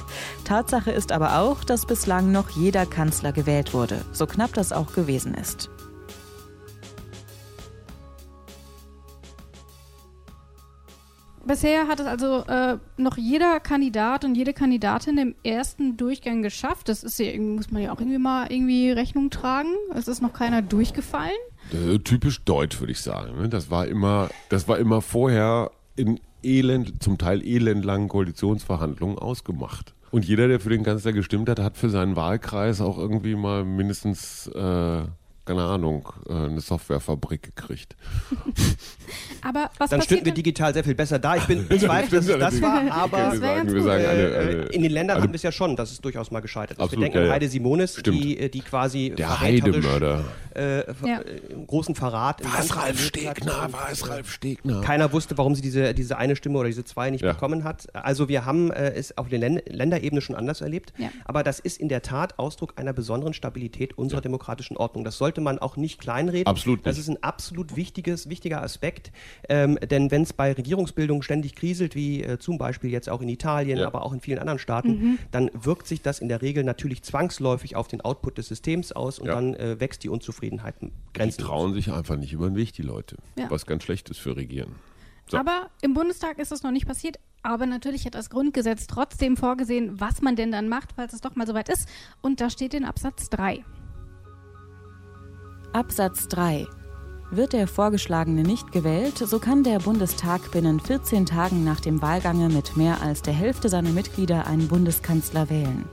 Tatsache 0.46 0.92
ist 0.92 1.12
aber 1.12 1.40
auch, 1.40 1.64
dass 1.64 1.86
bislang 1.86 2.32
noch 2.32 2.50
jeder 2.50 2.86
Kanzler 2.86 3.32
gewählt 3.32 3.74
wurde, 3.74 4.02
so 4.12 4.26
knapp 4.26 4.54
das 4.54 4.72
auch 4.72 4.94
gewesen 4.94 5.34
ist. 5.34 5.70
Bisher 11.50 11.88
hat 11.88 12.00
es 12.00 12.06
also 12.06 12.44
äh, 12.46 12.78
noch 12.98 13.18
jeder 13.18 13.60
Kandidat 13.60 14.24
und 14.24 14.36
jede 14.36 14.54
Kandidatin 14.54 15.18
im 15.18 15.36
ersten 15.44 15.98
Durchgang 15.98 16.44
geschafft. 16.44 16.90
Das 16.90 17.04
ist 17.04 17.18
ja, 17.18 17.36
muss 17.42 17.72
man 17.72 17.82
ja 17.82 17.92
auch 17.92 18.00
irgendwie 18.00 18.20
mal 18.20 18.52
irgendwie 18.52 18.92
Rechnung 18.92 19.32
tragen. 19.32 19.74
Es 19.96 20.08
ist 20.08 20.22
noch 20.22 20.32
keiner 20.32 20.62
durchgefallen. 20.62 21.32
Äh, 21.72 21.98
typisch 21.98 22.44
deutsch, 22.44 22.80
würde 22.80 22.92
ich 22.92 23.02
sagen. 23.02 23.36
Ne? 23.42 23.50
Das 23.50 23.72
war 23.72 23.88
immer, 23.88 24.30
das 24.50 24.68
war 24.68 24.78
immer 24.78 25.02
vorher 25.02 25.72
in 25.96 26.20
elend, 26.44 27.02
zum 27.02 27.18
Teil 27.18 27.42
elendlangen 27.42 28.10
Koalitionsverhandlungen 28.10 29.18
ausgemacht. 29.18 29.96
Und 30.12 30.26
jeder, 30.26 30.48
der 30.48 30.60
für 30.60 30.70
den 30.70 30.84
Kanzler 30.84 31.14
gestimmt 31.14 31.50
hat, 31.50 31.58
hat 31.58 31.78
für 31.78 31.90
seinen 31.90 32.16
Wahlkreis 32.16 32.80
auch 32.80 33.00
irgendwie 33.00 33.34
mal 33.34 33.66
mindestens 33.66 34.46
äh, 34.50 35.02
keine 35.50 35.64
Ahnung, 35.64 36.08
äh, 36.30 36.34
eine 36.34 36.62
Softwarefabrik 36.62 37.42
gekriegt. 37.42 37.96
aber 39.42 39.72
was 39.80 39.90
Dann 39.90 40.04
stünden 40.04 40.26
wir 40.26 40.34
digital 40.36 40.76
sehr 40.76 40.84
viel 40.84 40.94
besser 40.94 41.18
da. 41.18 41.38
Ich 41.38 41.46
bin 41.46 41.68
bezweifelt, 41.68 42.14
dass 42.14 42.28
es 42.28 42.38
das 42.38 42.62
war, 42.62 42.84
aber 42.92 43.32
wir 43.32 43.40
sagen, 43.40 43.74
wir 43.74 43.82
sagen 43.82 44.06
alle, 44.06 44.38
alle, 44.38 44.52
in 44.66 44.84
den 44.84 44.92
Ländern 44.92 45.20
haben 45.20 45.30
wir 45.30 45.36
es 45.36 45.42
ja 45.42 45.52
schon, 45.52 45.76
dass 45.76 45.92
es 45.92 46.02
durchaus 46.02 46.30
mal 46.30 46.42
gescheitert 46.42 46.78
ist. 46.78 46.84
Absolut, 46.84 47.04
wir 47.04 47.12
denken 47.12 47.26
an 47.26 47.34
Heide 47.34 47.50
Simonis, 47.50 47.96
die, 47.96 48.52
die 48.52 48.62
quasi 48.62 49.12
der 49.18 49.42
Heidemörder. 49.42 50.24
Äh, 50.56 50.84
ja. 51.06 51.22
großen 51.68 51.96
Verrat. 51.96 52.44
War 52.44 52.60
es 52.60 52.76
Ralf 52.76 53.00
Stegner? 53.00 53.72
War 53.72 53.90
es 53.92 54.08
Ralf 54.10 54.32
Stegner? 54.32 54.82
Keiner 54.82 55.14
wusste, 55.14 55.38
warum 55.38 55.56
sie 55.56 55.62
diese, 55.62 55.94
diese 55.94 56.18
eine 56.18 56.36
Stimme 56.36 56.58
oder 56.58 56.68
diese 56.68 56.84
zwei 56.84 57.10
nicht 57.12 57.24
ja. 57.24 57.34
bekommen 57.34 57.64
hat. 57.64 57.88
Also 57.96 58.28
wir 58.28 58.46
haben 58.46 58.70
äh, 58.72 58.92
es 58.92 59.18
auf 59.18 59.30
der 59.30 59.40
Länderebene 59.40 60.22
schon 60.22 60.36
anders 60.36 60.62
erlebt. 60.62 60.94
Ja. 60.98 61.10
Aber 61.26 61.44
das 61.44 61.60
ist 61.60 61.80
in 61.80 61.88
der 61.88 62.02
Tat 62.02 62.38
Ausdruck 62.38 62.74
einer 62.76 62.94
besonderen 62.94 63.34
Stabilität 63.34 63.98
unserer 63.98 64.22
demokratischen 64.22 64.76
Ordnung. 64.76 65.04
Das 65.06 65.18
sollte 65.18 65.39
sollte 65.40 65.42
man 65.42 65.60
auch 65.60 65.78
nicht 65.78 66.00
kleinreden. 66.00 66.48
Absolut 66.48 66.80
nicht. 66.80 66.88
Das 66.88 66.98
ist 66.98 67.10
ein 67.10 67.22
absolut 67.24 67.76
wichtiges, 67.76 68.30
wichtiger 68.30 68.62
Aspekt. 68.62 69.12
Ähm, 69.48 69.78
denn 69.90 70.12
wenn 70.12 70.24
es 70.24 70.34
bei 70.34 70.54
Regierungsbildung 70.54 71.22
ständig 71.22 71.56
kriselt, 71.56 71.96
wie 71.96 72.24
äh, 72.24 72.38
zum 72.38 72.58
Beispiel 72.58 72.92
jetzt 72.92 73.10
auch 73.10 73.22
in 73.22 73.30
Italien, 73.30 73.80
ja. 73.80 73.88
aber 73.88 74.04
auch 74.04 74.14
in 74.14 74.20
vielen 74.20 74.40
anderen 74.40 74.60
Staaten, 74.60 74.90
mhm. 74.90 75.20
dann 75.32 75.50
wirkt 75.54 75.88
sich 75.88 76.02
das 76.02 76.20
in 76.20 76.30
der 76.30 76.42
Regel 76.42 76.64
natürlich 76.64 77.04
zwangsläufig 77.04 77.76
auf 77.76 77.88
den 77.88 78.02
Output 78.02 78.38
des 78.38 78.48
Systems 78.48 78.92
aus 78.92 79.20
und 79.20 79.28
ja. 79.28 79.36
dann 79.36 79.56
äh, 79.56 79.80
wächst 79.80 80.04
die 80.04 80.10
Unzufriedenheit 80.10 80.76
grenzenlos. 81.14 81.38
Die 81.38 81.44
trauen 81.44 81.74
sich 81.74 81.92
einfach 81.92 82.18
nicht 82.18 82.34
über 82.34 82.48
den 82.48 82.56
Weg, 82.56 82.74
die 82.74 82.84
Leute. 82.84 83.18
Ja. 83.38 83.50
Was 83.50 83.66
ganz 83.66 83.84
schlecht 83.84 84.10
ist 84.10 84.20
für 84.20 84.36
Regieren. 84.36 84.76
So. 85.28 85.38
Aber 85.38 85.70
im 85.82 85.94
Bundestag 85.94 86.40
ist 86.40 86.52
das 86.52 86.64
noch 86.64 86.72
nicht 86.72 86.88
passiert. 86.88 87.18
Aber 87.42 87.66
natürlich 87.66 88.06
hat 88.06 88.16
das 88.16 88.30
Grundgesetz 88.30 88.88
trotzdem 88.88 89.38
vorgesehen, 89.38 90.00
was 90.02 90.22
man 90.22 90.36
denn 90.36 90.52
dann 90.52 90.68
macht, 90.68 90.90
falls 90.96 91.14
es 91.14 91.22
doch 91.22 91.36
mal 91.36 91.48
soweit 91.48 91.70
ist. 91.70 91.88
Und 92.22 92.42
da 92.42 92.50
steht 92.50 92.74
in 92.74 92.84
Absatz 92.84 93.30
3. 93.30 93.64
Absatz 95.74 96.28
3 96.30 96.66
wird 97.30 97.54
der 97.54 97.68
Vorgeschlagene 97.68 98.42
nicht 98.42 98.72
gewählt, 98.72 99.20
so 99.20 99.38
kann 99.38 99.64
der 99.64 99.78
Bundestag 99.78 100.52
binnen 100.52 100.80
14 100.80 101.28
Tagen 101.28 101.64
nach 101.64 101.80
dem 101.80 102.02
Wahlgange 102.02 102.50
mit 102.50 102.76
mehr 102.76 103.02
als 103.04 103.22
der 103.22 103.36
Hälfte 103.36 103.70
seiner 103.70 103.92
Mitglieder 103.92 104.48
einen 104.48 104.68
Bundeskanzler 104.68 105.48
wählen. 105.52 105.88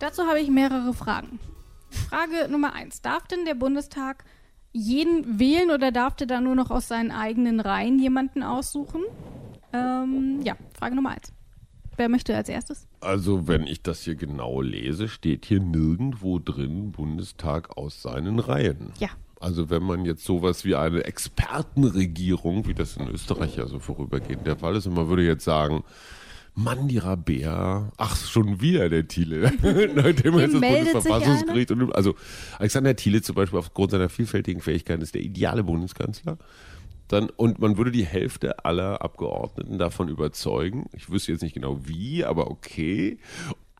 Dazu 0.00 0.24
habe 0.24 0.40
ich 0.40 0.50
mehrere 0.50 0.92
Fragen. 0.92 1.40
Frage 1.88 2.50
Nummer 2.50 2.74
1. 2.74 3.00
Darf 3.00 3.26
denn 3.26 3.46
der 3.46 3.54
Bundestag 3.54 4.24
jeden 4.72 5.38
wählen 5.38 5.70
oder 5.70 5.92
darf 5.92 6.16
der 6.16 6.26
da 6.26 6.42
nur 6.42 6.54
noch 6.54 6.70
aus 6.70 6.88
seinen 6.88 7.10
eigenen 7.10 7.60
Reihen 7.60 7.98
jemanden 7.98 8.42
aussuchen? 8.42 9.00
Ähm, 9.72 10.40
ja, 10.44 10.56
Frage 10.78 10.94
Nummer 10.94 11.10
1. 11.10 11.32
Wer 12.00 12.08
möchte 12.08 12.34
als 12.34 12.48
erstes? 12.48 12.88
Also, 13.00 13.46
wenn 13.46 13.66
ich 13.66 13.82
das 13.82 14.04
hier 14.04 14.14
genau 14.14 14.62
lese, 14.62 15.06
steht 15.06 15.44
hier 15.44 15.60
nirgendwo 15.60 16.38
drin 16.38 16.92
Bundestag 16.92 17.76
aus 17.76 18.00
seinen 18.00 18.38
Reihen. 18.38 18.94
Ja. 18.98 19.10
Also 19.38 19.68
wenn 19.68 19.82
man 19.82 20.06
jetzt 20.06 20.24
sowas 20.24 20.64
wie 20.64 20.76
eine 20.76 21.04
Expertenregierung, 21.04 22.66
wie 22.66 22.72
das 22.72 22.96
in 22.96 23.06
Österreich 23.08 23.56
ja 23.58 23.66
so 23.66 23.80
vorübergehend 23.80 24.46
der 24.46 24.56
Fall 24.56 24.76
ist, 24.76 24.86
und 24.86 24.94
man 24.94 25.08
würde 25.08 25.26
jetzt 25.26 25.44
sagen, 25.44 25.84
Mandira 26.54 27.16
Bär, 27.16 27.92
ach, 27.98 28.16
schon 28.16 28.62
wieder 28.62 28.88
der 28.88 29.06
Thiele, 29.06 29.52
nachdem 29.94 30.38
er 30.38 30.40
jetzt 30.40 30.54
das 30.54 30.60
Bundesverfassungsgericht 30.62 31.70
und 31.70 31.94
also 31.94 32.14
Alexander 32.58 32.96
Thiele 32.96 33.20
zum 33.20 33.34
Beispiel 33.34 33.58
aufgrund 33.58 33.90
seiner 33.90 34.08
vielfältigen 34.08 34.62
Fähigkeiten 34.62 35.02
ist 35.02 35.14
der 35.14 35.22
ideale 35.22 35.64
Bundeskanzler 35.64 36.38
dann, 37.12 37.28
und 37.30 37.58
man 37.58 37.76
würde 37.76 37.90
die 37.90 38.04
Hälfte 38.04 38.64
aller 38.64 39.02
Abgeordneten 39.02 39.78
davon 39.78 40.08
überzeugen. 40.08 40.88
Ich 40.92 41.10
wüsste 41.10 41.32
jetzt 41.32 41.42
nicht 41.42 41.54
genau 41.54 41.86
wie, 41.86 42.24
aber 42.24 42.50
okay. 42.50 43.18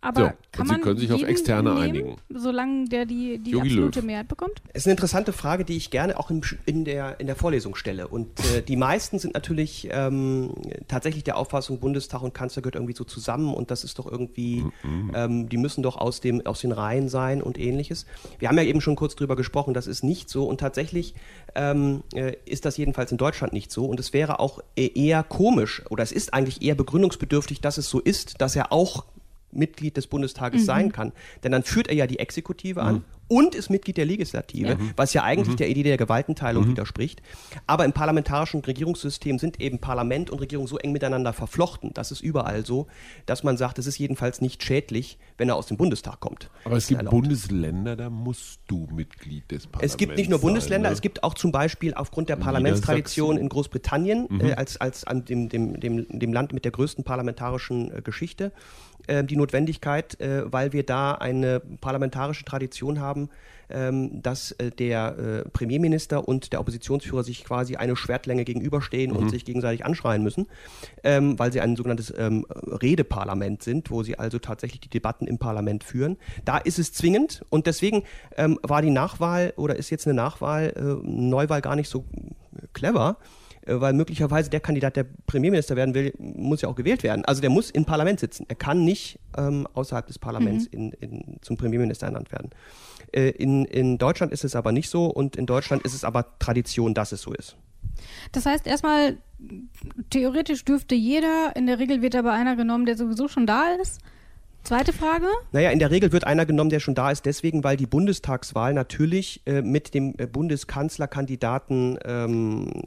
Aber 0.02 0.20
so, 0.20 0.32
kann 0.52 0.66
man 0.66 0.76
Sie 0.76 0.82
können 0.82 0.98
sich 0.98 1.12
auf 1.12 1.22
Externe 1.22 1.70
nehmen, 1.70 1.82
einigen. 1.82 2.16
Solange 2.30 2.86
der 2.88 3.04
die, 3.04 3.38
die 3.38 3.54
absolute 3.54 4.00
Löw. 4.00 4.06
Mehrheit 4.06 4.28
bekommt? 4.28 4.62
Das 4.72 4.82
ist 4.82 4.86
eine 4.86 4.92
interessante 4.92 5.32
Frage, 5.34 5.66
die 5.66 5.76
ich 5.76 5.90
gerne 5.90 6.18
auch 6.18 6.30
in, 6.30 6.40
in 6.64 6.86
der, 6.86 7.20
in 7.20 7.26
der 7.26 7.36
Vorlesung 7.36 7.74
stelle. 7.74 8.08
Und 8.08 8.40
äh, 8.54 8.62
die 8.62 8.76
meisten 8.76 9.18
sind 9.18 9.34
natürlich 9.34 9.88
ähm, 9.90 10.54
tatsächlich 10.88 11.24
der 11.24 11.36
Auffassung, 11.36 11.80
Bundestag 11.80 12.22
und 12.22 12.32
Kanzler 12.32 12.62
gehört 12.62 12.76
irgendwie 12.76 12.94
so 12.94 13.04
zusammen 13.04 13.52
und 13.52 13.70
das 13.70 13.84
ist 13.84 13.98
doch 13.98 14.10
irgendwie, 14.10 14.64
mhm. 14.82 15.12
ähm, 15.14 15.48
die 15.50 15.58
müssen 15.58 15.82
doch 15.82 15.98
aus, 15.98 16.20
dem, 16.20 16.46
aus 16.46 16.62
den 16.62 16.72
Reihen 16.72 17.10
sein 17.10 17.42
und 17.42 17.58
ähnliches. 17.58 18.06
Wir 18.38 18.48
haben 18.48 18.56
ja 18.56 18.64
eben 18.64 18.80
schon 18.80 18.96
kurz 18.96 19.16
drüber 19.16 19.36
gesprochen, 19.36 19.74
das 19.74 19.86
ist 19.86 20.02
nicht 20.02 20.30
so 20.30 20.46
und 20.46 20.60
tatsächlich 20.60 21.14
ähm, 21.54 22.02
äh, 22.14 22.36
ist 22.46 22.64
das 22.64 22.78
jedenfalls 22.78 23.12
in 23.12 23.18
Deutschland 23.18 23.52
nicht 23.52 23.70
so 23.70 23.84
und 23.84 24.00
es 24.00 24.14
wäre 24.14 24.40
auch 24.40 24.60
e-, 24.76 24.86
eher 24.94 25.22
komisch 25.22 25.82
oder 25.90 26.02
es 26.02 26.12
ist 26.12 26.32
eigentlich 26.32 26.62
eher 26.62 26.74
begründungsbedürftig, 26.74 27.60
dass 27.60 27.76
es 27.76 27.90
so 27.90 28.00
ist, 28.00 28.40
dass 28.40 28.56
er 28.56 28.72
auch 28.72 29.04
Mitglied 29.52 29.96
des 29.96 30.06
Bundestages 30.06 30.62
mhm. 30.62 30.66
sein 30.66 30.92
kann. 30.92 31.12
Denn 31.42 31.52
dann 31.52 31.62
führt 31.62 31.88
er 31.88 31.94
ja 31.94 32.06
die 32.06 32.18
Exekutive 32.18 32.80
mhm. 32.80 32.86
an 32.86 33.04
und 33.30 33.54
ist 33.54 33.70
Mitglied 33.70 33.96
der 33.96 34.06
Legislative, 34.06 34.74
mhm. 34.74 34.90
was 34.96 35.14
ja 35.14 35.22
eigentlich 35.22 35.54
mhm. 35.54 35.58
der 35.58 35.68
Idee 35.68 35.84
der 35.84 35.96
Gewaltenteilung 35.96 36.64
mhm. 36.64 36.70
widerspricht. 36.70 37.22
Aber 37.68 37.84
im 37.84 37.92
parlamentarischen 37.92 38.60
Regierungssystem 38.60 39.38
sind 39.38 39.60
eben 39.60 39.78
Parlament 39.78 40.30
und 40.30 40.40
Regierung 40.40 40.66
so 40.66 40.78
eng 40.78 40.90
miteinander 40.90 41.32
verflochten, 41.32 41.94
das 41.94 42.10
ist 42.10 42.22
überall 42.22 42.66
so, 42.66 42.88
dass 43.26 43.44
man 43.44 43.56
sagt, 43.56 43.78
es 43.78 43.86
ist 43.86 43.98
jedenfalls 43.98 44.40
nicht 44.40 44.64
schädlich, 44.64 45.16
wenn 45.38 45.48
er 45.48 45.54
aus 45.54 45.66
dem 45.66 45.76
Bundestag 45.76 46.18
kommt. 46.18 46.50
Aber 46.64 46.76
es 46.76 46.88
gibt 46.88 47.08
Bundesländer, 47.08 47.94
da 47.94 48.10
musst 48.10 48.62
du 48.66 48.88
Mitglied 48.92 49.48
des 49.48 49.68
Parlaments 49.68 49.94
Es 49.94 49.96
gibt 49.96 50.16
nicht 50.16 50.28
nur 50.28 50.40
Bundesländer, 50.40 50.88
sein, 50.88 50.92
ne? 50.92 50.94
es 50.94 51.00
gibt 51.00 51.22
auch 51.22 51.34
zum 51.34 51.52
Beispiel 51.52 51.94
aufgrund 51.94 52.28
der 52.28 52.36
Parlamentstradition 52.36 53.36
in 53.36 53.48
Großbritannien, 53.48 54.26
mhm. 54.28 54.40
äh, 54.40 54.54
als, 54.54 54.76
als 54.78 55.04
an 55.04 55.24
dem, 55.24 55.48
dem, 55.48 55.78
dem, 55.78 56.18
dem 56.18 56.32
Land 56.32 56.52
mit 56.52 56.64
der 56.64 56.72
größten 56.72 57.04
parlamentarischen 57.04 57.96
äh, 57.96 58.02
Geschichte, 58.02 58.50
die 59.08 59.36
Notwendigkeit, 59.36 60.20
äh, 60.20 60.50
weil 60.50 60.72
wir 60.72 60.84
da 60.84 61.12
eine 61.12 61.60
parlamentarische 61.80 62.44
Tradition 62.44 63.00
haben, 63.00 63.30
ähm, 63.70 64.20
dass 64.22 64.50
äh, 64.52 64.70
der 64.70 65.44
äh, 65.46 65.48
Premierminister 65.48 66.26
und 66.26 66.52
der 66.52 66.60
Oppositionsführer 66.60 67.22
sich 67.22 67.44
quasi 67.44 67.76
eine 67.76 67.94
Schwertlänge 67.94 68.44
gegenüberstehen 68.44 69.12
mhm. 69.12 69.16
und 69.16 69.28
sich 69.30 69.44
gegenseitig 69.44 69.84
anschreien 69.84 70.24
müssen, 70.24 70.48
ähm, 71.04 71.38
weil 71.38 71.52
sie 71.52 71.60
ein 71.60 71.76
sogenanntes 71.76 72.12
ähm, 72.16 72.46
Redeparlament 72.50 73.62
sind, 73.62 73.90
wo 73.92 74.02
sie 74.02 74.18
also 74.18 74.40
tatsächlich 74.40 74.80
die 74.80 74.90
Debatten 74.90 75.28
im 75.28 75.38
Parlament 75.38 75.84
führen. 75.84 76.16
Da 76.44 76.58
ist 76.58 76.80
es 76.80 76.92
zwingend 76.92 77.44
und 77.50 77.66
deswegen 77.66 78.02
war 78.62 78.82
die 78.82 78.90
Nachwahl 78.90 79.52
oder 79.56 79.76
ist 79.76 79.90
jetzt 79.90 80.06
eine 80.06 80.14
Nachwahl, 80.14 80.72
äh, 80.76 81.08
Neuwahl 81.08 81.60
gar 81.60 81.76
nicht 81.76 81.88
so 81.88 82.04
clever 82.72 83.18
äh, 83.20 83.24
weil 83.78 83.92
möglicherweise 83.92 84.50
der 84.50 84.60
Kandidat, 84.60 84.96
der 84.96 85.06
Premierminister 85.26 85.76
werden 85.76 85.94
will, 85.94 86.12
muss 86.18 86.62
ja 86.62 86.68
auch 86.68 86.74
gewählt 86.74 87.02
werden. 87.02 87.24
Also 87.24 87.40
der 87.40 87.50
muss 87.50 87.70
im 87.70 87.84
Parlament 87.84 88.20
sitzen. 88.20 88.46
Er 88.48 88.56
kann 88.56 88.84
nicht 88.84 89.18
ähm, 89.36 89.66
außerhalb 89.74 90.06
des 90.06 90.18
Parlaments 90.18 90.66
mhm. 90.72 90.78
in, 90.78 90.92
in, 90.92 91.36
zum 91.40 91.56
Premierminister 91.56 92.06
ernannt 92.06 92.32
werden. 92.32 92.50
Äh, 93.12 93.30
in, 93.30 93.64
in 93.64 93.98
Deutschland 93.98 94.32
ist 94.32 94.44
es 94.44 94.56
aber 94.56 94.72
nicht 94.72 94.88
so 94.88 95.06
und 95.06 95.36
in 95.36 95.46
Deutschland 95.46 95.82
ist 95.84 95.94
es 95.94 96.04
aber 96.04 96.38
Tradition, 96.38 96.94
dass 96.94 97.12
es 97.12 97.22
so 97.22 97.32
ist. 97.32 97.56
Das 98.32 98.46
heißt 98.46 98.66
erstmal, 98.66 99.18
theoretisch 100.10 100.64
dürfte 100.64 100.94
jeder, 100.94 101.54
in 101.56 101.66
der 101.66 101.78
Regel 101.78 102.02
wird 102.02 102.14
aber 102.14 102.32
einer 102.32 102.56
genommen, 102.56 102.86
der 102.86 102.96
sowieso 102.96 103.28
schon 103.28 103.46
da 103.46 103.74
ist. 103.80 104.00
Zweite 104.62 104.92
Frage? 104.92 105.24
Naja, 105.52 105.70
in 105.70 105.78
der 105.78 105.90
Regel 105.90 106.12
wird 106.12 106.24
einer 106.24 106.44
genommen, 106.46 106.70
der 106.70 106.80
schon 106.80 106.94
da 106.94 107.10
ist, 107.10 107.26
deswegen, 107.26 107.62
weil 107.64 107.76
die 107.76 107.86
Bundestagswahl 107.86 108.72
natürlich 108.74 109.42
äh, 109.46 109.62
mit 109.62 109.94
dem 109.94 110.14
äh, 110.18 110.26
Bundeskanzlerkandidaten 110.26 111.98
ähm, 112.04 112.82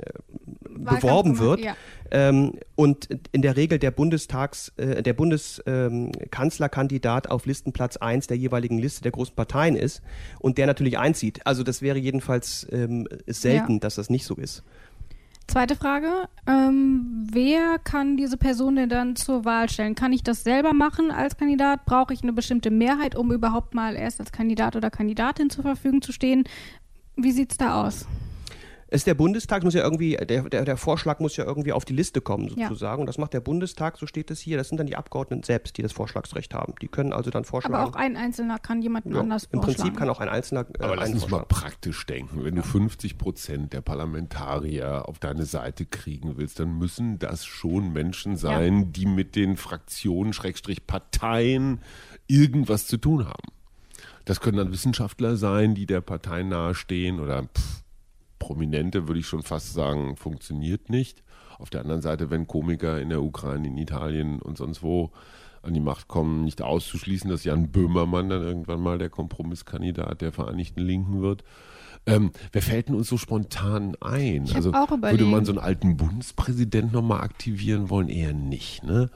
beworben 0.70 1.40
wird. 1.40 1.62
Ja. 1.62 1.76
Ähm, 2.12 2.60
und 2.76 3.08
in 3.32 3.42
der 3.42 3.56
Regel 3.58 3.80
der 3.80 3.90
Bundestags, 3.92 4.72
äh, 4.78 5.02
der 5.02 5.14
Bundeskanzlerkandidat 5.14 7.26
ähm, 7.26 7.32
auf 7.32 7.48
Listenplatz 7.48 7.98
1 7.98 8.28
der 8.28 8.38
jeweiligen 8.38 8.78
Liste 8.78 9.02
der 9.02 9.12
großen 9.12 9.34
Parteien 9.36 9.76
ist 9.76 10.04
und 10.40 10.60
der 10.60 10.68
natürlich 10.68 11.00
einzieht. 11.00 11.42
Also 11.46 11.64
das 11.64 11.82
wäre 11.82 11.98
jedenfalls 11.98 12.68
ähm, 12.72 13.08
selten, 13.26 13.74
ja. 13.74 13.80
dass 13.80 13.96
das 13.96 14.12
nicht 14.12 14.26
so 14.26 14.36
ist. 14.36 14.64
Zweite 15.48 15.76
Frage. 15.76 16.28
Ähm, 16.48 17.28
wer 17.32 17.78
kann 17.78 18.18
diese 18.18 18.38
Person 18.38 18.76
denn 18.76 18.90
dann 18.90 19.16
zur 19.16 19.46
Wahl 19.46 19.70
stellen? 19.70 19.94
Kann 19.94 20.14
ich 20.14 20.24
das 20.24 20.44
selber 20.44 20.74
machen 20.74 21.12
als 21.12 21.38
Kandidat? 21.38 21.86
Brauche 21.86 22.14
ich 22.14 22.24
eine 22.24 22.34
bestimmte 22.34 22.72
Mehrheit, 22.72 23.16
um 23.16 23.32
überhaupt 23.32 23.76
mal 23.76 23.96
erst 23.96 24.20
als 24.20 24.32
Kandidat 24.32 24.76
oder 24.76 24.90
Kandidatin 24.90 25.50
zur 25.50 25.64
Verfügung 25.64 26.02
zu 26.02 26.12
stehen? 26.12 26.46
Wie 27.16 27.32
sieht 27.32 27.52
es 27.52 27.58
da 27.58 27.84
aus? 27.84 28.08
Ist 28.94 29.08
der 29.08 29.16
Bundestag, 29.16 29.64
muss 29.64 29.74
ja 29.74 29.84
irgendwie, 29.84 30.16
der, 30.16 30.44
der, 30.44 30.66
der 30.66 30.78
Vorschlag 30.78 31.20
muss 31.20 31.36
ja 31.36 31.46
irgendwie 31.46 31.74
auf 31.74 31.84
die 31.84 31.94
Liste 31.94 32.22
kommen, 32.22 32.50
sozusagen. 32.50 33.00
Ja. 33.00 33.02
Und 33.02 33.08
das 33.08 33.18
macht 33.18 33.34
der 33.34 33.40
Bundestag, 33.42 33.98
so 33.98 34.06
steht 34.06 34.30
es 34.30 34.40
hier. 34.40 34.56
Das 34.56 34.70
sind 34.70 34.78
dann 34.78 34.86
die 34.86 34.96
Abgeordneten 34.96 35.44
selbst, 35.44 35.78
die 35.78 35.82
das 35.82 35.92
Vorschlagsrecht 35.92 36.54
haben. 36.54 36.76
Die 36.82 36.88
können 36.88 37.12
also 37.12 37.32
dann 37.32 37.44
vorschlagen. 37.44 37.76
Aber 37.76 37.90
auch 37.90 37.96
ein 37.96 38.16
Einzelner 38.16 38.60
kann 38.60 38.82
jemanden 38.82 39.14
ja, 39.14 39.20
anders 39.20 39.50
Im 39.52 39.62
Prinzip 39.62 39.98
kann 39.98 40.10
auch 40.10 40.20
ein 40.20 40.30
Einzelner. 40.30 40.68
Äh, 40.80 40.84
Aber 40.84 40.96
lass 40.96 41.12
uns 41.12 41.28
mal 41.30 41.44
praktisch 41.48 42.06
denken. 42.06 42.44
Wenn 42.44 42.56
du 42.56 42.62
50 42.62 43.18
Prozent 43.18 43.74
der 43.74 43.82
Parlamentarier 43.82 45.08
auf 45.08 45.18
deine 45.18 45.46
Seite 45.46 45.86
kriegen 45.86 46.38
willst, 46.38 46.60
dann 46.60 46.78
müssen 46.78 47.18
das 47.18 47.46
schon 47.46 47.94
Menschen 47.94 48.38
sein, 48.38 48.78
ja. 48.78 48.86
die 48.86 49.06
mit 49.08 49.36
den 49.36 49.58
Fraktionen, 49.58 50.34
Schrägstrich 50.34 50.86
Parteien 50.86 51.80
irgendwas 52.28 52.86
zu 52.86 52.98
tun 52.98 53.26
haben. 53.26 53.52
Das 54.26 54.40
können 54.40 54.58
dann 54.58 54.72
Wissenschaftler 54.72 55.36
sein, 55.36 55.76
die 55.76 55.86
der 55.86 56.02
Partei 56.02 56.44
nahestehen 56.44 57.20
oder 57.20 57.44
pff, 57.44 57.83
Prominente, 58.44 59.08
würde 59.08 59.22
ich 59.22 59.26
schon 59.26 59.42
fast 59.42 59.74
sagen, 59.74 60.18
funktioniert 60.18 60.90
nicht. 60.90 61.24
Auf 61.60 61.70
der 61.70 61.80
anderen 61.80 62.02
Seite, 62.02 62.30
wenn 62.30 62.46
Komiker 62.46 63.00
in 63.00 63.08
der 63.08 63.24
Ukraine, 63.24 63.68
in 63.68 63.78
Italien 63.78 64.42
und 64.42 64.58
sonst 64.58 64.84
wo 64.84 65.12
an 65.62 65.74
die 65.74 65.80
Macht 65.80 66.10
kommen, 66.10 66.44
nicht 66.44 66.62
auszuschließen, 66.62 67.30
dass 67.30 67.46
Jan 67.46 67.70
Böhmermann 67.72 68.28
dann 68.28 68.42
irgendwann 68.42 68.82
mal 68.82 68.98
der 68.98 69.10
Kompromisskandidat 69.10 70.20
der 70.20 70.34
Vereinigten 70.34 70.82
Linken 70.82 71.22
wird. 71.22 71.46
Ähm, 72.06 72.32
wer 72.52 72.62
fällt 72.62 72.90
denn 72.90 72.96
uns 72.96 73.08
so 73.08 73.18
spontan 73.18 73.96
ein? 74.02 74.44
Ich 74.44 74.56
also 74.56 74.74
würde 74.74 75.24
man 75.24 75.46
so 75.46 75.54
einen 75.54 75.60
alten 75.60 75.96
Bundespräsident 75.96 76.92
nochmal 76.92 77.22
aktivieren 77.22 77.90
wollen? 77.90 78.10
Eher 78.10 78.34
nicht, 78.34 78.84
ne? 78.84 79.10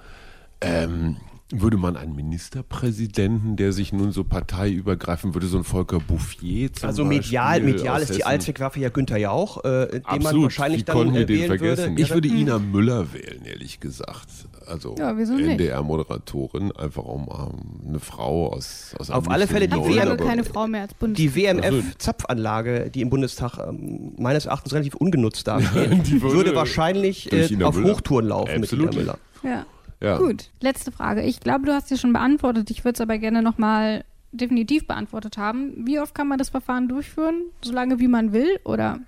Ähm, 0.61 1.17
würde 1.50 1.78
man 1.78 1.95
einen 1.95 2.14
Ministerpräsidenten, 2.16 3.56
der 3.56 3.72
sich 3.72 3.93
nun 3.93 4.12
so 4.12 4.26
parteiübergreifen 4.26 5.34
würde, 5.34 5.48
so 5.48 5.58
ein 5.58 5.64
Volker 5.64 6.00
Bouffier 6.00 6.74
zum 6.74 6.89
Also 6.89 7.06
medial, 7.06 7.62
Beispiel 7.62 7.74
medial 7.74 8.02
ist 8.02 8.18
die 8.18 8.26
Allzweckwaffe 8.26 8.80
ja 8.82 8.89
Günther 8.89 9.18
Jauch, 9.18 9.64
äh, 9.64 10.02
den 10.02 10.24
man 10.24 10.41
wahrscheinlich 10.41 10.82
Wie 10.82 10.86
dann 10.86 11.16
äh, 11.16 11.26
den 11.26 11.48
vergessen? 11.48 11.91
Würde. 11.91 12.02
Ich 12.02 12.10
würde 12.10 12.28
Ina 12.28 12.60
Müller 12.60 13.14
wählen, 13.14 13.45
ehrlich 13.45 13.80
gesagt. 13.80 14.28
Also 14.66 14.95
ja, 15.00 15.12
NDR-Moderatorin, 15.12 16.74
einfach 16.74 17.06
um 17.06 17.30
um, 17.30 17.88
eine 17.88 18.00
Frau 18.00 18.52
aus 18.52 18.93
aus 19.00 19.10
Auf 19.10 19.30
alle 19.30 19.48
Fälle 19.48 19.70
die, 19.70 19.76
WM, 19.76 20.18
keine 20.18 20.43
Frau 20.43 20.68
mehr 20.68 20.82
als 20.82 20.91
die 21.02 21.34
WMF-Zapfanlage, 21.34 22.89
die 22.89 23.02
im 23.02 23.10
Bundestag 23.10 23.58
ähm, 23.60 24.14
meines 24.18 24.45
Erachtens 24.45 24.74
relativ 24.74 24.95
ungenutzt 24.95 25.48
dasteht, 25.48 25.91
ja, 25.91 26.22
würde, 26.22 26.36
würde, 26.36 26.56
wahrscheinlich 26.56 27.32
äh, 27.32 27.64
auf 27.64 27.82
Hochtouren 27.82 28.28
laufen 28.28 28.64
Absolut. 28.64 28.88
mit 28.88 28.95
Ina 28.95 29.02
Müller. 29.02 29.20
Ja. 29.43 29.66
Ja. 30.00 30.18
Gut, 30.18 30.52
letzte 30.62 30.91
Frage. 30.91 31.24
Ich 31.24 31.39
glaube, 31.39 31.66
du 31.66 31.74
hast 31.74 31.88
sie 31.89 31.98
schon 31.98 32.14
beantwortet. 32.14 32.70
Ich 32.70 32.86
würde 32.86 32.95
es 32.95 33.02
aber 33.02 33.18
gerne 33.18 33.41
nochmal 33.41 34.04
definitiv 34.32 34.88
beantwortet 34.88 35.38
haben. 35.38 35.86
Wie 35.86 36.00
oft 36.00 36.14
kann 36.14 36.28
man 36.28 36.38
das 36.38 36.50
Verfahren 36.50 36.88
durchführen? 36.88 37.45
So 37.64 37.74
lange, 37.74 38.00
wie 38.00 38.08
man 38.08 38.34
will, 38.34 38.60
oder? 38.64 39.00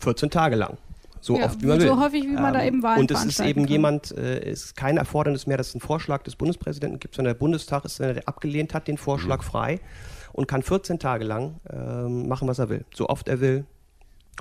14 0.00 0.30
Tage 0.30 0.56
lang. 0.56 0.78
So 1.20 1.36
ja, 1.36 1.46
oft 1.46 1.60
wie 1.60 1.66
man 1.66 1.80
so 1.80 1.86
will. 1.86 1.92
So 1.94 2.00
häufig, 2.00 2.24
wie 2.24 2.32
man 2.32 2.46
ähm, 2.46 2.52
da 2.52 2.64
eben 2.64 2.82
Wahlen 2.82 3.00
Und 3.00 3.10
es 3.10 3.24
ist 3.24 3.40
eben 3.40 3.62
kann. 3.62 3.72
jemand, 3.72 4.10
es 4.12 4.12
äh, 4.12 4.50
ist 4.50 4.76
kein 4.76 4.96
Erfordernis 4.96 5.46
mehr, 5.46 5.56
dass 5.56 5.68
es 5.68 5.74
einen 5.74 5.80
Vorschlag 5.80 6.22
des 6.22 6.36
Bundespräsidenten 6.36 7.00
gibt, 7.00 7.14
sondern 7.14 7.34
der 7.34 7.38
Bundestag 7.38 7.84
ist, 7.84 8.00
wenn 8.00 8.08
er 8.08 8.14
der 8.14 8.28
abgelehnt 8.28 8.74
hat, 8.74 8.88
den 8.88 8.96
Vorschlag 8.96 9.38
mhm. 9.38 9.46
frei 9.46 9.80
und 10.32 10.46
kann 10.46 10.62
14 10.62 10.98
Tage 10.98 11.24
lang 11.24 11.56
ähm, 11.70 12.28
machen, 12.28 12.46
was 12.46 12.58
er 12.58 12.68
will. 12.68 12.84
So 12.94 13.08
oft 13.08 13.28
er 13.28 13.40
will, 13.40 13.64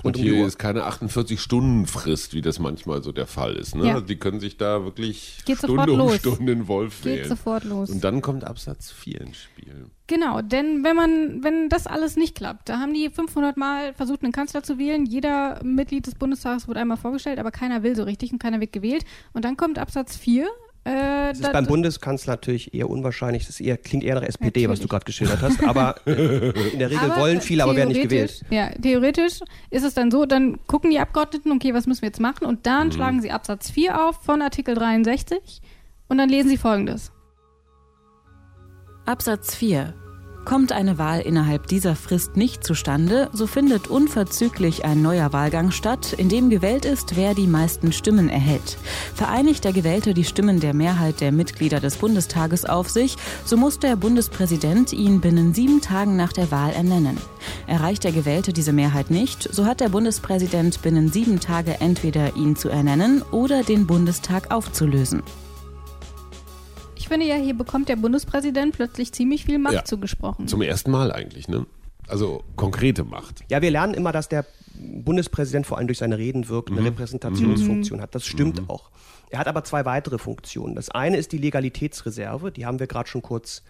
und, 0.04 0.18
und 0.18 0.22
hier 0.22 0.36
um 0.36 0.46
ist 0.46 0.60
keine 0.60 0.84
48-Stunden-Frist, 0.88 2.34
wie 2.34 2.41
das 2.41 2.60
manchmal 2.60 3.02
so 3.02 3.12
der 3.12 3.28
Fall 3.28 3.56
ist. 3.56 3.76
Ne? 3.76 3.88
Ja. 3.88 3.93
Also 3.96 4.06
die 4.06 4.18
können 4.18 4.39
sich 4.39 4.58
da 4.58 4.84
wirklich 4.84 5.38
Geht 5.46 5.58
Stunde 5.60 5.91
um 5.93 5.98
los. 6.00 6.18
Stunde 6.18 6.52
in 6.52 6.68
Wolf 6.68 7.02
Geht 7.02 7.14
wählen. 7.14 7.30
sofort 7.30 7.64
los. 7.64 7.89
Und 7.89 8.04
dann 8.04 8.22
kommt 8.22 8.43
Absatz 8.43 8.91
4 8.91 9.22
ins 9.22 9.38
Spiel. 9.38 9.89
Genau, 10.08 10.41
denn 10.41 10.84
wenn 10.84 10.96
man, 10.96 11.43
wenn 11.43 11.70
das 11.70 11.88
alles 11.88 12.16
nicht 12.16 12.36
klappt, 12.36 12.70
da 12.70 12.80
haben 12.80 12.93
die 12.93 13.10
500 13.10 13.58
Mal 13.58 13.93
versucht, 13.93 14.24
einen 14.24 14.32
Kanzler 14.32 14.62
zu 14.62 14.78
wählen. 14.78 15.06
Jeder 15.06 15.64
Mitglied 15.64 16.06
des 16.06 16.16
Bundestages 16.16 16.68
wurde 16.68 16.82
einmal 16.82 16.98
vorgestellt, 16.98 17.39
aber 17.39 17.52
keiner 17.52 17.82
will 17.82 17.96
so 17.96 18.04
richtig 18.04 18.32
und 18.32 18.39
keiner 18.39 18.60
wird 18.60 18.72
gewählt. 18.72 19.06
Und 19.34 19.46
dann 19.46 19.58
kommt 19.58 19.80
Absatz 19.80 20.16
4, 20.16 20.48
äh, 20.86 21.30
das 21.30 21.40
ist 21.40 21.52
beim 21.52 21.66
Bundeskanzler 21.66 22.34
natürlich 22.34 22.76
eher 22.76 22.90
unwahrscheinlich. 22.90 23.48
Das 23.48 23.60
eher, 23.60 23.76
klingt 23.76 24.04
eher 24.04 24.16
nach 24.16 24.22
SPD, 24.22 24.46
natürlich. 24.46 24.70
was 24.70 24.80
du 24.80 24.88
gerade 24.88 25.06
geschildert 25.06 25.42
hast. 25.42 25.64
Aber 25.64 25.96
in 26.06 26.78
der 26.78 26.92
Regel 26.92 27.10
aber 27.10 27.22
wollen 27.22 27.42
viele, 27.42 27.64
aber 27.64 27.76
werden 27.76 27.90
nicht 27.90 28.04
gewählt. 28.04 28.46
Ja, 28.52 28.70
theoretisch 28.70 29.40
ist 29.72 29.84
es 29.84 29.96
dann 29.96 30.12
so, 30.12 30.28
dann 30.28 30.60
gucken 30.68 30.92
die 30.92 31.00
Abgeordneten, 31.00 31.52
okay, 31.52 31.74
was 31.74 31.88
müssen 31.88 32.04
wir 32.04 32.10
jetzt 32.10 32.20
machen? 32.20 32.46
Und 32.46 32.68
dann 32.68 32.88
mhm. 32.88 32.92
schlagen 32.92 33.22
sie 33.22 33.32
Absatz 33.32 33.72
4 33.72 34.08
auf 34.08 34.24
von 34.24 34.44
Artikel 34.44 34.76
63 34.76 35.62
und 36.08 36.20
dann 36.20 36.30
lesen 36.30 36.50
sie 36.50 36.58
folgendes. 36.58 37.12
Absatz 39.08 39.56
4 39.56 39.96
Kommt 40.46 40.72
eine 40.72 41.00
Wahl 41.00 41.22
innerhalb 41.22 41.66
dieser 41.66 41.96
Frist 41.96 42.38
nicht 42.38 42.64
zustande, 42.64 43.30
so 43.34 43.48
findet 43.48 43.88
unverzüglich 43.88 44.86
ein 44.86 45.02
neuer 45.02 45.34
Wahlgang 45.34 45.72
statt, 45.72 46.14
in 46.14 46.30
dem 46.30 46.52
gewählt 46.52 46.86
ist, 46.86 47.16
wer 47.16 47.34
die 47.34 47.48
meisten 47.48 47.91
Stimmen 47.91 48.30
erhält. 48.30 48.78
Vereinigt 49.16 49.64
der 49.64 49.74
Gewählte 49.74 50.14
die 50.14 50.24
Stimmen 50.24 50.60
der 50.60 50.76
Mehrheit 50.76 51.20
der 51.20 51.32
Mitglieder 51.32 51.80
des 51.80 51.98
Bundestages 51.98 52.64
auf 52.64 52.89
sich, 52.91 53.16
so 53.43 53.58
muss 53.58 53.80
der 53.80 53.96
Bundespräsident 53.96 54.93
ihn 54.93 55.20
binnen 55.20 55.56
sieben 55.56 55.82
Tagen 55.82 56.16
nach 56.16 56.32
der 56.32 56.52
Wahl 56.52 56.74
ernennen. 56.74 57.18
Erreicht 57.66 58.04
der 58.04 58.12
Gewählte 58.12 58.54
diese 58.54 58.72
Mehrheit 58.72 59.10
nicht, 59.10 59.52
so 59.52 59.66
hat 59.66 59.80
der 59.80 59.89
Bundespräsident 59.89 60.84
binnen 60.84 61.12
sieben 61.12 61.39
Tage 61.39 61.82
entweder 61.82 62.36
ihn 62.36 62.56
zu 62.56 62.70
ernennen 62.70 63.24
oder 63.32 63.64
den 63.64 63.88
Bundestag 63.88 64.54
aufzulösen. 64.54 65.24
Ich 67.06 67.10
finde 67.10 67.28
ja, 67.28 67.36
hier 67.36 67.56
bekommt 67.56 67.88
der 67.88 67.97
Bundespräsident 67.97 68.74
plötzlich 68.74 69.12
ziemlich 69.12 69.45
viel 69.45 69.60
Macht 69.60 69.76
ja, 69.76 69.86
zugesprochen. 69.86 70.47
Zum 70.47 70.64
ersten 70.64 70.89
Mal 70.89 71.12
eigentlich, 71.12 71.47
ne? 71.47 71.68
Also 72.08 72.43
konkrete 72.56 73.03
Macht. 73.03 73.43
Ja, 73.47 73.62
wir 73.62 73.70
lernen 73.70 73.93
immer, 73.93 74.12
dass 74.12 74.28
der 74.28 74.43
Bundespräsident 74.74 75.68
vor 75.68 75.78
allem 75.78 75.86
durch 75.86 75.99
seine 75.99 76.18
Reden 76.18 76.49
wirkt, 76.49 76.72
eine 76.72 76.82
mhm. 76.82 76.88
Repräsentationsfunktion 76.88 77.99
mhm. 77.99 78.01
hat. 78.01 78.16
Das 78.16 78.26
stimmt 78.26 78.60
mhm. 78.60 78.72
auch. 78.72 78.89
Er 79.30 79.38
hat 79.38 79.47
aber 79.47 79.64
zwei 79.64 79.86
weitere 79.86 80.18
Funktionen. 80.18 80.74
Das 80.74 80.89
eine 80.89 81.18
ist 81.18 81.32
die 81.32 81.38
Legalitätsreserve, 81.38 82.51
die 82.51 82.66
haben 82.66 82.80
wir 82.80 82.88
gerade 82.88 83.08
schon 83.08 83.22
kurz 83.22 83.62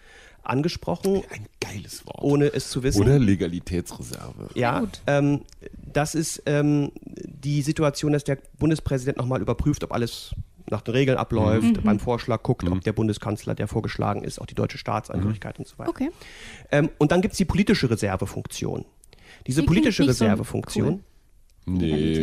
angesprochen. 0.42 1.22
Ein 1.30 1.44
geiles 1.60 2.06
Wort. 2.06 2.22
Ohne 2.22 2.46
es 2.46 2.70
zu 2.70 2.82
wissen. 2.82 3.02
Oder 3.02 3.18
Legalitätsreserve. 3.18 4.48
Ja, 4.54 4.84
ähm, 5.06 5.42
das 5.92 6.14
ist 6.14 6.42
ähm, 6.46 6.90
die 7.04 7.60
Situation, 7.60 8.14
dass 8.14 8.24
der 8.24 8.38
Bundespräsident 8.58 9.18
nochmal 9.18 9.42
überprüft, 9.42 9.84
ob 9.84 9.92
alles 9.92 10.34
nach 10.70 10.82
den 10.82 10.94
Regeln 10.94 11.18
abläuft, 11.18 11.76
mhm. 11.76 11.82
beim 11.82 11.98
Vorschlag 11.98 12.42
guckt, 12.42 12.64
mhm. 12.64 12.72
ob 12.72 12.80
der 12.82 12.92
Bundeskanzler, 12.92 13.54
der 13.54 13.68
vorgeschlagen 13.68 14.22
ist, 14.24 14.40
auch 14.40 14.46
die 14.46 14.54
deutsche 14.54 14.78
Staatsangehörigkeit 14.78 15.58
mhm. 15.58 15.62
und 15.62 15.68
so 15.68 15.78
weiter. 15.78 15.90
Okay. 15.90 16.10
Ähm, 16.70 16.90
und 16.98 17.12
dann 17.12 17.20
gibt 17.20 17.32
es 17.32 17.38
die 17.38 17.44
politische 17.44 17.90
Reservefunktion. 17.90 18.84
Diese 19.46 19.60
die 19.62 19.66
politische 19.66 20.06
Reservefunktion. 20.06 20.86
So 20.86 20.92
cool. 20.92 21.00
Nee, 21.68 22.22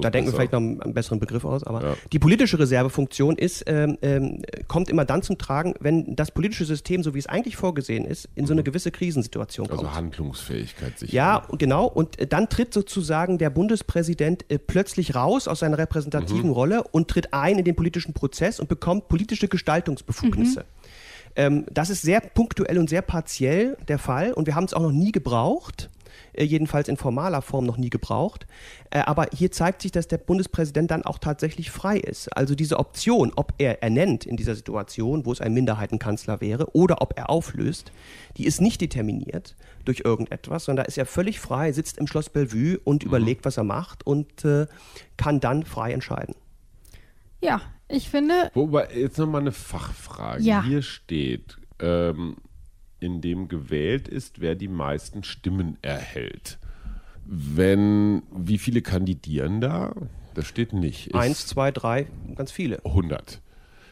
Da 0.00 0.10
denken 0.10 0.28
wir 0.30 0.34
vielleicht 0.34 0.50
noch 0.52 0.58
einen 0.58 0.92
besseren 0.92 1.20
Begriff 1.20 1.44
aus, 1.44 1.62
aber 1.62 1.82
Ja. 1.84 1.96
die 2.12 2.18
politische 2.18 2.58
Reservefunktion 2.58 3.38
ist, 3.38 3.62
ähm, 3.68 3.96
ähm, 4.02 4.42
kommt 4.66 4.90
immer 4.90 5.04
dann 5.04 5.22
zum 5.22 5.38
Tragen, 5.38 5.74
wenn 5.78 6.16
das 6.16 6.32
politische 6.32 6.64
System, 6.64 7.04
so 7.04 7.14
wie 7.14 7.18
es 7.20 7.28
eigentlich 7.28 7.54
vorgesehen 7.56 8.04
ist, 8.04 8.28
in 8.34 8.44
so 8.46 8.52
eine 8.52 8.64
gewisse 8.64 8.90
Krisensituation 8.90 9.68
kommt. 9.68 9.78
Also 9.84 9.94
Handlungsfähigkeit 9.94 10.98
sicher. 10.98 11.12
Ja, 11.14 11.36
und 11.36 11.60
genau. 11.60 11.86
Und 11.86 12.18
äh, 12.18 12.26
dann 12.26 12.48
tritt 12.48 12.74
sozusagen 12.74 13.38
der 13.38 13.50
Bundespräsident 13.50 14.50
äh, 14.50 14.58
plötzlich 14.58 15.14
raus 15.14 15.46
aus 15.46 15.60
seiner 15.60 15.78
repräsentativen 15.78 16.50
Rolle 16.50 16.82
und 16.82 17.06
tritt 17.06 17.32
ein 17.32 17.58
in 17.60 17.64
den 17.64 17.76
politischen 17.76 18.14
Prozess 18.14 18.58
und 18.58 18.68
bekommt 18.68 19.08
politische 19.08 19.46
Gestaltungsbefugnisse. 19.46 20.64
Ähm, 21.36 21.66
das 21.72 21.88
ist 21.88 22.02
sehr 22.02 22.20
punktuell 22.20 22.78
und 22.78 22.90
sehr 22.90 23.02
partiell 23.02 23.76
der 23.86 23.98
Fall 23.98 24.32
und 24.32 24.46
wir 24.46 24.56
haben 24.56 24.64
es 24.64 24.74
auch 24.74 24.82
noch 24.82 24.92
nie 24.92 25.12
gebraucht. 25.12 25.88
Äh, 26.32 26.44
Jedenfalls 26.44 26.88
in 26.88 26.96
formaler 26.96 27.42
Form 27.42 27.64
noch 27.64 27.76
nie 27.76 27.90
gebraucht. 27.90 28.46
Äh, 28.90 29.00
Aber 29.00 29.26
hier 29.32 29.50
zeigt 29.52 29.82
sich, 29.82 29.92
dass 29.92 30.08
der 30.08 30.18
Bundespräsident 30.18 30.90
dann 30.90 31.04
auch 31.04 31.18
tatsächlich 31.18 31.70
frei 31.70 31.98
ist. 31.98 32.28
Also 32.36 32.54
diese 32.54 32.78
Option, 32.78 33.32
ob 33.36 33.54
er 33.58 33.82
ernennt 33.82 34.26
in 34.26 34.36
dieser 34.36 34.54
Situation, 34.54 35.26
wo 35.26 35.32
es 35.32 35.40
ein 35.40 35.54
Minderheitenkanzler 35.54 36.40
wäre, 36.40 36.74
oder 36.74 37.02
ob 37.02 37.18
er 37.18 37.30
auflöst, 37.30 37.92
die 38.36 38.46
ist 38.46 38.60
nicht 38.60 38.80
determiniert 38.80 39.56
durch 39.84 40.02
irgendetwas, 40.04 40.64
sondern 40.64 40.84
da 40.84 40.88
ist 40.88 40.98
er 40.98 41.06
völlig 41.06 41.40
frei, 41.40 41.72
sitzt 41.72 41.98
im 41.98 42.06
Schloss 42.06 42.30
Bellevue 42.30 42.78
und 42.84 43.02
überlegt, 43.02 43.44
was 43.44 43.56
er 43.56 43.64
macht 43.64 44.06
und 44.06 44.44
äh, 44.44 44.66
kann 45.16 45.40
dann 45.40 45.64
frei 45.64 45.92
entscheiden. 45.92 46.34
Ja, 47.40 47.60
ich 47.88 48.08
finde, 48.08 48.50
Wobei, 48.54 48.88
jetzt 48.94 49.18
nochmal 49.18 49.40
eine 49.40 49.52
Fachfrage. 49.52 50.42
Ja. 50.42 50.62
Hier 50.64 50.82
steht, 50.82 51.58
ähm, 51.80 52.36
in 53.02 53.20
dem 53.20 53.48
gewählt 53.48 54.08
ist, 54.08 54.40
wer 54.40 54.54
die 54.54 54.68
meisten 54.68 55.24
Stimmen 55.24 55.78
erhält. 55.82 56.58
Wenn, 57.24 58.22
wie 58.34 58.58
viele 58.58 58.82
kandidieren 58.82 59.60
da? 59.60 59.94
Das 60.34 60.46
steht 60.46 60.72
nicht. 60.72 61.08
Ist 61.08 61.14
Eins, 61.14 61.46
zwei, 61.46 61.70
drei, 61.70 62.06
ganz 62.34 62.50
viele. 62.50 62.84
100. 62.84 63.40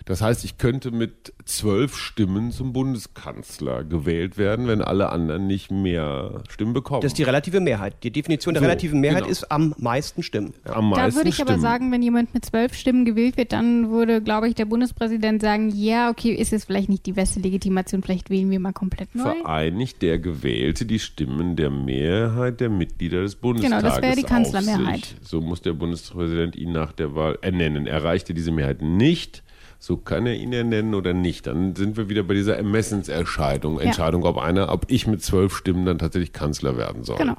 Das 0.05 0.23
heißt, 0.23 0.45
ich 0.45 0.59
könnte 0.59 0.91
mit 0.91 1.33
zwölf 1.45 1.97
Stimmen 1.97 2.53
zum 2.53 2.73
Bundeskanzler 2.73 3.85
gewählt 3.85 4.39
werden, 4.39 4.67
wenn 4.67 4.83
alle 4.83 5.11
anderen 5.11 5.47
nicht 5.47 5.71
mehr 5.71 6.43
Stimmen 6.49 6.73
bekommen. 6.73 7.03
Das 7.03 7.13
ist 7.13 7.19
die 7.19 7.23
relative 7.23 7.61
Mehrheit. 7.61 8.03
Die 8.03 8.11
Definition 8.11 8.55
der 8.55 8.63
So, 8.63 8.67
relativen 8.67 9.01
Mehrheit 9.01 9.23
genau. 9.23 9.31
ist 9.31 9.51
am 9.51 9.75
meisten 9.79 10.23
Stimmen. 10.23 10.55
Ja. 10.65 10.77
Am 10.77 10.91
meisten 10.91 11.11
da 11.11 11.17
würde 11.17 11.29
ich 11.29 11.41
aber 11.41 11.53
Stimmen. 11.53 11.63
sagen, 11.63 11.93
wenn 11.93 12.03
jemand 12.03 12.35
mit 12.35 12.45
zwölf 12.45 12.75
Stimmen 12.75 13.05
gewählt 13.05 13.37
wird, 13.37 13.53
dann 13.53 13.91
würde, 13.91 14.21
glaube 14.23 14.49
ich, 14.49 14.55
der 14.55 14.65
Bundespräsident 14.65 15.43
sagen, 15.43 15.71
ja, 15.75 16.11
okay, 16.11 16.33
ist 16.33 16.53
jetzt 16.53 16.65
vielleicht 16.65 16.89
nicht 16.89 17.07
die 17.07 17.13
beste 17.13 17.41
Legitimation, 17.41 18.03
vielleicht 18.03 18.31
wählen 18.31 18.51
wir 18.51 18.61
mal 18.61 18.73
komplett 18.73 19.15
neu. 19.15 19.35
vereinigt 19.35 20.03
der 20.03 20.19
Gewählte 20.19 20.87
die 20.87 20.99
Stimmen 20.99 21.57
der 21.57 21.71
Mehrheit 21.71 22.61
der 22.61 22.71
Mitglieder 22.71 23.23
des 23.23 23.37
Bundestages. 23.37 23.83
Genau, 23.83 23.95
das 23.95 24.03
wäre 24.03 24.17
die 24.17 24.23
Kanzlermehrheit. 24.23 25.17
So 25.23 25.41
muss 25.41 25.63
der 25.63 25.73
Bundespräsident 25.73 26.57
ihn 26.57 26.73
nach 26.73 26.93
der 26.93 27.15
Wahl 27.15 27.39
ernennen. 27.43 27.87
Erreicht 27.87 28.29
er 28.29 28.35
diese 28.35 28.51
Mehrheit 28.51 28.83
nicht, 28.83 29.43
so 29.83 29.97
kann 29.97 30.27
er 30.27 30.35
ihn 30.35 30.53
ernennen 30.53 30.95
oder 30.95 31.15
nicht. 31.15 31.47
Dann 31.47 31.75
sind 31.75 31.97
wir 31.97 32.09
wieder 32.11 32.23
bei 32.23 32.35
dieser 32.35 32.57
Ermessensentscheidung. 32.57 33.81
Entscheidung, 33.81 34.25
ob 34.25 34.37
einer, 34.39 34.71
ob 34.71 34.85
ich 34.89 35.07
mit 35.07 35.23
zwölf 35.25 35.57
Stimmen 35.57 35.87
dann 35.87 35.99
tatsächlich 35.99 36.33
Kanzler 36.35 36.77
werden 36.77 37.03
soll. 37.03 37.17
Genau. 37.17 37.37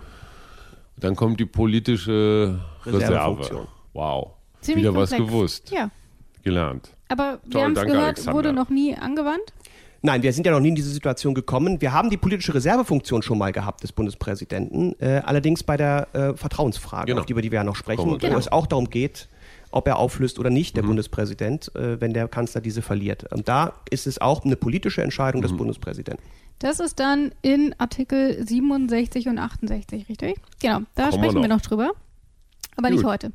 Dann 0.98 1.16
kommt 1.16 1.40
die 1.40 1.46
politische 1.46 2.60
Reserve. 2.86 3.04
Reservefunktion. 3.04 3.68
Wow. 3.94 4.32
Ziemlich 4.62 4.84
wieder 4.86 4.96
was 4.96 5.10
komplex. 5.12 5.32
gewusst. 5.32 5.72
Ja, 5.72 5.90
Gelernt. 6.44 6.90
aber 7.10 7.40
wir 7.44 7.52
Toll, 7.52 7.62
haben 7.64 7.76
es 7.78 7.82
gehört, 7.84 8.04
Alexander. 8.04 8.34
wurde 8.34 8.54
noch 8.54 8.70
nie 8.70 8.96
angewandt. 8.96 9.54
Nein, 10.04 10.24
wir 10.24 10.34
sind 10.34 10.48
ja 10.48 10.52
noch 10.52 10.60
nie 10.60 10.70
in 10.70 10.76
diese 10.76 10.90
Situation 10.90 11.36
gekommen. 11.36 11.80
Wir 11.80 11.94
haben 11.94 12.10
die 12.10 12.18
politische 12.18 12.56
Reservefunktion 12.56 13.22
schon 13.22 13.38
mal 13.38 13.52
gehabt 13.52 13.84
des 13.84 13.92
Bundespräsidenten, 13.92 14.96
äh, 15.00 15.22
allerdings 15.24 15.62
bei 15.62 15.78
der 15.78 16.08
äh, 16.14 16.34
Vertrauensfrage, 16.36 17.06
Genau. 17.08 17.20
auf 17.22 17.26
die, 17.28 17.34
über 17.34 17.44
die 17.44 17.52
wir 17.52 17.58
ja 17.58 17.64
noch 17.64 17.76
sprechen, 17.76 18.20
wir 18.20 18.34
wo 18.34 18.38
es 18.38 18.52
auch 18.52 18.66
darum 18.66 18.90
geht, 18.90 19.28
ob 19.72 19.88
er 19.88 19.98
auflöst 19.98 20.40
oder 20.40 20.50
nicht, 20.50 20.76
Mhm. 20.76 20.82
der 20.82 20.88
Bundespräsident, 20.88 21.74
äh, 21.76 22.00
wenn 22.02 22.14
der 22.14 22.28
Kanzler 22.28 22.62
diese 22.62 22.82
verliert. 22.82 23.32
Und 23.34 23.48
da 23.48 23.74
ist 23.90 24.08
es 24.08 24.20
auch 24.22 24.44
eine 24.46 24.56
politische 24.56 25.02
Entscheidung 25.04 25.42
Mhm. 25.42 25.46
des 25.48 25.58
Bundespräsidenten. 25.58 26.24
Das 26.60 26.80
ist 26.80 27.00
dann 27.00 27.32
in 27.42 27.74
Artikel 27.80 28.46
67 28.46 29.28
und 29.28 29.40
68, 29.40 30.08
richtig? 30.10 30.36
Genau, 30.62 30.82
da 30.96 31.10
Kommen 31.10 31.24
wir 31.24 31.30
sprechen 31.30 31.42
wir 31.42 31.48
noch. 31.48 31.56
noch 31.58 31.62
drüber. 31.62 31.92
Aber 32.82 32.90
nicht 32.90 33.04
Gut. 33.04 33.12
heute. 33.12 33.32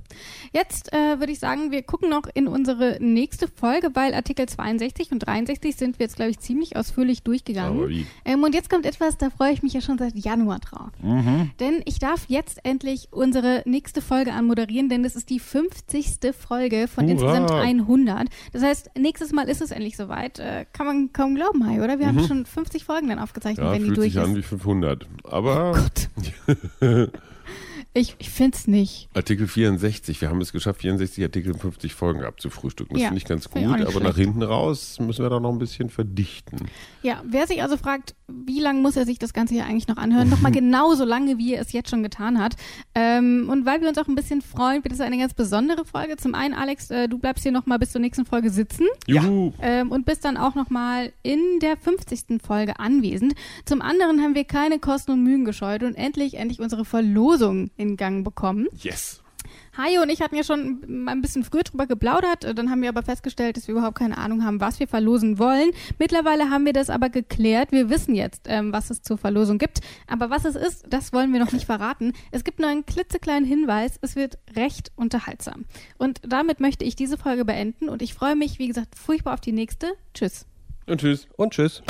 Jetzt 0.53 0.93
äh, 0.93 1.19
würde 1.21 1.33
ich 1.33 1.39
sagen, 1.39 1.71
wir 1.71 1.83
gucken 1.83 2.11
noch 2.11 2.23
in 2.35 2.49
unsere 2.49 2.99
nächste 3.01 3.47
Folge, 3.49 3.91
weil 3.95 4.13
Artikel 4.15 4.47
62 4.49 5.13
und 5.13 5.21
63 5.21 5.77
sind 5.77 5.99
wir 5.99 6.05
jetzt, 6.07 6.17
glaube 6.17 6.31
ich, 6.33 6.39
ziemlich 6.41 6.77
ausführlich 6.77 7.23
durchgegangen. 7.23 8.07
Ähm, 8.25 8.43
und 8.43 8.55
jetzt 8.55 8.69
kommt 8.71 8.87
etwas, 8.87 9.19
da 9.19 9.31
freue 9.31 9.53
ich 9.53 9.63
mich 9.63 9.73
ja 9.73 9.81
schon 9.81 9.99
seit 9.99 10.17
Januar 10.17 10.59
drauf. 10.59 10.91
Mhm. 11.03 11.51
Denn 11.61 11.83
ich 11.85 11.99
darf 11.99 12.25
jetzt 12.29 12.65
endlich 12.65 13.09
unsere 13.13 13.63
nächste 13.67 14.03
Folge 14.03 14.33
anmoderieren, 14.33 14.89
denn 14.89 15.03
das 15.03 15.15
ist 15.17 15.31
die 15.31 15.39
50. 15.39 16.35
Folge 16.37 16.89
von 16.89 17.05
Hurra. 17.05 17.13
insgesamt 17.37 17.51
100. 17.53 18.29
Das 18.53 18.63
heißt, 18.63 18.91
nächstes 18.99 19.33
Mal 19.33 19.49
ist 19.49 19.61
es 19.63 19.71
endlich 19.71 19.97
soweit. 19.97 20.39
Äh, 20.39 20.67
kann 20.73 20.87
man 20.87 21.13
kaum 21.13 21.35
glauben, 21.37 21.67
Hai, 21.67 21.83
oder? 21.83 21.99
Wir 21.99 22.07
haben 22.09 22.27
schon 22.27 22.47
50 22.47 22.85
Folgen 22.85 23.09
dann 23.09 23.19
aufgezeichnet, 23.19 23.65
Mhm. 23.65 23.73
Ja, 23.73 23.73
wenn 23.79 23.85
die 23.85 23.95
durch 23.95 24.13
sich 24.13 24.17
ist. 24.23 24.29
an 24.29 24.35
wie 24.37 24.43
500. 24.43 25.07
Aber 25.25 25.73
Gott. 25.73 26.09
ich 27.97 28.15
ich 28.19 28.31
finde 28.31 28.57
es 28.57 28.67
nicht. 28.67 29.09
Artikel 29.15 29.49
64, 29.49 30.21
wir 30.21 30.29
haben 30.29 30.41
es 30.41 30.53
geschafft, 30.53 30.81
64 30.83 31.25
Artikel 31.25 31.53
in 31.53 31.59
50 31.59 31.95
Folgen 31.95 32.23
abzufrühstücken. 32.25 32.95
Das 32.95 33.03
Ja, 33.03 33.09
finde 33.09 33.19
ich 33.23 33.25
ganz 33.29 33.51
gut, 33.51 33.63
aber 33.65 33.81
nach 33.81 33.91
schlecht. 34.15 34.17
hinten 34.17 34.43
raus 34.43 34.99
müssen 35.01 35.23
wir 35.25 35.31
da 35.31 35.41
noch 35.41 35.51
ein 35.53 35.59
bisschen 35.59 35.89
verdichten. 35.91 36.59
Ja, 37.03 37.23
wer 37.27 37.47
sich 37.47 37.63
also 37.63 37.77
fragt, 37.77 38.15
wie 38.29 38.61
lange 38.61 38.81
muss 38.81 38.97
er 38.97 39.05
sich 39.07 39.19
das 39.19 39.33
Ganze 39.33 39.55
hier 39.55 39.65
eigentlich 39.67 39.89
noch 39.89 39.97
anhören? 39.97 40.29
Nochmal 40.29 40.53
genauso 40.53 41.05
lange, 41.05 41.39
wie 41.39 41.55
er 41.55 41.63
es 41.63 41.73
jetzt 41.73 41.91
schon 41.91 42.03
getan 42.03 42.39
hat. 42.39 42.57
Ähm, 42.95 43.49
und 43.51 43.65
weil 43.65 43.81
wir 43.81 43.89
uns 43.89 43.99
auch 43.99 44.09
ein 44.09 44.15
bisschen 44.15 44.43
freuen, 44.43 44.83
wird 44.85 44.93
es 44.93 45.01
eine 45.01 45.17
ganz 45.19 45.33
besondere 45.35 45.85
Folge. 45.85 46.17
Zum 46.17 46.35
einen, 46.35 46.53
Alex, 46.55 46.91
äh, 46.91 47.09
du 47.09 47.19
bleibst 47.19 47.45
hier 47.45 47.53
nochmal 47.53 47.79
bis 47.79 47.93
zur 47.93 48.01
nächsten 48.01 48.27
Folge 48.27 48.51
sitzen. 48.51 48.87
Ja. 49.07 49.23
Juhu. 49.23 49.53
ähm, 49.63 49.91
und 49.91 50.05
bist 50.05 50.25
dann 50.25 50.37
auch 50.37 50.55
nochmal 50.55 51.13
in 51.23 51.41
der 51.63 51.77
50. 51.77 52.43
Folge 52.45 52.79
anwesend. 52.79 53.35
Zum 53.65 53.81
anderen 53.81 54.21
haben 54.23 54.35
wir 54.35 54.45
keine 54.45 54.79
Kosten 54.81 55.13
und 55.13 55.23
Mühen 55.23 55.45
gescheut 55.45 55.83
und 55.83 55.95
endlich, 55.95 56.35
endlich 56.35 56.61
unsere 56.61 56.85
Verlosung 56.85 57.71
in 57.77 57.86
Gang 57.95 58.25
bekommen. 58.25 58.67
Yes. 58.73 59.23
Hajo 59.77 60.03
und 60.03 60.09
ich 60.09 60.21
hatten 60.23 60.37
ja 60.37 60.45
schon 60.45 60.81
mal 60.87 61.13
ein 61.13 61.23
bisschen 61.23 61.45
früher 61.45 61.63
drüber 61.63 61.87
geplaudert, 61.87 62.45
äh, 62.45 62.55
dann 62.55 62.71
haben 62.71 62.83
wir 62.83 62.89
aber 62.89 63.03
festgestellt, 63.03 63.57
dass 63.57 63.69
wir 63.69 63.75
überhaupt 63.75 63.99
keine 63.99 64.19
Ahnung 64.19 64.45
haben, 64.45 64.61
was 64.61 64.81
wir 64.81 64.89
verlosen 64.89 65.39
wollen. 65.39 65.71
Mittlerweile 65.99 66.51
haben 66.51 66.65
wir 66.65 66.73
das 66.73 66.91
aber 66.91 67.11
geklärt. 67.11 67.73
Wir 67.73 67.91
wissen 67.91 68.15
jetzt, 68.15 68.43
ähm, 68.47 68.73
was 68.73 68.91
es 68.91 69.03
zur 69.03 69.19
Verlosung 69.19 69.59
gibt. 69.59 69.81
Aber 70.07 70.31
was 70.31 70.45
es 70.45 70.55
ist, 70.55 70.87
das 70.89 71.13
wollen 71.13 71.33
wir 71.33 71.41
noch 71.41 71.53
nicht 71.53 71.67
verraten. 71.67 72.13
Es 72.31 72.45
gibt 72.45 72.59
nur 72.59 72.69
einen 72.69 72.87
klitzekleinen 72.87 73.45
Hinweis. 73.45 73.99
Es 74.01 74.17
wird 74.17 74.39
recht 74.55 74.93
unterhaltsam. 74.97 75.67
Und 75.99 76.21
damit 76.27 76.61
möchte 76.61 76.85
ich 76.85 76.97
diese 76.97 77.19
Folge 77.19 77.45
beenden 77.45 77.89
und 77.89 78.03
ich 78.03 78.15
freue 78.15 78.37
mich, 78.37 78.59
wie 78.59 78.69
gesagt, 78.69 78.97
furchtbar 78.97 79.35
auf 79.35 79.41
die 79.41 79.53
nächste. 79.53 79.89
Tschüss. 80.15 80.47
Und 80.87 81.01
tschüss. 81.01 81.29
Und 81.37 81.53
tschüss. 81.53 81.83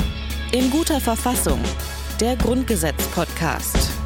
In 0.51 0.69
guter 0.71 0.99
Verfassung. 0.99 1.59
Der 2.19 2.35
Grundgesetz-Podcast. 2.35 3.96